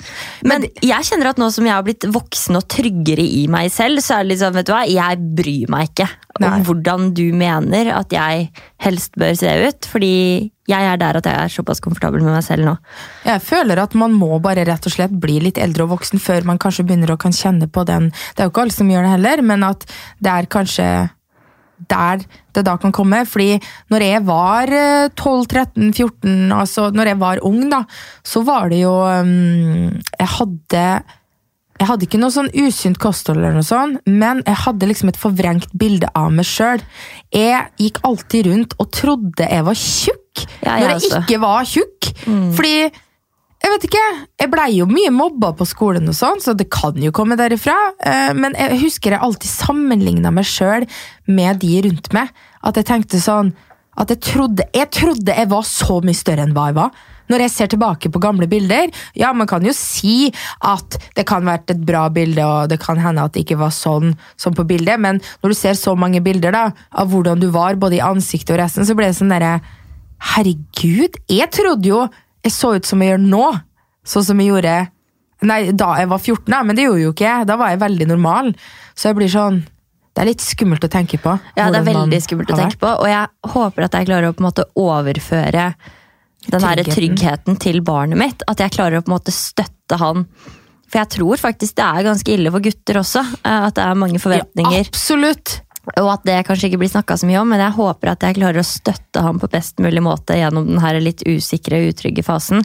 Men 0.49 0.59
jeg 0.81 1.01
kjenner 1.11 1.27
at 1.31 1.39
nå 1.41 1.47
som 1.53 1.65
jeg 1.67 1.77
har 1.77 1.85
blitt 1.85 2.05
voksen 2.09 2.53
og 2.59 2.65
tryggere 2.71 3.25
i 3.25 3.47
meg 3.51 3.65
selv, 3.73 3.95
så 4.03 4.11
er 4.17 4.21
det 4.25 4.31
liksom, 4.33 4.55
vet 4.57 4.67
du 4.69 4.73
hva, 4.75 4.83
jeg 4.89 5.13
bryr 5.37 5.65
meg 5.71 5.83
ikke 5.91 6.09
om 6.41 6.63
hvordan 6.65 7.01
du 7.13 7.27
mener 7.37 7.85
at 7.93 8.09
jeg 8.15 8.49
helst 8.81 9.11
bør 9.19 9.33
se 9.37 9.51
ut. 9.67 9.81
Fordi 9.91 10.15
jeg 10.71 10.89
er 10.89 10.99
der 11.01 11.19
at 11.19 11.27
jeg 11.27 11.37
er 11.37 11.53
såpass 11.53 11.83
komfortabel 11.83 12.23
med 12.23 12.35
meg 12.35 12.45
selv 12.45 12.67
nå. 12.67 12.75
Jeg 13.27 13.43
føler 13.45 13.83
at 13.83 13.95
man 13.99 14.15
må 14.15 14.39
bare 14.43 14.65
rett 14.67 14.87
og 14.87 14.95
slett 14.95 15.13
bli 15.23 15.39
litt 15.43 15.61
eldre 15.61 15.85
og 15.85 15.97
voksen 15.97 16.21
før 16.21 16.47
man 16.47 16.61
kanskje 16.61 16.87
begynner 16.87 17.13
å 17.13 17.19
kan 17.21 17.35
kjenne 17.35 17.67
på 17.71 17.83
den 17.87 18.09
Det 18.11 18.41
er 18.41 18.47
jo 18.47 18.53
ikke 18.53 18.63
alle 18.65 18.75
som 18.75 18.89
gjør 18.91 19.05
det 19.05 19.15
heller, 19.15 19.43
men 19.45 19.65
at 19.67 19.83
det 20.23 20.31
er 20.31 20.51
kanskje 20.51 20.87
der 21.89 22.21
det 22.55 22.63
da 22.67 22.75
kan 22.77 22.93
komme. 22.93 23.23
Fordi 23.25 23.55
når 23.91 24.05
jeg 24.05 24.25
var 24.27 24.73
eh, 24.75 25.07
12-13-14, 25.15 26.51
altså 26.53 26.89
når 26.93 27.13
jeg 27.13 27.19
var 27.21 27.41
ung, 27.47 27.63
da, 27.71 27.83
så 28.23 28.43
var 28.47 28.69
det 28.69 28.83
jo 28.83 28.93
um, 28.93 29.89
Jeg 30.19 30.29
hadde 30.37 30.85
jeg 31.81 31.87
hadde 31.89 32.05
ikke 32.05 32.19
noe 32.21 32.29
sånn 32.33 32.49
usynt 32.61 32.99
kosthold, 33.01 33.39
eller 33.41 33.55
noe 33.57 33.65
sånt, 33.65 34.01
men 34.05 34.43
jeg 34.45 34.59
hadde 34.67 34.85
liksom 34.91 35.09
et 35.09 35.17
forvrengt 35.17 35.71
bilde 35.81 36.11
av 36.13 36.27
meg 36.35 36.45
sjøl. 36.45 36.83
Jeg 37.33 37.71
gikk 37.81 37.97
alltid 38.05 38.49
rundt 38.51 38.75
og 38.77 38.91
trodde 38.93 39.47
jeg 39.49 39.65
var 39.65 39.79
tjukk 39.81 40.43
Ja, 40.61 40.75
jeg 40.77 40.83
når 40.83 40.91
jeg 40.91 40.99
også. 40.99 41.15
Mm. 41.15 41.23
ikke 41.25 41.39
var 41.41 41.65
tjukk. 41.71 42.11
Fordi 42.59 42.75
jeg 43.61 43.69
vet 43.75 43.83
ikke, 43.89 44.03
jeg 44.41 44.49
blei 44.53 44.67
jo 44.77 44.85
mye 44.89 45.09
mobba 45.13 45.51
på 45.57 45.65
skolen, 45.69 46.07
og 46.09 46.15
sånn, 46.17 46.39
så 46.41 46.53
det 46.57 46.69
kan 46.73 46.95
jo 47.01 47.11
komme 47.13 47.35
derifra. 47.37 47.75
Eh, 47.99 48.31
Men 48.37 48.53
jeg 48.57 48.79
husker 48.85 49.11
jeg 49.15 49.21
alltid 49.21 49.49
sammenligna 49.51 50.31
meg 50.33 50.45
sjøl 50.49 50.85
med 51.27 51.59
de 51.61 51.81
rundt 51.87 52.11
meg. 52.13 52.29
At 52.63 52.77
jeg 52.77 52.85
tenkte 52.89 53.21
sånn 53.21 53.53
at 53.97 54.09
jeg 54.13 54.21
trodde, 54.23 54.65
jeg 54.73 54.89
trodde 54.93 55.33
jeg 55.35 55.49
var 55.51 55.65
så 55.67 55.97
mye 56.05 56.15
større 56.17 56.45
enn 56.45 56.53
hva 56.55 56.69
jeg 56.69 56.77
var. 56.77 56.91
Når 57.29 57.45
jeg 57.45 57.53
ser 57.53 57.71
tilbake 57.71 58.09
på 58.11 58.21
gamle 58.23 58.47
bilder, 58.49 58.89
ja, 59.17 59.33
man 59.37 59.49
kan 59.49 59.65
jo 59.65 59.73
si 59.75 60.31
at 60.67 60.97
det 61.17 61.27
kan 61.29 61.45
vært 61.45 61.73
et 61.73 61.83
bra 61.85 62.07
bilde, 62.13 62.45
og 62.45 62.71
det 62.71 62.79
kan 62.81 62.99
hende 63.01 63.27
at 63.27 63.35
det 63.35 63.45
ikke 63.45 63.59
var 63.61 63.75
sånn 63.75 64.15
som 64.39 64.55
på 64.57 64.65
bildet, 64.67 64.99
men 64.99 65.21
når 65.43 65.53
du 65.53 65.57
ser 65.57 65.77
så 65.79 65.95
mange 65.95 66.23
bilder 66.23 66.55
da, 66.55 66.65
av 66.91 67.11
hvordan 67.13 67.39
du 67.41 67.49
var, 67.53 67.79
både 67.79 67.99
i 67.99 68.03
ansiktet 68.05 68.55
og 68.55 68.63
resten, 68.63 68.87
så 68.87 68.97
ble 68.97 69.11
det 69.11 69.19
sånn 69.19 69.31
derre 69.33 69.59
Herregud, 70.21 71.15
jeg 71.33 71.49
trodde 71.49 71.89
jo 71.89 72.03
jeg 72.45 72.53
så 72.53 72.75
ut 72.77 72.85
som 72.85 73.01
jeg 73.01 73.13
gjør 73.13 73.23
nå. 73.23 73.45
Sånn 74.07 74.25
som 74.25 74.41
jeg 74.41 74.51
gjorde 74.51 74.75
Nei, 75.41 75.71
da 75.73 75.95
jeg 75.97 76.09
var 76.11 76.19
14, 76.21 76.43
da, 76.53 76.59
men 76.61 76.77
det 76.77 76.83
gjorde 76.85 77.01
jo 77.01 77.11
ikke. 77.15 77.25
jeg. 77.25 77.45
Da 77.49 77.55
var 77.57 77.71
jeg 77.73 77.79
veldig 77.81 78.07
normal. 78.11 78.51
Så 78.93 79.09
jeg 79.09 79.17
blir 79.17 79.31
sånn 79.33 79.63
Det 80.11 80.21
er 80.21 80.27
litt 80.27 80.43
skummelt 80.43 80.83
å 80.85 80.89
tenke 80.91 81.17
på. 81.23 81.33
Ja, 81.55 81.69
det 81.71 81.79
er 81.79 81.87
veldig 81.87 82.19
skummelt 82.21 82.51
å 82.51 82.57
tenke 82.59 82.77
på, 82.81 82.89
og 82.99 83.07
jeg 83.07 83.53
håper 83.53 83.85
at 83.87 83.93
jeg 83.95 84.09
klarer 84.09 84.27
å 84.27 84.35
på 84.35 84.43
en 84.43 84.47
måte 84.49 84.65
overføre 84.75 85.69
den 86.47 86.63
her 86.63 86.75
Tryggheten. 86.81 86.95
tryggheten 86.95 87.59
til 87.61 87.81
barnet 87.85 88.17
mitt. 88.17 88.43
At 88.49 88.59
jeg 88.63 88.71
klarer 88.73 88.97
å 88.99 89.05
på 89.05 89.11
en 89.11 89.17
måte 89.19 89.33
støtte 89.35 89.97
han. 90.01 90.25
For 90.91 90.99
jeg 90.99 91.09
tror 91.13 91.37
faktisk 91.39 91.75
det 91.77 91.85
er 91.87 92.07
ganske 92.09 92.33
ille 92.33 92.51
for 92.51 92.59
gutter 92.65 92.97
også. 92.99 93.21
eh, 93.45 93.67
At 93.67 93.75
det 93.75 93.83
er 93.85 93.99
mange 93.99 94.19
forventninger. 94.19 94.79
Ja, 94.81 94.87
absolutt! 94.87 95.61
Og 95.97 96.11
at 96.13 96.23
det 96.27 96.45
kanskje 96.45 96.67
ikke 96.69 96.77
blir 96.83 96.91
snakka 96.93 97.15
så 97.17 97.25
mye 97.25 97.39
om, 97.41 97.47
men 97.49 97.59
jeg 97.59 97.73
håper 97.73 98.11
at 98.11 98.21
jeg 98.21 98.35
klarer 98.37 98.61
å 98.61 98.65
støtte 98.67 99.21
han 99.25 99.39
på 99.41 99.49
best 99.49 99.79
mulig 99.81 100.01
måte 100.05 100.35
gjennom 100.37 100.67
den 100.67 100.77
her 100.83 100.99
litt 101.01 101.23
usikre 101.25 101.79
utrygge 101.89 102.21
fasen. 102.23 102.61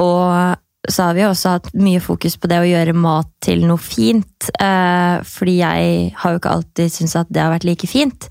Og 0.00 0.56
så 0.90 1.06
har 1.06 1.14
vi 1.14 1.22
også 1.22 1.54
hatt 1.54 1.68
mye 1.78 2.00
fokus 2.02 2.34
på 2.40 2.48
det 2.50 2.58
å 2.58 2.66
gjøre 2.66 2.94
mat 2.98 3.28
til 3.44 3.62
noe 3.68 3.78
fint. 3.78 4.48
Eh, 4.58 5.22
fordi 5.22 5.56
jeg 5.60 6.10
har 6.18 6.32
jo 6.32 6.40
ikke 6.40 6.54
alltid 6.56 6.90
syntes 6.90 7.14
at 7.20 7.30
det 7.30 7.42
har 7.44 7.52
vært 7.54 7.66
like 7.68 7.86
fint. 7.86 8.26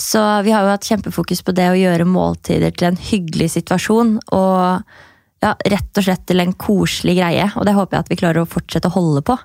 Så 0.00 0.22
vi 0.46 0.54
har 0.54 0.64
jo 0.64 0.72
hatt 0.72 0.88
kjempefokus 0.88 1.44
på 1.44 1.52
det 1.56 1.68
å 1.68 1.76
gjøre 1.76 2.08
måltider 2.08 2.72
til 2.72 2.88
en 2.88 3.00
hyggelig 3.10 3.50
situasjon. 3.58 4.14
Og 4.32 5.44
ja, 5.44 5.52
rett 5.52 6.00
og 6.00 6.06
slett 6.06 6.24
til 6.30 6.40
en 6.40 6.54
koselig 6.56 7.18
greie. 7.20 7.50
Og 7.60 7.68
det 7.68 7.76
håper 7.76 7.98
jeg 7.98 8.06
at 8.06 8.14
vi 8.14 8.20
klarer 8.22 8.44
å 8.44 8.48
fortsette 8.48 8.88
å 8.88 8.96
holde 8.96 9.24
på. 9.28 9.36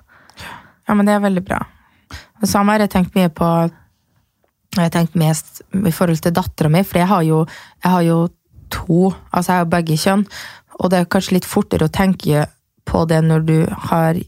Ja, 0.88 0.96
men 0.96 1.04
det 1.04 1.18
er 1.18 1.26
veldig 1.26 1.44
bra. 1.44 1.60
Det 2.40 2.48
samme 2.48 2.72
har 2.72 2.86
jeg 2.86 2.94
tenkt 2.94 3.18
mye 3.18 3.28
på 3.28 3.48
Jeg 4.76 4.84
har 4.84 4.92
tenkt 4.92 5.16
mest 5.18 5.62
i 5.74 5.90
forhold 5.92 6.20
til 6.22 6.32
dattera 6.36 6.68
mi, 6.70 6.82
for 6.84 7.00
jeg 7.00 7.08
har 7.08 7.22
jo, 7.24 7.38
jeg 7.82 7.92
har 7.92 8.02
jo 8.04 8.18
to, 8.70 9.08
altså 9.32 9.54
jeg 9.54 9.62
har 9.62 9.70
begge 9.72 9.96
kjønn, 9.98 10.24
og 10.78 10.90
det 10.90 11.00
er 11.00 11.10
kanskje 11.10 11.38
litt 11.38 11.48
fortere 11.48 11.88
å 11.88 11.92
tenke 11.92 12.46
på 12.88 13.04
det 13.10 13.20
når 13.26 13.46
du 13.46 13.58
har 13.90 14.18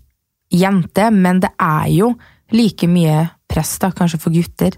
jente, 0.51 1.11
men 1.15 1.41
det 1.43 1.53
er 1.63 1.89
jo 1.95 2.13
like 2.51 2.89
mye 2.91 3.29
press 3.51 3.77
da, 3.83 3.91
kanskje 3.95 4.21
for 4.23 4.35
gutter, 4.35 4.77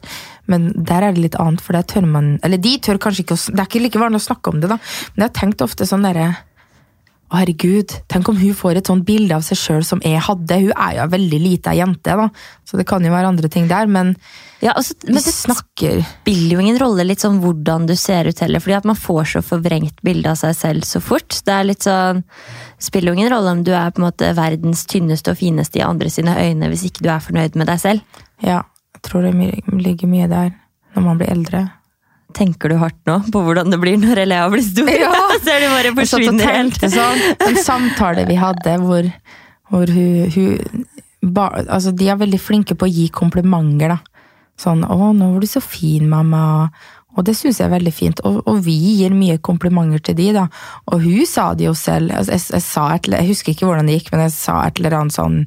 men 0.48 0.70
der 0.76 1.04
er 1.06 1.16
det 1.16 1.26
litt 1.26 1.38
annet, 1.40 1.60
for 1.64 1.76
det 1.76 1.86
tør 1.92 2.06
man, 2.08 2.34
eller 2.44 2.60
de 2.60 2.76
tør 2.84 3.00
kanskje 3.02 3.26
ikke, 3.26 3.36
å, 3.36 3.52
det 3.52 3.60
er 3.60 3.68
ikke 3.68 3.82
like 3.84 4.00
vanlig 4.00 4.22
å 4.22 4.28
snakke 4.28 4.52
om 4.52 4.62
det 4.62 4.70
da, 4.72 4.78
men 5.12 5.24
jeg 5.24 5.28
har 5.28 5.38
tenkt 5.40 5.64
ofte 5.64 5.88
sånn 5.88 6.06
derre, 6.06 6.30
å 7.32 7.40
herregud, 7.40 7.94
tenk 8.12 8.28
om 8.28 8.36
hun 8.36 8.56
får 8.56 8.78
et 8.78 8.88
sånt 8.90 9.06
bilde 9.08 9.34
av 9.36 9.44
seg 9.46 9.58
selv 9.58 9.86
som 9.88 10.02
jeg 10.04 10.20
hadde, 10.20 10.58
hun 10.66 10.72
er 10.76 10.96
jo 10.98 11.04
en 11.06 11.12
veldig 11.12 11.40
lite 11.40 11.74
jente 11.78 12.16
da, 12.18 12.26
så 12.68 12.78
det 12.78 12.86
kan 12.88 13.04
jo 13.04 13.12
være 13.14 13.30
andre 13.32 13.50
ting 13.52 13.68
der, 13.70 13.88
men 13.90 14.14
Ja, 14.62 14.76
altså, 14.76 14.94
men 15.08 15.18
det 15.18 15.32
snakker, 15.34 16.02
spiller 16.20 16.54
jo 16.54 16.62
ingen 16.62 16.78
rolle 16.78 17.06
litt 17.08 17.24
sånn 17.24 17.40
hvordan 17.42 17.88
du 17.88 17.96
ser 17.98 18.28
ut 18.30 18.42
heller, 18.44 18.62
fordi 18.62 18.76
at 18.76 18.86
man 18.86 19.00
får 19.00 19.24
så 19.32 19.42
forvrengt 19.42 20.04
bilde 20.06 20.30
av 20.30 20.38
seg 20.38 20.54
selv 20.54 20.86
så 20.86 21.02
fort. 21.02 21.40
Det 21.42 21.50
er 21.56 21.66
litt 21.66 21.82
sånn, 21.82 22.22
spiller 22.78 23.10
jo 23.10 23.18
ingen 23.18 23.32
rolle 23.32 23.56
om 23.56 23.64
du 23.66 23.72
er 23.74 23.90
på 23.90 23.98
en 23.98 24.06
måte 24.06 24.30
verdens 24.38 24.84
tynneste 24.86 25.34
og 25.34 25.40
fineste 25.40 25.80
i 25.80 25.86
andre 25.86 26.12
sine 26.14 26.36
øyne 26.38 26.70
hvis 26.70 26.86
ikke 26.86 27.02
du 27.02 27.10
er 27.10 27.24
fornøyd 27.24 27.58
med 27.58 27.72
deg 27.72 27.82
selv. 27.82 28.22
ja, 28.38 28.62
jeg 28.94 29.02
tror 29.08 29.26
det 29.26 29.34
ligger 29.82 30.10
mye 30.10 30.30
der 30.30 30.52
når 30.94 31.08
man 31.08 31.18
blir 31.18 31.32
eldre. 31.32 31.66
Tenker 32.36 32.72
du 32.72 32.78
hardt 32.80 32.98
nå 33.08 33.18
på 33.32 33.42
hvordan 33.46 33.72
det 33.72 33.78
blir 33.82 33.98
når 34.00 34.22
Elea 34.24 34.48
blir 34.52 34.64
stor? 34.64 34.90
Ja. 34.90 35.12
er 35.54 35.64
det 35.64 35.70
bare 35.72 35.94
forsvinner 35.98 36.56
helt. 36.56 36.80
sånn, 36.92 37.26
en 37.48 37.58
samtale 37.60 38.26
vi 38.28 38.38
hadde 38.40 38.78
hvor, 38.82 39.08
hvor 39.72 39.92
hun, 39.92 40.32
hun 40.34 40.86
ba, 41.22 41.50
altså 41.68 41.92
De 41.94 42.08
er 42.10 42.18
veldig 42.20 42.40
flinke 42.42 42.74
på 42.78 42.88
å 42.88 42.92
gi 42.92 43.08
komplimenter. 43.14 43.94
da. 43.94 44.00
Sånn 44.58 44.84
'Å, 44.84 45.12
nå 45.16 45.32
var 45.32 45.40
du 45.40 45.48
så 45.48 45.62
fin, 45.64 46.08
mamma'. 46.10 46.70
Og 47.16 47.24
det 47.28 47.34
syns 47.36 47.58
jeg 47.60 47.66
er 47.68 47.74
veldig 47.74 47.92
fint. 47.92 48.20
Og, 48.24 48.38
og 48.48 48.62
vi 48.64 48.72
gir 48.72 49.12
mye 49.16 49.38
komplimenter 49.44 50.00
til 50.08 50.16
de, 50.16 50.28
da. 50.38 50.46
Og 50.88 51.02
hun 51.04 51.26
sa 51.28 51.50
det 51.58 51.66
jo 51.66 51.74
selv. 51.76 52.08
Jeg, 52.14 52.28
jeg, 52.32 52.44
jeg, 52.54 52.62
et, 52.96 53.10
jeg 53.18 53.28
husker 53.28 53.52
ikke 53.52 53.68
hvordan 53.68 53.90
det 53.90 53.98
gikk, 53.98 54.12
men 54.14 54.24
jeg 54.26 54.34
sa 54.36 54.60
et 54.66 54.80
eller 54.80 54.96
annet 55.00 55.16
sånn 55.18 55.40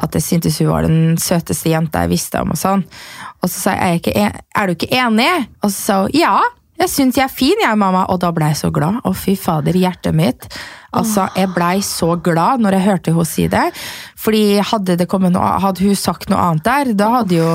at 0.00 0.16
jeg 0.16 0.24
syntes 0.24 0.60
hun 0.62 0.70
var 0.72 0.88
den 0.88 1.18
søteste 1.20 1.68
jenta 1.74 2.06
jeg 2.06 2.14
visste 2.14 2.40
om. 2.40 2.54
Og 2.54 2.60
sånn. 2.60 2.86
Og 3.42 3.48
så 3.52 3.56
sa 3.66 3.76
jeg 3.76 3.80
er, 3.80 3.92
jeg 3.92 4.02
ikke, 4.04 4.16
en- 4.24 4.40
er 4.56 4.66
du 4.66 4.74
ikke 4.78 4.92
enig? 5.04 5.30
Og 5.60 5.68
så 5.70 5.76
sa 5.80 6.00
hun 6.06 6.16
ja. 6.16 6.38
Jeg 6.80 6.88
syns 6.88 7.18
jeg 7.18 7.26
er 7.26 7.32
fin, 7.32 7.60
jeg, 7.60 7.76
mamma. 7.78 8.06
Og 8.08 8.20
da 8.22 8.30
ble 8.32 8.48
jeg 8.50 8.56
så 8.62 8.70
glad. 8.72 9.00
Å, 9.04 9.12
fy 9.16 9.34
fader, 9.36 9.76
hjertet 9.76 10.16
mitt. 10.16 10.46
Altså, 10.96 11.28
Jeg 11.36 11.52
blei 11.54 11.76
så 11.86 12.14
glad 12.18 12.58
når 12.64 12.74
jeg 12.78 12.86
hørte 12.88 13.12
hun 13.14 13.26
si 13.28 13.44
det. 13.52 13.66
Fordi 14.18 14.40
hadde, 14.72 14.96
det 14.98 15.06
noe, 15.30 15.52
hadde 15.62 15.84
hun 15.86 15.94
sagt 15.96 16.28
noe 16.32 16.40
annet 16.48 16.64
der, 16.66 16.90
da 16.98 17.10
hadde 17.20 17.36
jo 17.38 17.50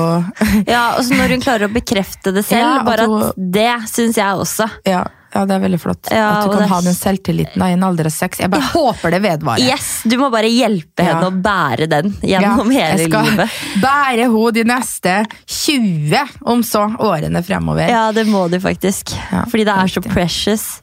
Ja, 0.66 0.96
og 0.96 1.04
så 1.04 1.18
når 1.18 1.34
hun 1.36 1.42
klarer 1.44 1.68
å 1.68 1.74
bekrefte 1.74 2.32
det 2.32 2.46
selv, 2.46 2.62
Ja, 2.64 2.78
at 2.80 2.86
bare 2.88 3.06
hun- 3.10 3.26
at 3.28 3.34
det 3.58 3.68
syns 3.92 4.16
jeg 4.16 4.40
også. 4.46 4.70
Ja, 4.88 5.04
Ja, 5.36 5.44
det 5.48 5.56
er 5.58 5.62
veldig 5.66 5.80
flott. 5.82 6.08
Ja, 6.10 6.26
At 6.38 6.46
du 6.46 6.54
kan 6.54 6.62
det 6.64 6.68
ha 6.72 6.80
den 6.86 6.96
selvtilliten 6.96 7.62
i 7.66 7.72
en 7.76 7.84
alder 7.86 8.08
av 8.08 8.14
seks. 8.16 8.40
Jeg 8.40 8.50
bare 8.52 8.70
håper 8.72 9.12
det 9.16 9.20
vedvarer. 9.26 9.66
Yes, 9.68 10.02
Du 10.08 10.16
må 10.20 10.30
bare 10.32 10.48
hjelpe 10.48 11.04
Ja. 11.04 11.12
henne 11.20 11.28
å 11.28 11.42
bære 11.44 11.88
den 11.92 12.14
Ja, 12.22 12.40
gjennom 12.40 12.72
hele 12.72 12.96
jeg 12.96 13.10
skal 13.10 13.28
livet. 13.30 13.50
bære 13.84 14.26
henne 14.26 14.52
de 14.56 14.64
neste 14.72 15.14
20, 15.46 16.24
om 16.46 16.62
så, 16.66 16.86
årene 16.98 17.42
fremover. 17.44 17.88
Ja, 17.92 18.08
det 18.16 18.26
må 18.26 18.48
du 18.50 18.58
faktisk. 18.60 19.12
Ja, 19.30 19.44
Fordi 19.44 19.64
det 19.68 19.76
er 19.76 19.92
så 19.92 20.02
precious. 20.02 20.80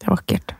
Det 0.00 0.06
er 0.08 0.14
vakkert. 0.14 0.54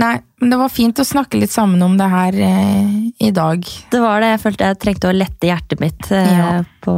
Nei, 0.00 0.14
men 0.40 0.50
det 0.52 0.58
var 0.58 0.70
fint 0.72 0.96
å 0.96 1.04
snakke 1.04 1.36
litt 1.42 1.52
sammen 1.52 1.82
om 1.84 1.96
det 1.98 2.06
her 2.08 2.32
eh, 2.40 2.92
i 3.20 3.30
dag. 3.36 3.60
Det 3.92 4.00
var 4.00 4.22
det. 4.24 4.30
Jeg 4.36 4.40
følte 4.46 4.68
jeg 4.70 4.78
trengte 4.80 5.10
å 5.10 5.16
lette 5.16 5.50
hjertet 5.50 5.82
mitt 5.82 6.08
eh, 6.14 6.30
Ja. 6.38 6.62
på 6.84 6.94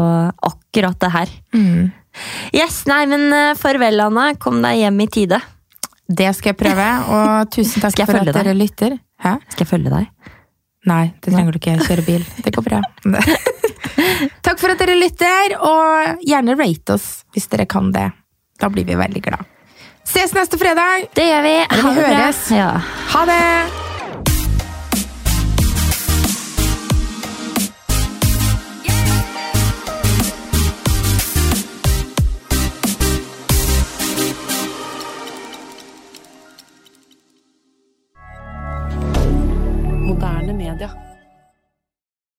akkurat 0.50 0.98
det 1.02 1.10
her. 1.10 1.32
Mm. 1.56 1.90
Yes, 2.56 2.82
nei, 2.90 3.04
men 3.10 3.28
eh, 3.32 3.54
farvel, 3.58 4.00
Anna. 4.02 4.32
Kom 4.40 4.60
deg 4.64 4.80
hjem 4.82 5.00
i 5.04 5.08
tide. 5.10 5.40
Det 6.10 6.32
skal 6.34 6.52
jeg 6.52 6.58
prøve, 6.58 6.86
og 7.14 7.50
tusen 7.54 7.84
takk 7.84 8.00
for 8.02 8.18
at 8.18 8.32
at 8.32 8.40
dere 8.40 8.54
lytter. 8.56 8.96
Hæ? 9.22 9.36
Skal 9.52 9.64
jeg 9.64 9.70
følge 9.70 9.92
deg? 9.92 10.08
Nei, 10.90 11.04
det 11.20 11.34
trenger 11.34 11.54
du 11.54 11.60
ikke. 11.60 11.76
Kjøre 11.84 12.06
bil. 12.06 12.24
Det 12.40 12.54
går 12.56 12.66
bra. 12.66 12.80
Takk 14.44 14.58
for 14.60 14.72
at 14.72 14.80
dere 14.80 14.96
lytter, 14.96 15.54
og 15.60 16.24
gjerne 16.26 16.56
rate 16.58 16.96
oss 16.96 17.08
hvis 17.34 17.46
dere 17.52 17.68
kan 17.70 17.92
det. 17.94 18.08
Da 18.60 18.72
blir 18.72 18.88
vi 18.88 18.96
veldig 18.98 19.22
glad. 19.28 19.44
Ses 20.08 20.34
neste 20.34 20.58
fredag! 20.58 21.06
Det 21.14 21.28
gjør 21.28 21.46
vi. 21.46 21.54
vi 21.60 21.84
Ha 21.84 21.94
det 21.94 22.08
høres. 22.08 22.42
Ja. 22.56 22.72
Ha 23.14 23.24
det! 23.28 23.89
dire 40.80 41.09